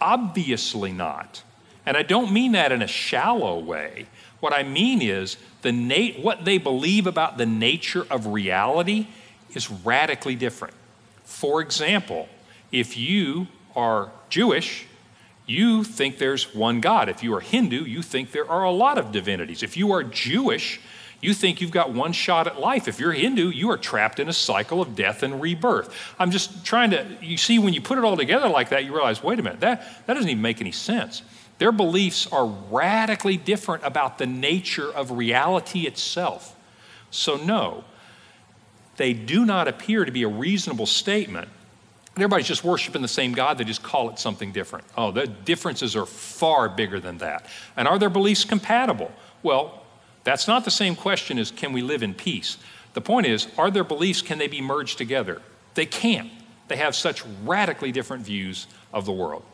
Obviously 0.00 0.92
not. 0.92 1.42
And 1.84 1.96
I 1.96 2.02
don't 2.02 2.32
mean 2.32 2.52
that 2.52 2.72
in 2.72 2.82
a 2.82 2.86
shallow 2.86 3.58
way. 3.58 4.06
What 4.40 4.52
I 4.52 4.62
mean 4.62 5.00
is 5.00 5.36
the 5.62 5.72
na- 5.72 6.20
what 6.20 6.44
they 6.44 6.58
believe 6.58 7.06
about 7.06 7.38
the 7.38 7.46
nature 7.46 8.06
of 8.10 8.26
reality 8.26 9.08
is 9.54 9.70
radically 9.70 10.34
different. 10.34 10.74
For 11.24 11.60
example, 11.60 12.28
if 12.70 12.96
you 12.96 13.46
are 13.74 14.10
Jewish, 14.28 14.86
you 15.46 15.84
think 15.84 16.18
there's 16.18 16.54
one 16.54 16.80
God. 16.80 17.08
If 17.08 17.22
you 17.22 17.34
are 17.34 17.40
Hindu, 17.40 17.84
you 17.84 18.02
think 18.02 18.32
there 18.32 18.50
are 18.50 18.64
a 18.64 18.70
lot 18.70 18.98
of 18.98 19.12
divinities. 19.12 19.62
If 19.62 19.76
you 19.76 19.92
are 19.92 20.02
Jewish, 20.02 20.80
you 21.20 21.32
think 21.32 21.60
you've 21.60 21.70
got 21.70 21.92
one 21.92 22.12
shot 22.12 22.46
at 22.46 22.60
life. 22.60 22.88
If 22.88 23.00
you're 23.00 23.12
Hindu, 23.12 23.48
you 23.48 23.70
are 23.70 23.78
trapped 23.78 24.20
in 24.20 24.28
a 24.28 24.32
cycle 24.32 24.82
of 24.82 24.94
death 24.94 25.22
and 25.22 25.40
rebirth. 25.40 25.94
I'm 26.18 26.30
just 26.30 26.64
trying 26.64 26.90
to, 26.90 27.06
you 27.22 27.36
see, 27.36 27.58
when 27.58 27.72
you 27.72 27.80
put 27.80 27.98
it 27.98 28.04
all 28.04 28.16
together 28.16 28.48
like 28.48 28.68
that, 28.68 28.84
you 28.84 28.94
realize, 28.94 29.22
wait 29.22 29.38
a 29.38 29.42
minute, 29.42 29.60
that, 29.60 30.06
that 30.06 30.14
doesn't 30.14 30.28
even 30.28 30.42
make 30.42 30.60
any 30.60 30.72
sense. 30.72 31.22
Their 31.58 31.72
beliefs 31.72 32.26
are 32.30 32.46
radically 32.46 33.38
different 33.38 33.84
about 33.84 34.18
the 34.18 34.26
nature 34.26 34.92
of 34.92 35.10
reality 35.10 35.86
itself. 35.86 36.54
So, 37.10 37.36
no, 37.36 37.84
they 38.96 39.14
do 39.14 39.46
not 39.46 39.68
appear 39.68 40.04
to 40.04 40.12
be 40.12 40.22
a 40.22 40.28
reasonable 40.28 40.86
statement. 40.86 41.48
Everybody's 42.16 42.48
just 42.48 42.64
worshiping 42.64 43.02
the 43.02 43.08
same 43.08 43.32
God, 43.32 43.58
they 43.58 43.64
just 43.64 43.82
call 43.82 44.10
it 44.10 44.18
something 44.18 44.52
different. 44.52 44.84
Oh, 44.96 45.10
the 45.10 45.26
differences 45.26 45.96
are 45.96 46.06
far 46.06 46.68
bigger 46.68 47.00
than 47.00 47.18
that. 47.18 47.46
And 47.76 47.88
are 47.88 47.98
their 47.98 48.10
beliefs 48.10 48.44
compatible? 48.44 49.12
Well, 49.42 49.82
that's 50.26 50.48
not 50.48 50.64
the 50.64 50.72
same 50.72 50.96
question 50.96 51.38
as 51.38 51.52
can 51.52 51.72
we 51.72 51.82
live 51.82 52.02
in 52.02 52.12
peace. 52.12 52.58
The 52.94 53.00
point 53.00 53.28
is, 53.28 53.46
are 53.56 53.70
their 53.70 53.84
beliefs, 53.84 54.22
can 54.22 54.38
they 54.38 54.48
be 54.48 54.60
merged 54.60 54.98
together? 54.98 55.40
They 55.74 55.86
can't. 55.86 56.28
They 56.66 56.74
have 56.78 56.96
such 56.96 57.22
radically 57.44 57.92
different 57.92 58.24
views 58.24 58.66
of 58.92 59.06
the 59.06 59.12
world. 59.12 59.44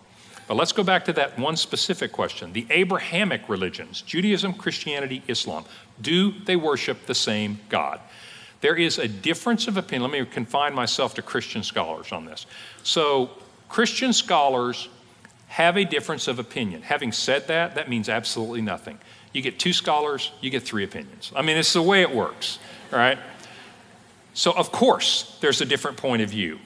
But 0.49 0.55
let's 0.55 0.73
go 0.73 0.83
back 0.83 1.05
to 1.05 1.13
that 1.13 1.39
one 1.39 1.57
specific 1.57 2.11
question 2.11 2.55
the 2.55 2.67
Abrahamic 2.71 3.51
religions, 3.51 4.01
Judaism, 4.01 4.55
Christianity, 4.55 5.23
Islam, 5.29 5.67
do 6.01 6.33
they 6.47 6.57
worship 6.57 7.05
the 7.05 7.15
same 7.15 7.61
God? 7.69 8.01
There 8.63 8.75
is 8.75 8.99
a 8.99 9.09
difference 9.09 9.69
of 9.69 9.77
opinion. 9.77 10.11
Let 10.11 10.21
me 10.21 10.25
confine 10.25 10.73
myself 10.73 11.13
to 11.17 11.23
Christian 11.23 11.63
scholars 11.63 12.13
on 12.13 12.25
this. 12.25 12.47
So, 12.83 13.31
Christian 13.69 14.15
scholars 14.15 14.89
have 15.49 15.77
a 15.77 15.85
difference 15.85 16.29
of 16.29 16.39
opinion. 16.39 16.81
Having 16.81 17.13
said 17.13 17.49
that, 17.49 17.75
that 17.75 17.91
means 17.91 18.09
absolutely 18.09 18.63
nothing. 18.63 18.99
You 19.33 19.43
get 19.43 19.59
two 19.59 19.73
scholars, 19.73 20.31
you 20.41 20.51
get 20.51 20.63
three 20.63 20.85
opinions. 20.85 21.33
I 21.35 21.43
mean, 21.43 21.57
it's 21.57 21.73
the 21.73 21.83
way 21.83 22.03
it 22.03 22.15
works, 22.15 22.59
right? 22.91 23.19
So, 24.35 24.53
of 24.53 24.73
course, 24.73 25.39
there's 25.41 25.61
a 25.61 25.65
different 25.65 25.97
point 25.97 26.23
of 26.23 26.31
view. 26.31 26.59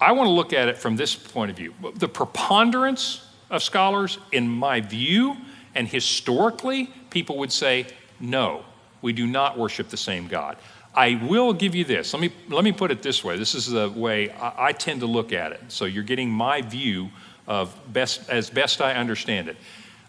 I 0.00 0.12
want 0.12 0.26
to 0.26 0.32
look 0.32 0.52
at 0.52 0.68
it 0.68 0.78
from 0.78 0.96
this 0.96 1.14
point 1.14 1.50
of 1.50 1.56
view. 1.56 1.74
The 1.94 2.08
preponderance 2.08 3.26
of 3.50 3.62
scholars, 3.62 4.18
in 4.32 4.48
my 4.48 4.80
view, 4.80 5.36
and 5.74 5.86
historically, 5.86 6.90
people 7.10 7.38
would 7.38 7.52
say, 7.52 7.86
no, 8.18 8.64
we 9.00 9.12
do 9.12 9.26
not 9.26 9.58
worship 9.58 9.88
the 9.88 9.96
same 9.96 10.26
God. 10.26 10.56
I 10.94 11.20
will 11.22 11.52
give 11.52 11.74
you 11.74 11.84
this. 11.84 12.12
Let 12.12 12.20
me, 12.20 12.32
let 12.48 12.64
me 12.64 12.72
put 12.72 12.90
it 12.90 13.02
this 13.02 13.24
way. 13.24 13.36
This 13.36 13.54
is 13.54 13.66
the 13.66 13.90
way 13.90 14.30
I, 14.30 14.68
I 14.68 14.72
tend 14.72 15.00
to 15.00 15.06
look 15.06 15.32
at 15.32 15.52
it. 15.52 15.60
So 15.68 15.84
you're 15.86 16.02
getting 16.02 16.30
my 16.30 16.62
view 16.62 17.10
of 17.46 17.74
best, 17.92 18.28
as 18.28 18.50
best 18.50 18.80
I 18.80 18.94
understand 18.94 19.48
it. 19.48 19.56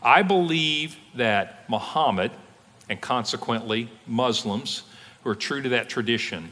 I 0.04 0.22
believe 0.22 0.97
that 1.16 1.68
Muhammad, 1.70 2.32
and 2.89 2.99
consequently 2.99 3.89
Muslims 4.06 4.84
who 5.24 5.30
are 5.30 5.36
true 5.36 5.62
to 5.62 5.70
that 5.70 5.88
tradition, 5.89 6.51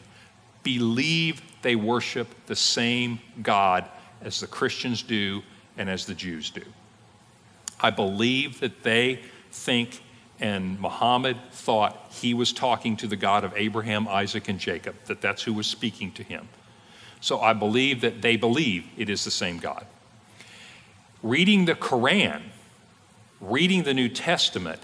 believe 0.64 1.42
they 1.62 1.76
worship 1.76 2.28
the 2.46 2.56
same 2.56 3.20
God 3.42 3.86
as 4.22 4.40
the 4.40 4.48
Christians 4.48 5.04
do 5.04 5.44
and 5.78 5.90
as 5.90 6.06
the 6.06 6.14
Jews 6.14 6.50
do. 6.50 6.64
I 7.82 7.90
believe 7.90 8.60
that 8.62 8.84
they 8.84 9.22
think 9.52 10.02
and 10.42 10.80
Muhammad 10.80 11.38
thought 11.52 12.08
he 12.10 12.34
was 12.34 12.52
talking 12.52 12.98
to 12.98 13.08
the 13.08 13.16
God 13.16 13.44
of 13.44 13.54
Abraham, 13.56 14.08
Isaac, 14.08 14.50
and 14.50 14.60
Jacob, 14.60 14.96
that 15.06 15.22
that's 15.22 15.44
who 15.44 15.54
was 15.54 15.68
speaking 15.68 16.12
to 16.14 16.24
him. 16.24 16.50
So 17.22 17.40
I 17.40 17.54
believe 17.54 18.02
that 18.02 18.24
they 18.24 18.38
believe 18.38 18.88
it 18.98 19.08
is 19.08 19.24
the 19.24 19.30
same 19.30 19.60
God. 19.60 19.86
Reading 21.22 21.66
the 21.66 21.76
Quran 21.76 22.42
reading 23.42 23.84
the 23.84 23.94
New 23.94 24.08
Testament, 24.08 24.80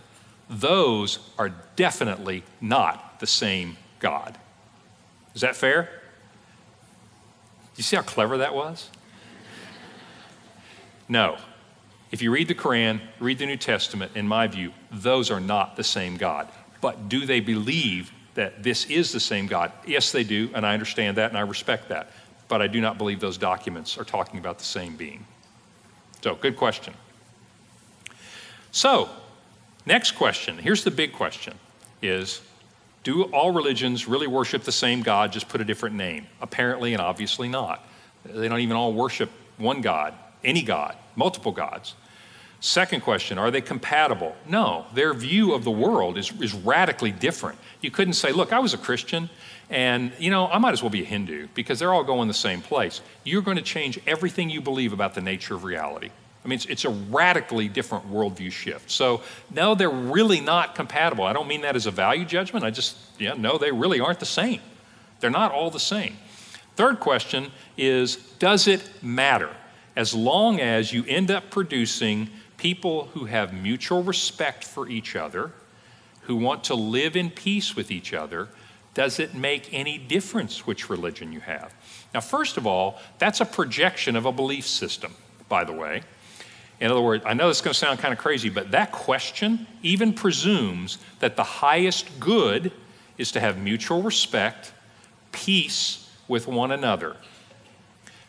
those 0.49 1.19
are 1.37 1.53
definitely 1.75 2.43
not 2.59 3.19
the 3.19 3.27
same 3.27 3.77
God. 3.99 4.37
Is 5.35 5.41
that 5.41 5.55
fair? 5.55 5.83
Do 5.83 5.89
you 7.77 7.83
see 7.83 7.95
how 7.95 8.01
clever 8.01 8.37
that 8.39 8.55
was? 8.55 8.89
No. 11.07 11.37
If 12.11 12.21
you 12.21 12.31
read 12.31 12.47
the 12.47 12.55
Quran, 12.55 13.01
read 13.19 13.37
the 13.37 13.45
New 13.45 13.57
Testament, 13.57 14.13
in 14.15 14.27
my 14.27 14.47
view, 14.47 14.71
those 14.91 15.29
are 15.29 15.39
not 15.39 15.75
the 15.75 15.83
same 15.83 16.17
God. 16.17 16.47
But 16.81 17.09
do 17.09 17.25
they 17.25 17.39
believe 17.39 18.11
that 18.33 18.63
this 18.63 18.85
is 18.85 19.11
the 19.11 19.19
same 19.19 19.47
God? 19.47 19.71
Yes, 19.85 20.11
they 20.11 20.23
do, 20.23 20.49
and 20.53 20.65
I 20.65 20.73
understand 20.73 21.17
that 21.17 21.29
and 21.29 21.37
I 21.37 21.41
respect 21.41 21.89
that. 21.89 22.11
But 22.47 22.61
I 22.61 22.67
do 22.67 22.79
not 22.79 22.97
believe 22.97 23.19
those 23.19 23.37
documents 23.37 23.97
are 23.97 24.05
talking 24.05 24.39
about 24.39 24.57
the 24.57 24.65
same 24.65 24.95
being. 24.95 25.25
So, 26.23 26.35
good 26.35 26.55
question. 26.55 26.93
So, 28.71 29.09
next 29.85 30.11
question. 30.11 30.57
Here's 30.57 30.83
the 30.83 30.91
big 30.91 31.13
question 31.13 31.53
is 32.01 32.41
do 33.03 33.23
all 33.23 33.51
religions 33.51 34.07
really 34.07 34.27
worship 34.27 34.63
the 34.63 34.71
same 34.71 35.01
God, 35.01 35.31
just 35.31 35.47
put 35.47 35.61
a 35.61 35.65
different 35.65 35.95
name? 35.95 36.27
Apparently 36.41 36.93
and 36.93 37.01
obviously 37.01 37.47
not. 37.47 37.83
They 38.25 38.49
don't 38.49 38.59
even 38.59 38.75
all 38.75 38.93
worship 38.93 39.29
one 39.57 39.81
God, 39.81 40.13
any 40.43 40.61
God, 40.61 40.95
multiple 41.15 41.51
gods. 41.51 41.95
Second 42.59 43.01
question, 43.01 43.37
are 43.37 43.51
they 43.51 43.61
compatible? 43.61 44.35
No, 44.47 44.87
their 44.93 45.13
view 45.13 45.53
of 45.53 45.63
the 45.63 45.71
world 45.71 46.17
is, 46.17 46.31
is 46.41 46.53
radically 46.53 47.11
different. 47.11 47.59
You 47.81 47.91
couldn't 47.91 48.13
say, 48.13 48.31
look, 48.31 48.51
I 48.51 48.59
was 48.59 48.73
a 48.73 48.77
Christian 48.77 49.29
and, 49.69 50.11
you 50.17 50.31
know, 50.31 50.47
I 50.47 50.57
might 50.57 50.71
as 50.71 50.81
well 50.81 50.89
be 50.89 51.03
a 51.03 51.05
Hindu 51.05 51.49
because 51.53 51.79
they're 51.79 51.93
all 51.93 52.03
going 52.03 52.27
the 52.27 52.33
same 52.33 52.61
place. 52.61 53.01
You're 53.23 53.41
going 53.41 53.57
to 53.57 53.63
change 53.63 53.99
everything 54.07 54.49
you 54.49 54.61
believe 54.61 54.91
about 54.91 55.13
the 55.13 55.21
nature 55.21 55.53
of 55.53 55.63
reality. 55.63 56.09
I 56.47 56.49
mean, 56.49 56.55
it's, 56.55 56.65
it's, 56.67 56.85
a 56.85 56.89
radically 56.89 57.67
different 57.67 58.09
worldview 58.09 58.53
shift. 58.53 58.89
So, 58.89 59.21
no, 59.53 59.75
they're 59.75 59.89
really 59.89 60.39
not 60.39 60.75
compatible. 60.75 61.25
I 61.25 61.33
don't 61.33 61.49
mean 61.49 61.59
that 61.63 61.75
as 61.75 61.87
a 61.87 61.91
value 61.91 62.23
judgment. 62.23 62.63
I 62.63 62.69
just, 62.69 62.95
yeah, 63.19 63.33
no, 63.33 63.57
they 63.57 63.69
really 63.69 63.99
aren't 63.99 64.21
the 64.21 64.25
same. 64.25 64.61
They're 65.19 65.29
not 65.29 65.51
all 65.51 65.69
the 65.69 65.79
same. 65.81 66.15
Third 66.77 67.01
question 67.01 67.51
is 67.75 68.15
Does 68.39 68.65
it 68.65 68.89
matter? 69.03 69.49
As 69.97 70.13
long 70.13 70.61
as 70.61 70.93
you 70.93 71.03
end 71.05 71.31
up 71.31 71.49
producing 71.49 72.29
people 72.55 73.07
who 73.07 73.25
have 73.25 73.53
mutual 73.53 74.01
respect 74.01 74.63
for 74.63 74.87
each 74.87 75.17
other, 75.17 75.51
who 76.21 76.37
want 76.37 76.63
to 76.65 76.75
live 76.75 77.17
in 77.17 77.29
peace 77.29 77.75
with 77.75 77.91
each 77.91 78.13
other, 78.13 78.47
does 78.93 79.19
it 79.19 79.35
make 79.35 79.73
any 79.73 79.97
difference 79.97 80.65
which 80.65 80.89
religion 80.89 81.33
you 81.33 81.41
have? 81.41 81.73
Now, 82.13 82.21
first 82.21 82.55
of 82.55 82.65
all, 82.65 82.99
that's 83.19 83.41
a 83.41 83.45
projection 83.45 84.15
of 84.15 84.25
a 84.25 84.31
belief 84.31 84.65
system, 84.65 85.13
by 85.49 85.65
the 85.65 85.73
way. 85.73 86.03
In 86.79 86.91
other 86.91 87.01
words, 87.01 87.23
I 87.25 87.33
know 87.33 87.47
this 87.47 87.57
is 87.57 87.61
going 87.61 87.73
to 87.73 87.79
sound 87.79 87.99
kind 87.99 88.13
of 88.13 88.19
crazy, 88.19 88.49
but 88.49 88.71
that 88.71 88.91
question 88.91 89.65
even 89.81 90.13
presumes 90.13 90.99
that 91.19 91.35
the 91.35 91.43
highest 91.43 92.19
good 92.19 92.71
is 93.17 93.31
to 93.31 93.39
have 93.39 93.57
mutual 93.57 94.03
respect, 94.03 94.73
peace 95.31 96.09
with 96.27 96.47
one 96.47 96.71
another. 96.71 97.17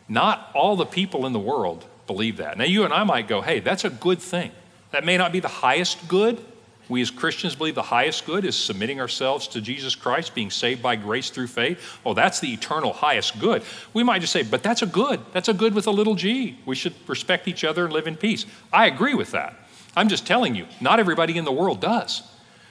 Not 0.07 0.49
all 0.55 0.75
the 0.75 0.85
people 0.85 1.27
in 1.27 1.33
the 1.33 1.39
world 1.39 1.85
believe 2.07 2.37
that. 2.37 2.57
Now, 2.57 2.63
you 2.63 2.83
and 2.83 2.93
I 2.93 3.03
might 3.03 3.27
go, 3.27 3.41
hey, 3.41 3.59
that's 3.59 3.85
a 3.85 3.89
good 3.89 4.19
thing. 4.19 4.51
That 4.91 5.05
may 5.05 5.17
not 5.17 5.31
be 5.31 5.39
the 5.39 5.47
highest 5.47 6.07
good, 6.07 6.43
we 6.89 7.03
as 7.03 7.11
Christians 7.11 7.55
believe 7.55 7.75
the 7.75 7.83
highest 7.83 8.25
good 8.25 8.43
is 8.43 8.55
submitting 8.55 8.99
ourselves 8.99 9.47
to 9.49 9.61
Jesus 9.61 9.95
Christ, 9.95 10.33
being 10.33 10.49
saved 10.49 10.81
by 10.81 10.95
grace 10.95 11.29
through 11.29 11.47
faith. 11.47 11.99
Oh, 12.03 12.15
that's 12.15 12.39
the 12.39 12.51
eternal 12.51 12.93
highest 12.93 13.39
good. 13.39 13.61
We 13.93 14.03
might 14.03 14.21
just 14.21 14.33
say, 14.33 14.41
but 14.41 14.63
that's 14.63 14.81
a 14.81 14.87
good. 14.87 15.21
That's 15.31 15.49
a 15.49 15.53
good 15.53 15.75
with 15.75 15.85
a 15.85 15.91
little 15.91 16.15
g. 16.15 16.57
We 16.65 16.75
should 16.75 16.95
respect 17.07 17.47
each 17.47 17.63
other 17.63 17.85
and 17.85 17.93
live 17.93 18.07
in 18.07 18.17
peace. 18.17 18.47
I 18.73 18.87
agree 18.87 19.13
with 19.13 19.31
that. 19.31 19.55
I'm 19.95 20.09
just 20.09 20.25
telling 20.25 20.55
you, 20.55 20.65
not 20.81 20.99
everybody 20.99 21.37
in 21.37 21.45
the 21.45 21.51
world 21.51 21.79
does. 21.79 22.23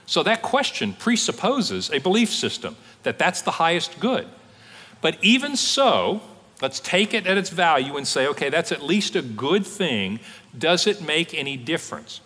So 0.07 0.25
that 0.25 0.43
question 0.43 0.95
presupposes 0.95 1.91
a 1.91 1.99
belief 1.99 2.31
system 2.31 2.77
that 3.05 3.19
that's 3.19 3.43
the 3.43 3.53
highest 3.53 4.01
good. 4.01 4.27
But 5.01 5.17
even 5.23 5.55
so, 5.55 6.23
let's 6.61 6.81
take 6.81 7.15
it 7.15 7.27
at 7.27 7.39
its 7.39 7.51
value 7.51 7.97
and 7.97 8.07
say, 8.07 8.27
okay, 8.27 8.49
that's 8.49 8.73
at 8.73 8.83
least 8.83 9.15
a 9.15 9.23
good 9.23 9.65
thing. 9.65 10.19
Does 10.57 10.89
it 10.89 11.03
make 11.03 11.35
any 11.35 11.57
difference? 11.57 12.21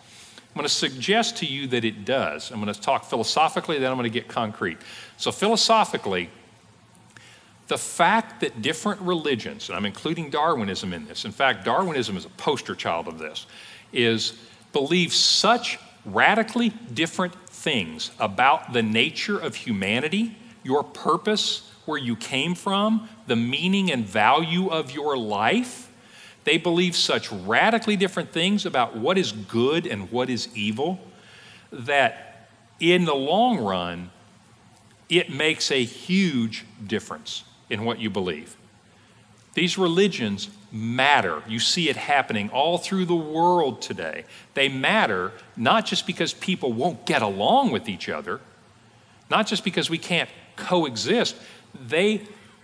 I'm 0.53 0.59
going 0.59 0.67
to 0.67 0.73
suggest 0.73 1.37
to 1.37 1.47
you 1.47 1.65
that 1.67 1.83
it 1.83 2.05
does. 2.05 2.51
I'm 2.51 2.61
going 2.61 2.71
to 2.71 2.79
talk 2.79 3.05
philosophically, 3.05 3.79
then 3.79 3.89
I'm 3.89 3.97
going 3.97 4.11
to 4.11 4.13
get 4.13 4.27
concrete. 4.27 4.77
So, 5.17 5.31
philosophically, 5.31 6.29
the 7.67 7.77
fact 7.77 8.41
that 8.41 8.61
different 8.61 9.01
religions, 9.01 9.69
and 9.69 9.75
I'm 9.75 9.87
including 9.87 10.29
Darwinism 10.29 10.93
in 10.93 11.07
this, 11.07 11.25
in 11.25 11.31
fact, 11.31 11.65
Darwinism 11.65 12.17
is 12.17 12.25
a 12.25 12.29
poster 12.29 12.75
child 12.75 13.07
of 13.07 13.17
this, 13.17 13.47
is 13.91 14.33
believe 14.73 15.11
such 15.11 15.79
radically 16.05 16.69
different 16.69 17.33
things 17.49 18.11
about 18.19 18.73
the 18.73 18.83
nature 18.83 19.39
of 19.39 19.55
humanity, 19.55 20.37
your 20.63 20.83
purpose, 20.83 21.71
where 21.85 21.97
you 21.97 22.15
came 22.15 22.53
from, 22.53 23.09
the 23.25 23.35
meaning 23.35 23.91
and 23.91 24.05
value 24.05 24.67
of 24.67 24.91
your 24.91 25.17
life, 25.17 25.82
They 26.43 26.57
believe 26.57 26.95
such 26.95 27.31
radically 27.31 27.95
different 27.95 28.31
things 28.31 28.65
about 28.65 28.95
what 28.95 29.17
is 29.17 29.31
good 29.31 29.87
and 29.87 30.11
what 30.11 30.29
is 30.29 30.49
evil 30.55 30.99
that 31.71 32.47
in 32.79 33.05
the 33.05 33.15
long 33.15 33.59
run, 33.59 34.11
it 35.09 35.29
makes 35.29 35.71
a 35.71 35.83
huge 35.83 36.65
difference 36.85 37.43
in 37.69 37.85
what 37.85 37.99
you 37.99 38.09
believe. 38.09 38.55
These 39.53 39.77
religions 39.77 40.49
matter. 40.71 41.43
You 41.47 41.59
see 41.59 41.87
it 41.87 41.95
happening 41.95 42.49
all 42.49 42.77
through 42.77 43.05
the 43.05 43.15
world 43.15 43.81
today. 43.81 44.25
They 44.55 44.67
matter 44.67 45.31
not 45.55 45.85
just 45.85 46.07
because 46.07 46.33
people 46.33 46.73
won't 46.73 47.05
get 47.05 47.21
along 47.21 47.71
with 47.71 47.87
each 47.87 48.09
other, 48.09 48.41
not 49.29 49.45
just 49.45 49.63
because 49.63 49.89
we 49.89 49.99
can't 49.99 50.29
coexist. 50.55 51.35
They 51.87 52.23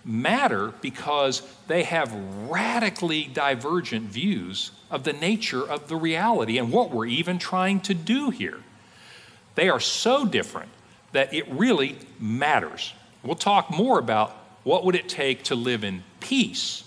matter 0.10 0.74
because 0.82 1.44
they 1.68 1.84
have 1.84 2.14
radically 2.50 3.26
divergent 3.26 4.10
views 4.10 4.72
of 4.90 5.04
the 5.04 5.14
nature 5.14 5.62
of 5.62 5.88
the 5.88 5.96
reality 5.96 6.58
and 6.58 6.72
what 6.72 6.90
we're 6.90 7.06
even 7.06 7.38
trying 7.38 7.80
to 7.82 7.94
do 7.94 8.32
here. 8.32 8.60
They 9.56 9.70
are 9.70 9.80
so 9.80 10.26
different 10.26 10.72
that 11.12 11.34
it 11.34 11.48
really 11.48 11.98
matters. 12.20 12.94
We'll 13.24 13.36
talk 13.36 13.70
more 13.70 14.00
about 14.00 14.32
what 14.64 14.84
would 14.86 14.96
it 14.96 15.08
take 15.08 15.44
to 15.44 15.56
live 15.56 15.84
in 15.84 16.04
peace. 16.20 16.84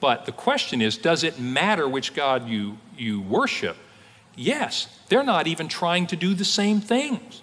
But 0.00 0.26
the 0.26 0.32
question 0.32 0.80
is, 0.80 0.96
does 0.96 1.24
it 1.24 1.38
matter 1.38 1.88
which 1.88 2.14
God 2.14 2.48
you, 2.48 2.78
you 2.96 3.20
worship? 3.20 3.76
Yes, 4.34 4.88
they're 5.08 5.22
not 5.22 5.46
even 5.46 5.68
trying 5.68 6.06
to 6.08 6.16
do 6.16 6.34
the 6.34 6.44
same 6.44 6.80
things. 6.80 7.42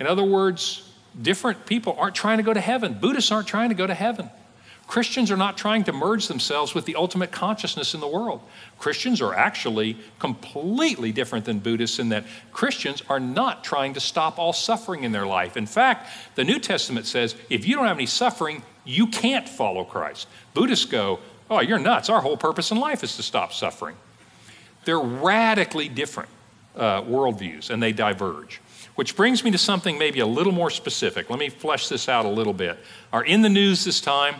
In 0.00 0.06
other 0.06 0.24
words, 0.24 0.91
different 1.20 1.66
people 1.66 1.96
aren't 1.98 2.14
trying 2.14 2.38
to 2.38 2.42
go 2.42 2.52
to 2.52 2.60
heaven. 2.60 2.94
Buddhists 2.94 3.30
aren't 3.30 3.48
trying 3.48 3.68
to 3.68 3.74
go 3.74 3.86
to 3.86 3.94
heaven. 3.94 4.30
Christians 4.86 5.30
are 5.30 5.36
not 5.36 5.56
trying 5.56 5.84
to 5.84 5.92
merge 5.92 6.28
themselves 6.28 6.74
with 6.74 6.84
the 6.84 6.96
ultimate 6.96 7.30
consciousness 7.30 7.94
in 7.94 8.00
the 8.00 8.08
world. 8.08 8.42
Christians 8.78 9.22
are 9.22 9.32
actually 9.32 9.96
completely 10.18 11.12
different 11.12 11.44
than 11.44 11.60
Buddhists 11.60 11.98
in 11.98 12.10
that 12.10 12.24
Christians 12.52 13.02
are 13.08 13.20
not 13.20 13.64
trying 13.64 13.94
to 13.94 14.00
stop 14.00 14.38
all 14.38 14.52
suffering 14.52 15.04
in 15.04 15.12
their 15.12 15.24
life. 15.24 15.56
In 15.56 15.66
fact, 15.66 16.10
the 16.34 16.44
New 16.44 16.58
Testament 16.58 17.06
says 17.06 17.34
if 17.48 17.66
you 17.66 17.76
don't 17.76 17.86
have 17.86 17.96
any 17.96 18.06
suffering, 18.06 18.62
you 18.84 19.06
can't 19.06 19.48
follow 19.48 19.84
Christ. 19.84 20.28
Buddhists 20.52 20.84
go, 20.84 21.20
Oh, 21.50 21.60
you're 21.60 21.78
nuts. 21.78 22.08
Our 22.08 22.20
whole 22.20 22.36
purpose 22.36 22.70
in 22.70 22.78
life 22.78 23.04
is 23.04 23.16
to 23.16 23.22
stop 23.22 23.52
suffering. 23.52 23.96
They're 24.84 24.98
radically 24.98 25.88
different 25.88 26.30
uh, 26.76 27.02
worldviews 27.02 27.70
and 27.70 27.82
they 27.82 27.92
diverge. 27.92 28.60
Which 28.94 29.16
brings 29.16 29.42
me 29.42 29.50
to 29.52 29.58
something 29.58 29.98
maybe 29.98 30.20
a 30.20 30.26
little 30.26 30.52
more 30.52 30.70
specific. 30.70 31.30
Let 31.30 31.38
me 31.38 31.48
flesh 31.48 31.88
this 31.88 32.08
out 32.08 32.26
a 32.26 32.28
little 32.28 32.52
bit. 32.52 32.78
Are 33.12 33.24
in 33.24 33.42
the 33.42 33.48
news 33.48 33.84
this 33.84 34.00
time, 34.00 34.36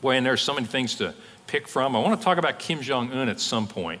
boy, 0.00 0.16
and 0.16 0.24
there's 0.24 0.40
so 0.40 0.54
many 0.54 0.66
things 0.66 0.94
to 0.96 1.14
pick 1.46 1.68
from. 1.68 1.94
I 1.94 2.00
want 2.00 2.18
to 2.18 2.24
talk 2.24 2.38
about 2.38 2.58
Kim 2.58 2.80
Jong 2.80 3.12
un 3.12 3.28
at 3.28 3.38
some 3.38 3.66
point. 3.66 4.00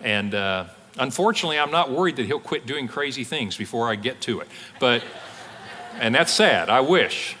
And 0.00 0.34
uh, 0.34 0.66
unfortunately, 0.98 1.58
I'm 1.58 1.70
not 1.70 1.90
worried 1.90 2.16
that 2.16 2.26
he'll 2.26 2.40
quit 2.40 2.66
doing 2.66 2.88
crazy 2.88 3.24
things 3.24 3.56
before 3.56 3.90
I 3.90 3.96
get 3.96 4.20
to 4.22 4.40
it. 4.40 4.48
But, 4.78 5.02
and 5.98 6.14
that's 6.14 6.32
sad, 6.32 6.70
I 6.70 6.80
wish. 6.80 7.36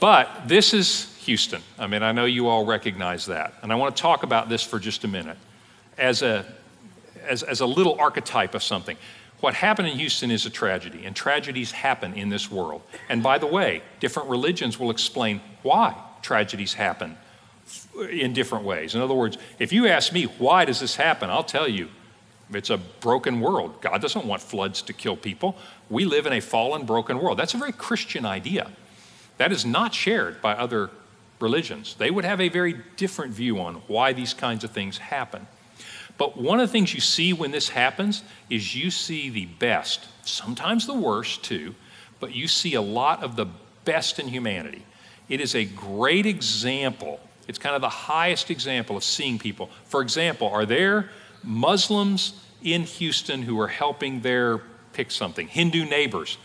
But 0.00 0.48
this 0.48 0.74
is 0.74 1.16
Houston. 1.20 1.62
I 1.78 1.86
mean, 1.86 2.02
I 2.02 2.12
know 2.12 2.24
you 2.24 2.48
all 2.48 2.66
recognize 2.66 3.26
that. 3.26 3.54
And 3.62 3.72
I 3.72 3.76
want 3.76 3.96
to 3.96 4.02
talk 4.02 4.24
about 4.24 4.48
this 4.48 4.62
for 4.62 4.78
just 4.78 5.04
a 5.04 5.08
minute 5.08 5.38
as 5.96 6.22
a, 6.22 6.44
as, 7.28 7.42
as 7.42 7.60
a 7.60 7.66
little 7.66 7.98
archetype 8.00 8.54
of 8.54 8.62
something. 8.62 8.96
What 9.42 9.54
happened 9.54 9.88
in 9.88 9.98
Houston 9.98 10.30
is 10.30 10.46
a 10.46 10.50
tragedy, 10.50 11.04
and 11.04 11.16
tragedies 11.16 11.72
happen 11.72 12.14
in 12.14 12.28
this 12.28 12.48
world. 12.48 12.80
And 13.08 13.24
by 13.24 13.38
the 13.38 13.46
way, 13.48 13.82
different 13.98 14.28
religions 14.28 14.78
will 14.78 14.92
explain 14.92 15.40
why 15.64 15.96
tragedies 16.22 16.74
happen 16.74 17.16
in 18.08 18.34
different 18.34 18.64
ways. 18.64 18.94
In 18.94 19.00
other 19.00 19.14
words, 19.14 19.38
if 19.58 19.72
you 19.72 19.88
ask 19.88 20.12
me, 20.12 20.26
why 20.38 20.64
does 20.64 20.78
this 20.78 20.94
happen? 20.94 21.28
I'll 21.28 21.42
tell 21.42 21.66
you, 21.66 21.88
it's 22.52 22.70
a 22.70 22.76
broken 22.76 23.40
world. 23.40 23.80
God 23.80 24.00
doesn't 24.00 24.24
want 24.24 24.42
floods 24.42 24.80
to 24.82 24.92
kill 24.92 25.16
people. 25.16 25.56
We 25.90 26.04
live 26.04 26.26
in 26.26 26.32
a 26.32 26.40
fallen, 26.40 26.86
broken 26.86 27.18
world. 27.18 27.36
That's 27.36 27.54
a 27.54 27.58
very 27.58 27.72
Christian 27.72 28.24
idea. 28.24 28.70
That 29.38 29.50
is 29.50 29.66
not 29.66 29.92
shared 29.92 30.40
by 30.40 30.52
other 30.52 30.90
religions. 31.40 31.96
They 31.98 32.12
would 32.12 32.24
have 32.24 32.40
a 32.40 32.48
very 32.48 32.76
different 32.96 33.32
view 33.32 33.58
on 33.58 33.82
why 33.88 34.12
these 34.12 34.34
kinds 34.34 34.62
of 34.62 34.70
things 34.70 34.98
happen. 34.98 35.48
But 36.18 36.36
one 36.36 36.60
of 36.60 36.68
the 36.68 36.72
things 36.72 36.94
you 36.94 37.00
see 37.00 37.32
when 37.32 37.50
this 37.50 37.68
happens 37.70 38.22
is 38.50 38.74
you 38.74 38.90
see 38.90 39.30
the 39.30 39.46
best, 39.46 40.06
sometimes 40.24 40.86
the 40.86 40.94
worst 40.94 41.42
too, 41.42 41.74
but 42.20 42.34
you 42.34 42.46
see 42.46 42.74
a 42.74 42.82
lot 42.82 43.22
of 43.22 43.36
the 43.36 43.46
best 43.84 44.18
in 44.18 44.28
humanity. 44.28 44.84
It 45.28 45.40
is 45.40 45.54
a 45.54 45.64
great 45.64 46.26
example. 46.26 47.20
It's 47.48 47.58
kind 47.58 47.74
of 47.74 47.80
the 47.80 47.88
highest 47.88 48.50
example 48.50 48.96
of 48.96 49.04
seeing 49.04 49.38
people. 49.38 49.70
For 49.86 50.02
example, 50.02 50.48
are 50.48 50.66
there 50.66 51.10
Muslims 51.42 52.34
in 52.62 52.82
Houston 52.82 53.42
who 53.42 53.58
are 53.60 53.68
helping 53.68 54.20
their, 54.20 54.60
pick 54.92 55.10
something, 55.10 55.48
Hindu 55.48 55.84
neighbors? 55.84 56.38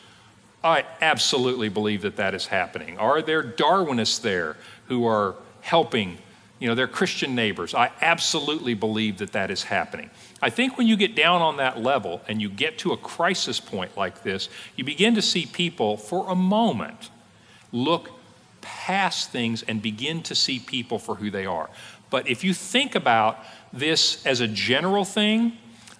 I 0.64 0.86
absolutely 1.02 1.70
believe 1.70 2.02
that 2.02 2.16
that 2.16 2.34
is 2.34 2.48
happening. 2.48 2.98
Are 2.98 3.22
there 3.22 3.44
Darwinists 3.44 4.22
there 4.22 4.58
who 4.88 5.06
are 5.06 5.36
helping 5.62 6.18
you 6.60 6.68
know, 6.68 6.76
their 6.76 6.88
Christian 6.88 7.36
neighbors. 7.36 7.76
I 7.76 7.92
absolutely 8.02 8.74
believe 8.74 9.20
that 9.20 9.34
that 9.34 9.52
is 9.52 9.64
happening. 9.64 10.10
I 10.42 10.50
think 10.50 10.78
when 10.78 10.88
you 10.88 10.98
get 10.98 11.16
down 11.16 11.42
on 11.42 11.58
that 11.58 11.82
level 11.82 12.22
and 12.28 12.42
you 12.42 12.50
get 12.50 12.80
to 12.80 12.94
a 12.94 12.98
crisis 12.98 13.60
point 13.60 13.96
like 13.96 14.24
this, 14.24 14.50
you 14.76 14.84
begin 14.84 15.16
to 15.16 15.22
see 15.22 15.46
people 15.46 15.98
for 15.98 16.30
a 16.30 16.36
moment 16.36 17.10
look 17.72 18.12
past 18.62 19.32
things 19.32 19.64
and 19.64 19.82
begin 19.82 20.22
to 20.24 20.36
see 20.36 20.60
people 20.60 21.00
for 21.00 21.16
who 21.16 21.30
they 21.30 21.46
are. 21.46 21.70
But 22.10 22.28
if 22.28 22.44
you 22.44 22.54
think 22.54 22.96
about 22.96 23.40
this 23.74 24.26
as 24.26 24.40
a 24.40 24.48
general 24.48 25.06
thing, 25.06 25.58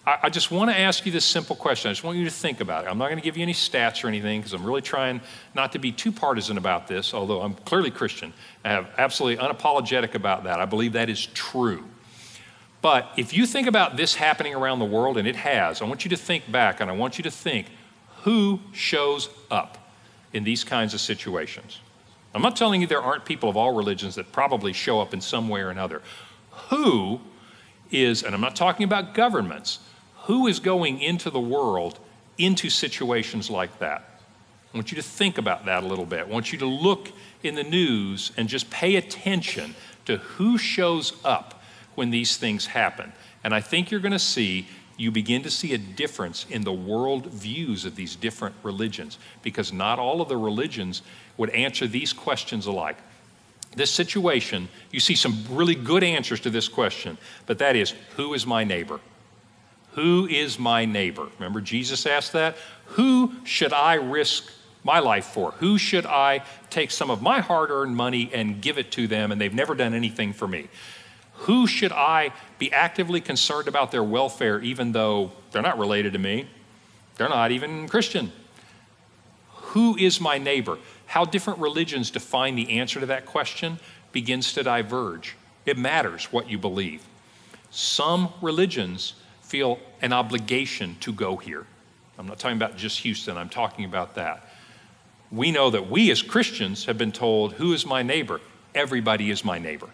I, 0.08 0.20
I 0.24 0.30
just 0.30 0.50
want 0.50 0.72
to 0.72 0.80
ask 0.80 1.06
you 1.06 1.12
this 1.12 1.26
simple 1.26 1.56
question. 1.56 1.90
I 1.90 1.92
just 1.92 2.04
want 2.04 2.18
you 2.18 2.24
to 2.24 2.32
think 2.32 2.62
about 2.62 2.86
it. 2.86 2.88
I'm 2.88 2.98
not 2.98 3.10
going 3.10 3.20
to 3.20 3.24
give 3.24 3.38
you 3.38 3.44
any 3.44 3.54
stats 3.54 4.04
or 4.04 4.08
anything 4.08 4.40
because 4.40 4.54
I'm 4.54 4.66
really 4.66 4.82
trying 4.82 5.22
not 5.54 5.74
to 5.74 5.80
be 5.80 5.92
too 5.92 6.12
partisan 6.12 6.58
about 6.58 6.88
this, 6.88 7.14
although 7.14 7.42
I'm 7.42 7.54
clearly 7.54 7.92
Christian. 7.92 8.34
I 8.64 8.70
have 8.70 8.90
absolutely 8.98 9.46
unapologetic 9.46 10.16
about 10.16 10.46
that. 10.46 10.60
I 10.60 10.66
believe 10.66 10.94
that 10.94 11.10
is 11.10 11.28
true. 11.28 11.84
But 12.82 13.12
if 13.18 13.34
you 13.34 13.46
think 13.46 13.68
about 13.68 13.98
this 13.98 14.16
happening 14.16 14.56
around 14.56 14.80
the 14.80 14.86
world, 14.86 15.18
and 15.18 15.28
it 15.28 15.36
has, 15.36 15.82
I 15.82 15.86
want 15.86 16.06
you 16.06 16.10
to 16.10 16.18
think 16.18 16.50
back 16.50 16.80
and 16.80 16.90
I 16.90 16.94
want 16.94 17.18
you 17.18 17.24
to 17.24 17.32
think 17.32 17.68
who 18.22 18.62
shows 18.72 19.30
up 19.52 19.90
in 20.32 20.44
these 20.44 20.64
kinds 20.64 20.94
of 20.94 21.02
situations. 21.02 21.80
I'm 22.34 22.42
not 22.42 22.56
telling 22.56 22.82
you 22.82 22.88
there 22.88 23.02
aren't 23.02 23.26
people 23.26 23.50
of 23.50 23.58
all 23.58 23.74
religions 23.74 24.16
that 24.16 24.32
probably 24.32 24.72
show 24.72 25.02
up 25.02 25.14
in 25.14 25.22
some 25.22 25.50
way 25.50 25.62
or 25.62 25.70
another. 25.70 26.02
Who 26.70 27.20
is, 27.90 28.22
and 28.24 28.36
I'm 28.36 28.42
not 28.42 28.56
talking 28.56 28.84
about 28.84 29.14
governments, 29.14 29.80
who 30.28 30.48
is 30.48 30.60
going 30.60 31.02
into 31.02 31.30
the 31.30 31.40
world 31.40 32.00
into 32.38 32.70
situations 32.70 33.50
like 33.50 33.80
that? 33.80 34.20
I 34.74 34.78
want 34.78 34.92
you 34.92 34.98
to 34.98 35.02
think 35.02 35.38
about 35.38 35.66
that 35.66 35.84
a 35.84 35.88
little 35.88 36.06
bit. 36.06 36.20
I 36.20 36.24
want 36.26 36.52
you 36.52 36.60
to 36.60 36.66
look 36.66 37.12
in 37.44 37.56
the 37.56 37.64
news 37.64 38.34
and 38.36 38.50
just 38.50 38.70
pay 38.70 38.98
attention 38.98 39.74
to 40.06 40.18
who 40.18 40.58
shows 40.58 41.14
up 41.24 41.62
when 41.96 42.10
these 42.10 42.36
things 42.36 42.66
happen. 42.66 43.14
And 43.46 43.56
I 43.56 43.62
think 43.62 43.90
you're 43.90 44.02
going 44.02 44.12
to 44.12 44.20
see, 44.20 44.68
you 44.98 45.12
begin 45.12 45.44
to 45.44 45.50
see 45.50 45.74
a 45.74 45.78
difference 45.78 46.46
in 46.50 46.66
the 46.66 46.74
world 46.74 47.28
views 47.28 47.86
of 47.86 47.96
these 47.96 48.18
different 48.18 48.56
religions 48.64 49.18
because 49.44 49.72
not 49.72 49.98
all 49.98 50.22
of 50.22 50.28
the 50.28 50.36
religions 50.36 51.04
would 51.38 51.52
answer 51.52 51.88
these 51.88 52.12
questions 52.12 52.66
alike. 52.66 52.98
This 53.78 53.92
situation, 53.92 54.68
you 54.92 55.00
see 55.00 55.16
some 55.16 55.46
really 55.50 55.76
good 55.76 56.04
answers 56.04 56.42
to 56.42 56.50
this 56.50 56.68
question, 56.68 57.18
but 57.46 57.60
that 57.60 57.78
is 57.78 57.94
who 58.18 58.34
is 58.34 58.46
my 58.46 58.66
neighbor? 58.66 59.00
Who 59.98 60.28
is 60.28 60.60
my 60.60 60.86
neighbor? 60.86 61.28
Remember, 61.40 61.60
Jesus 61.60 62.06
asked 62.06 62.34
that? 62.34 62.56
Who 62.90 63.34
should 63.44 63.74
I 63.74 63.96
risk 63.96 64.44
my 64.84 65.00
life 65.00 65.26
for? 65.26 65.54
Who 65.54 65.80
should 65.80 66.06
I 66.06 66.44
take 66.70 66.92
some 66.92 67.10
of 67.10 67.24
my 67.24 67.40
hard 67.40 67.72
earned 67.72 67.96
money 67.96 68.30
and 68.32 68.62
give 68.62 68.78
it 68.78 68.92
to 68.92 69.08
them 69.08 69.32
and 69.32 69.42
they've 69.42 69.52
never 69.52 69.74
done 69.74 69.96
anything 69.96 70.34
for 70.34 70.48
me? 70.48 70.68
Who 71.34 71.66
should 71.66 71.92
I 71.92 72.32
be 72.60 72.72
actively 72.72 73.22
concerned 73.22 73.68
about 73.68 73.92
their 73.92 74.04
welfare 74.04 74.62
even 74.62 74.92
though 74.92 75.32
they're 75.50 75.64
not 75.64 75.80
related 75.80 76.14
to 76.14 76.20
me? 76.20 76.48
They're 77.16 77.28
not 77.28 77.52
even 77.52 77.90
Christian. 77.90 78.32
Who 79.50 79.98
is 79.98 80.22
my 80.22 80.38
neighbor? 80.38 80.78
How 81.08 81.26
different 81.26 81.58
religions 81.58 82.12
define 82.12 82.56
the 82.56 82.80
answer 82.80 83.00
to 83.00 83.08
that 83.08 83.26
question 83.26 83.80
begins 84.12 84.54
to 84.54 84.62
diverge. 84.62 85.36
It 85.66 85.76
matters 85.76 86.26
what 86.26 86.52
you 86.52 86.60
believe. 86.60 87.04
Some 87.72 88.32
religions 88.44 89.16
feel 89.48 89.80
an 90.02 90.12
obligation 90.12 90.98
to 91.00 91.14
go 91.14 91.38
here. 91.38 91.66
I'm 92.20 92.28
not 92.28 92.38
talking 92.38 92.58
about 92.58 92.76
just 92.76 93.00
Houston, 93.00 93.38
I'm 93.38 93.50
talking 93.50 93.86
about 93.86 94.16
that. 94.16 94.46
We 95.32 95.52
know 95.52 95.70
that 95.70 95.90
we 95.90 96.12
as 96.12 96.22
Christians 96.22 96.86
have 96.86 96.98
been 96.98 97.12
told, 97.12 97.54
Who 97.54 97.74
is 97.74 97.86
my 97.86 98.04
neighbor? 98.04 98.42
Everybody 98.76 99.30
is 99.30 99.46
my 99.46 99.58
neighbor. 99.58 99.90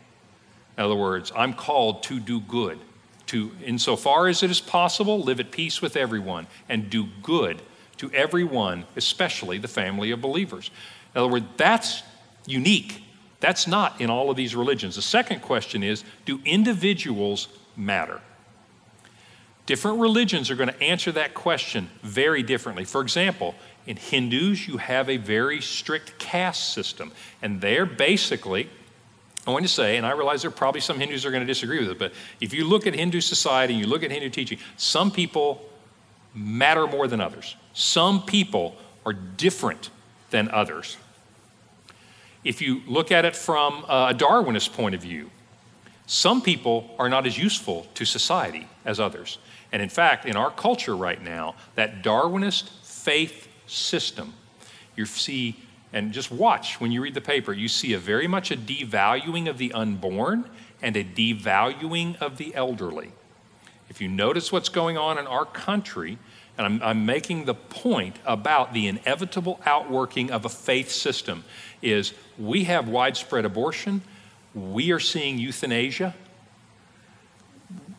In 0.78 0.84
other 0.84 0.96
words, 0.96 1.32
I'm 1.36 1.54
called 1.54 2.02
to 2.04 2.20
do 2.20 2.40
good, 2.40 2.80
to, 3.28 3.52
insofar 3.64 4.28
as 4.28 4.42
it 4.42 4.50
is 4.50 4.60
possible, 4.60 5.22
live 5.22 5.40
at 5.40 5.52
peace 5.52 5.82
with 5.82 5.96
everyone 5.96 6.48
and 6.68 6.90
do 6.90 7.08
good 7.22 7.62
to 7.98 8.12
everyone, 8.12 8.86
especially 8.96 9.60
the 9.60 9.68
family 9.68 10.10
of 10.10 10.20
believers. 10.20 10.72
In 11.14 11.22
other 11.22 11.32
words, 11.32 11.46
that's 11.58 12.02
unique. 12.48 13.04
That's 13.40 13.68
not 13.68 14.02
in 14.02 14.10
all 14.10 14.32
of 14.32 14.36
these 14.36 14.56
religions. 14.56 14.96
The 14.96 15.04
second 15.04 15.42
question 15.42 15.84
is 15.84 16.04
do 16.26 16.42
individuals 16.44 17.50
matter? 17.78 18.20
Different 19.66 20.00
religions 20.00 20.52
are 20.52 20.56
going 20.56 20.70
to 20.70 20.82
answer 20.82 21.12
that 21.14 21.34
question 21.34 21.90
very 22.02 22.44
differently. 22.44 22.84
For 22.84 23.02
example, 23.02 23.56
in 23.86 23.96
Hindus, 23.96 24.68
you 24.68 24.78
have 24.78 25.10
a 25.10 25.18
very 25.18 25.62
strict 25.62 26.20
caste 26.20 26.74
system, 26.74 27.12
and 27.42 27.62
they're 27.62 27.86
basically, 27.86 28.70
I 29.48 29.52
want 29.52 29.64
to 29.64 29.72
say, 29.72 29.98
and 29.98 30.06
I 30.06 30.12
realize 30.12 30.42
there 30.42 30.50
are 30.50 30.54
probably 30.54 30.82
some 30.82 31.00
Hindus 31.00 31.26
are 31.26 31.32
going 31.32 31.42
to 31.42 31.48
disagree 31.48 31.80
with 31.80 31.90
it, 31.90 32.00
but 32.00 32.14
if 32.42 32.54
you 32.54 32.66
look 32.66 32.88
at 32.88 32.94
Hindu 32.94 33.22
society 33.22 33.74
and 33.74 33.82
you 33.82 33.88
look 33.88 34.04
at 34.04 34.12
Hindu 34.12 34.30
teaching, 34.30 34.58
some 34.76 35.12
people 35.12 35.64
matter 36.34 36.88
more 36.88 37.08
than 37.08 37.22
others. 37.22 37.56
Some 37.74 38.24
people 38.24 38.76
are 39.06 39.14
different 39.14 39.90
than 40.30 40.50
others. 40.50 40.98
If 42.44 42.62
you 42.62 42.82
look 42.88 43.12
at 43.12 43.24
it 43.24 43.36
from 43.36 43.86
uh, 43.88 44.12
a 44.12 44.14
Darwinist 44.14 44.74
point 44.74 44.96
of 44.96 45.02
view, 45.02 45.30
some 46.06 46.42
people 46.42 46.94
are 47.00 47.08
not 47.08 47.26
as 47.26 47.38
useful 47.38 47.88
to 47.94 48.04
society 48.04 48.68
as 48.84 49.00
others. 49.00 49.38
And 49.74 49.82
in 49.82 49.90
fact, 49.90 50.26
in 50.26 50.38
our 50.38 50.52
culture 50.52 50.96
right 50.96 51.22
now, 51.22 51.56
that 51.74 52.04
Darwinist 52.04 52.70
faith 52.84 53.48
system, 53.66 54.36
you 54.96 55.06
see, 55.06 55.56
and 55.92 56.14
just 56.14 56.32
watch 56.32 56.80
when 56.80 56.92
you 56.92 57.02
read 57.02 57.16
the 57.16 57.22
paper, 57.22 57.52
you 57.52 57.68
see 57.68 57.94
a 57.94 57.98
very 57.98 58.28
much 58.28 58.52
a 58.52 58.56
devaluing 58.56 59.50
of 59.50 59.58
the 59.58 59.74
unborn 59.74 60.48
and 60.84 60.96
a 60.96 61.04
devaluing 61.04 62.22
of 62.22 62.38
the 62.38 62.54
elderly. 62.54 63.14
If 63.90 64.00
you 64.00 64.08
notice 64.08 64.52
what's 64.52 64.70
going 64.70 64.96
on 64.96 65.18
in 65.18 65.26
our 65.26 65.46
country, 65.46 66.20
and 66.56 66.68
I'm, 66.68 66.84
I'm, 66.84 67.06
making 67.08 67.46
the 67.46 67.56
point 67.56 68.18
about 68.26 68.74
the 68.74 68.88
inevitable 68.88 69.60
outworking 69.66 70.30
of 70.30 70.46
a 70.46 70.50
faith 70.50 70.92
system, 70.92 71.44
is 71.82 72.14
we 72.38 72.66
have 72.66 72.88
widespread 72.88 73.44
abortion, 73.44 74.04
we 74.54 74.92
are 74.92 75.00
seeing 75.00 75.40
euthanasia 75.40 76.14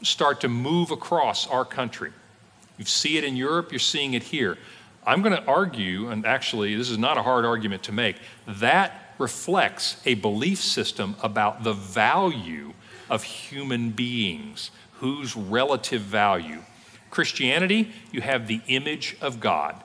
start 0.07 0.40
to 0.42 0.48
move 0.48 0.90
across 0.90 1.46
our 1.46 1.64
country. 1.64 2.12
You 2.78 2.84
see 2.84 3.16
it 3.18 3.24
in 3.24 3.36
Europe, 3.36 3.72
you're 3.72 3.78
seeing 3.78 4.14
it 4.14 4.24
here. 4.24 4.59
I'm 5.07 5.22
going 5.22 5.36
to 5.36 5.44
argue, 5.44 6.09
and 6.09 6.24
actually, 6.24 6.74
this 6.76 6.90
is 6.90 6.98
not 6.98 7.18
a 7.18 7.22
hard 7.22 7.44
argument 7.44 7.82
to 7.84 7.92
make, 7.92 8.16
that 8.46 9.14
reflects 9.18 10.00
a 10.07 10.14
belief 10.14 10.61
system 10.61 11.14
about 11.22 11.62
the 11.62 11.72
value 11.72 12.72
of 13.11 13.22
human 13.22 13.90
beings, 13.90 14.70
whose 14.94 15.36
relative 15.36 16.02
value. 16.02 16.61
Christianity, 17.11 17.92
you 18.11 18.22
have 18.22 18.48
the 18.48 18.61
image 18.66 19.16
of 19.20 19.40
God. 19.40 19.82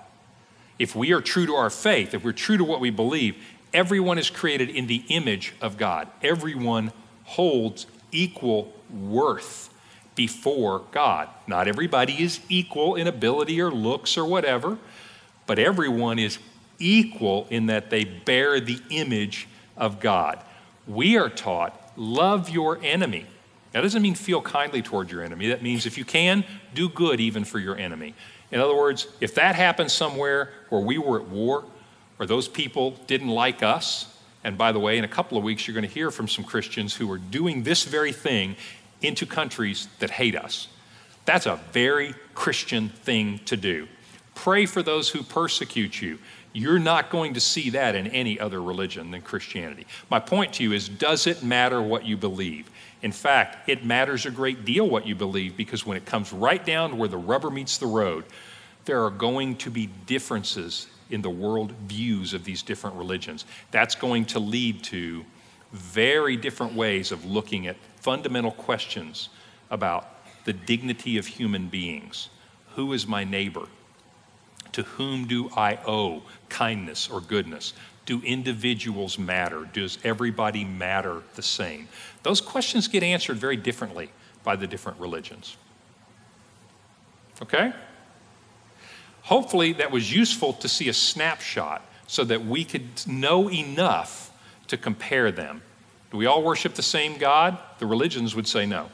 If 0.80 0.96
we 0.96 1.12
are 1.12 1.22
true 1.22 1.46
to 1.46 1.54
our 1.56 1.70
faith, 1.70 2.14
if 2.14 2.24
we're 2.24 2.32
true 2.32 2.58
to 2.58 2.64
what 2.64 2.80
we 2.80 2.90
believe, 2.90 3.36
everyone 3.74 4.18
is 4.18 4.30
created 4.30 4.70
in 4.70 4.88
the 4.88 5.04
image 5.10 5.54
of 5.62 5.78
God. 5.78 6.08
Everyone 6.24 6.92
holds 7.26 7.86
equal 8.12 8.74
worth 8.90 9.70
before 10.20 10.82
God. 10.92 11.30
Not 11.48 11.70
everybody 11.70 12.22
is 12.22 12.42
equal 12.50 12.96
in 12.96 13.08
ability 13.08 13.62
or 13.62 13.72
looks 13.72 14.18
or 14.18 14.26
whatever, 14.26 14.78
but 15.46 15.58
everyone 15.58 16.20
is 16.20 16.40
equal 16.78 17.48
in 17.50 17.68
that 17.68 17.90
they 17.90 18.04
bear 18.04 18.60
the 18.60 18.82
image 18.90 19.48
of 19.78 20.02
God. 20.02 20.44
We 20.86 21.18
are 21.18 21.30
taught, 21.30 21.94
love 21.96 22.50
your 22.50 22.84
enemy. 22.84 23.28
That 23.72 23.80
doesn't 23.80 24.02
mean 24.02 24.14
feel 24.14 24.42
kindly 24.42 24.82
toward 24.82 25.10
your 25.10 25.24
enemy. 25.24 25.48
That 25.48 25.64
means 25.64 25.86
if 25.86 25.98
you 25.98 26.04
can, 26.04 26.44
do 26.76 26.90
good 26.90 27.22
even 27.22 27.46
for 27.46 27.58
your 27.58 27.78
enemy. 27.78 28.14
In 28.52 28.60
other 28.60 28.76
words, 28.76 29.08
if 29.22 29.36
that 29.36 29.56
happens 29.56 29.94
somewhere 29.94 30.52
where 30.68 30.82
we 30.82 30.98
were 30.98 31.22
at 31.22 31.30
war, 31.30 31.64
or 32.20 32.26
those 32.26 32.50
people 32.50 32.92
didn't 33.08 33.30
like 33.30 33.64
us, 33.64 34.14
and 34.44 34.58
by 34.58 34.74
the 34.74 34.80
way, 34.80 34.98
in 34.98 35.06
a 35.06 35.08
couple 35.08 35.38
of 35.38 35.46
weeks, 35.46 35.66
you're 35.66 35.76
going 35.76 35.88
to 35.88 35.94
hear 35.94 36.12
from 36.12 36.28
some 36.28 36.44
Christians 36.44 36.94
who 36.94 37.10
are 37.10 37.18
doing 37.18 37.64
this 37.64 37.86
very 37.86 38.12
thing 38.12 38.58
into 39.02 39.26
countries 39.26 39.88
that 40.00 40.10
hate 40.10 40.36
us. 40.36 40.68
That's 41.26 41.46
a 41.46 41.60
very 41.72 42.16
Christian 42.34 42.90
thing 42.90 43.40
to 43.46 43.56
do. 43.56 43.88
Pray 44.36 44.66
for 44.66 44.82
those 44.82 45.10
who 45.10 45.22
persecute 45.22 46.02
you. 46.02 46.18
You're 46.54 46.80
not 46.80 47.10
going 47.10 47.36
to 47.36 47.40
see 47.40 47.70
that 47.72 47.96
in 47.96 48.08
any 48.08 48.40
other 48.40 48.62
religion 48.62 49.12
than 49.12 49.22
Christianity. 49.22 49.86
My 50.10 50.20
point 50.20 50.54
to 50.54 50.64
you 50.64 50.74
is 50.74 50.90
does 50.90 51.28
it 51.28 51.44
matter 51.44 51.82
what 51.82 52.06
you 52.06 52.18
believe? 52.18 52.70
In 53.02 53.12
fact, 53.12 53.70
it 53.70 53.86
matters 53.86 54.26
a 54.26 54.32
great 54.32 54.66
deal 54.66 54.90
what 54.90 55.06
you 55.06 55.16
believe 55.16 55.56
because 55.56 55.86
when 55.86 55.98
it 55.98 56.06
comes 56.06 56.34
right 56.34 56.66
down 56.66 56.92
to 56.92 56.96
where 56.96 57.08
the 57.08 57.18
rubber 57.18 57.50
meets 57.50 57.78
the 57.78 57.86
road, 57.86 58.26
there 58.86 59.04
are 59.04 59.12
going 59.12 59.56
to 59.58 59.70
be 59.70 59.88
differences 60.06 60.88
in 61.10 61.22
the 61.22 61.30
world 61.30 61.72
views 61.88 62.34
of 62.34 62.44
these 62.44 62.62
different 62.62 62.96
religions. 62.96 63.46
That's 63.72 63.96
going 63.96 64.26
to 64.26 64.40
lead 64.40 64.84
to 64.86 65.24
very 65.72 66.36
different 66.36 66.74
ways 66.74 67.12
of 67.12 67.26
looking 67.26 67.68
at 67.68 67.78
fundamental 68.00 68.52
questions 68.52 69.30
about 69.70 70.08
the 70.46 70.54
dignity 70.54 71.18
of 71.18 71.28
human 71.28 71.68
beings. 71.68 72.30
Who 72.76 72.94
is 72.94 73.06
my 73.08 73.24
neighbor? 73.24 73.68
To 74.74 74.84
whom 74.84 75.28
do 75.28 75.50
I 75.56 75.80
owe 75.86 76.24
kindness 76.48 77.10
or 77.10 77.22
goodness? 77.22 77.74
Do 78.06 78.22
individuals 78.22 79.20
matter? 79.20 79.70
Does 79.72 80.00
everybody 80.04 80.64
matter 80.64 81.24
the 81.36 81.42
same? 81.42 81.88
Those 82.24 82.42
questions 82.42 82.88
get 82.88 83.04
answered 83.04 83.38
very 83.38 83.58
differently 83.58 84.10
by 84.44 84.56
the 84.56 84.68
different 84.68 85.00
religions. 85.00 85.58
Okay? 87.42 87.74
Hopefully, 89.24 89.74
that 89.74 89.92
was 89.92 90.14
useful 90.14 90.54
to 90.54 90.68
see 90.68 90.90
a 90.90 90.94
snapshot 90.94 91.86
so 92.08 92.24
that 92.24 92.44
we 92.46 92.66
could 92.66 93.06
know 93.06 93.50
enough 93.52 94.32
to 94.68 94.78
compare 94.78 95.32
them. 95.32 95.62
Do 96.12 96.18
we 96.18 96.26
all 96.26 96.44
worship 96.44 96.74
the 96.74 96.82
same 96.82 97.18
God? 97.18 97.58
The 97.80 97.86
religions 97.86 98.36
would 98.36 98.48
say 98.48 98.66
no. 98.66 98.90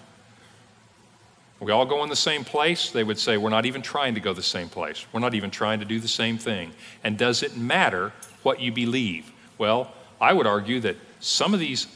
We 1.59 1.71
all 1.71 1.85
go 1.85 2.03
in 2.03 2.09
the 2.09 2.15
same 2.15 2.43
place. 2.43 2.91
They 2.91 3.03
would 3.03 3.17
say, 3.17 3.37
We're 3.37 3.49
not 3.49 3.65
even 3.65 3.81
trying 3.81 4.15
to 4.15 4.19
go 4.19 4.33
the 4.33 4.43
same 4.43 4.67
place. 4.67 5.05
We're 5.13 5.21
not 5.21 5.33
even 5.33 5.51
trying 5.51 5.79
to 5.79 5.85
do 5.85 5.99
the 5.99 6.07
same 6.07 6.37
thing. 6.37 6.71
And 7.03 7.17
does 7.17 7.43
it 7.43 7.55
matter 7.55 8.11
what 8.43 8.59
you 8.59 8.71
believe? 8.71 9.31
Well, 9.57 9.93
I 10.19 10.33
would 10.33 10.45
argue 10.45 10.79
that 10.81 10.97
some 11.19 11.53
of 11.53 11.59
these 11.59 11.87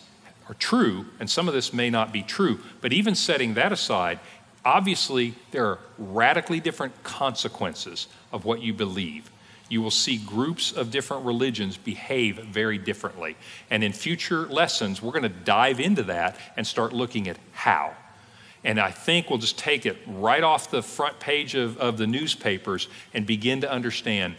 are 0.47 0.55
true 0.55 1.05
and 1.19 1.29
some 1.29 1.47
of 1.47 1.53
this 1.53 1.73
may 1.73 1.89
not 1.89 2.11
be 2.13 2.23
true. 2.23 2.59
But 2.81 2.93
even 2.93 3.15
setting 3.15 3.53
that 3.55 3.71
aside, 3.71 4.19
obviously 4.63 5.35
there 5.51 5.65
are 5.65 5.79
radically 5.97 6.59
different 6.59 7.03
consequences 7.03 8.07
of 8.31 8.45
what 8.45 8.61
you 8.61 8.73
believe. 8.73 9.29
You 9.69 9.81
will 9.81 9.91
see 9.91 10.17
groups 10.17 10.71
of 10.71 10.91
different 10.91 11.25
religions 11.25 11.77
behave 11.77 12.37
very 12.37 12.77
differently. 12.77 13.37
And 13.69 13.83
in 13.83 13.93
future 13.93 14.47
lessons, 14.47 15.01
we're 15.01 15.11
going 15.11 15.23
to 15.23 15.29
dive 15.29 15.79
into 15.79 16.03
that 16.03 16.35
and 16.57 16.65
start 16.65 16.91
looking 16.91 17.27
at 17.27 17.37
how. 17.53 17.93
And 18.63 18.79
I 18.79 18.91
think 18.91 19.29
we'll 19.29 19.39
just 19.39 19.57
take 19.57 19.85
it 19.85 19.97
right 20.05 20.43
off 20.43 20.69
the 20.69 20.81
front 20.81 21.19
page 21.19 21.55
of, 21.55 21.77
of 21.77 21.97
the 21.97 22.07
newspapers 22.07 22.87
and 23.13 23.25
begin 23.25 23.61
to 23.61 23.71
understand 23.71 24.35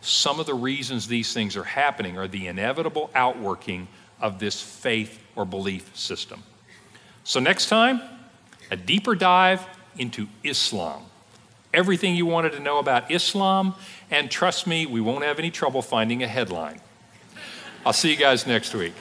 some 0.00 0.38
of 0.38 0.46
the 0.46 0.54
reasons 0.54 1.08
these 1.08 1.32
things 1.32 1.56
are 1.56 1.64
happening 1.64 2.16
are 2.16 2.28
the 2.28 2.46
inevitable 2.46 3.10
outworking 3.14 3.88
of 4.20 4.38
this 4.38 4.60
faith 4.60 5.20
or 5.34 5.44
belief 5.44 5.96
system. 5.96 6.42
So, 7.24 7.40
next 7.40 7.68
time, 7.68 8.00
a 8.70 8.76
deeper 8.76 9.14
dive 9.14 9.66
into 9.98 10.28
Islam. 10.44 11.02
Everything 11.74 12.14
you 12.14 12.24
wanted 12.24 12.52
to 12.52 12.60
know 12.60 12.78
about 12.78 13.10
Islam, 13.10 13.74
and 14.10 14.30
trust 14.30 14.66
me, 14.66 14.86
we 14.86 15.00
won't 15.00 15.24
have 15.24 15.38
any 15.38 15.50
trouble 15.50 15.82
finding 15.82 16.22
a 16.22 16.28
headline. 16.28 16.80
I'll 17.84 17.92
see 17.92 18.10
you 18.10 18.16
guys 18.16 18.46
next 18.46 18.74
week. 18.74 18.94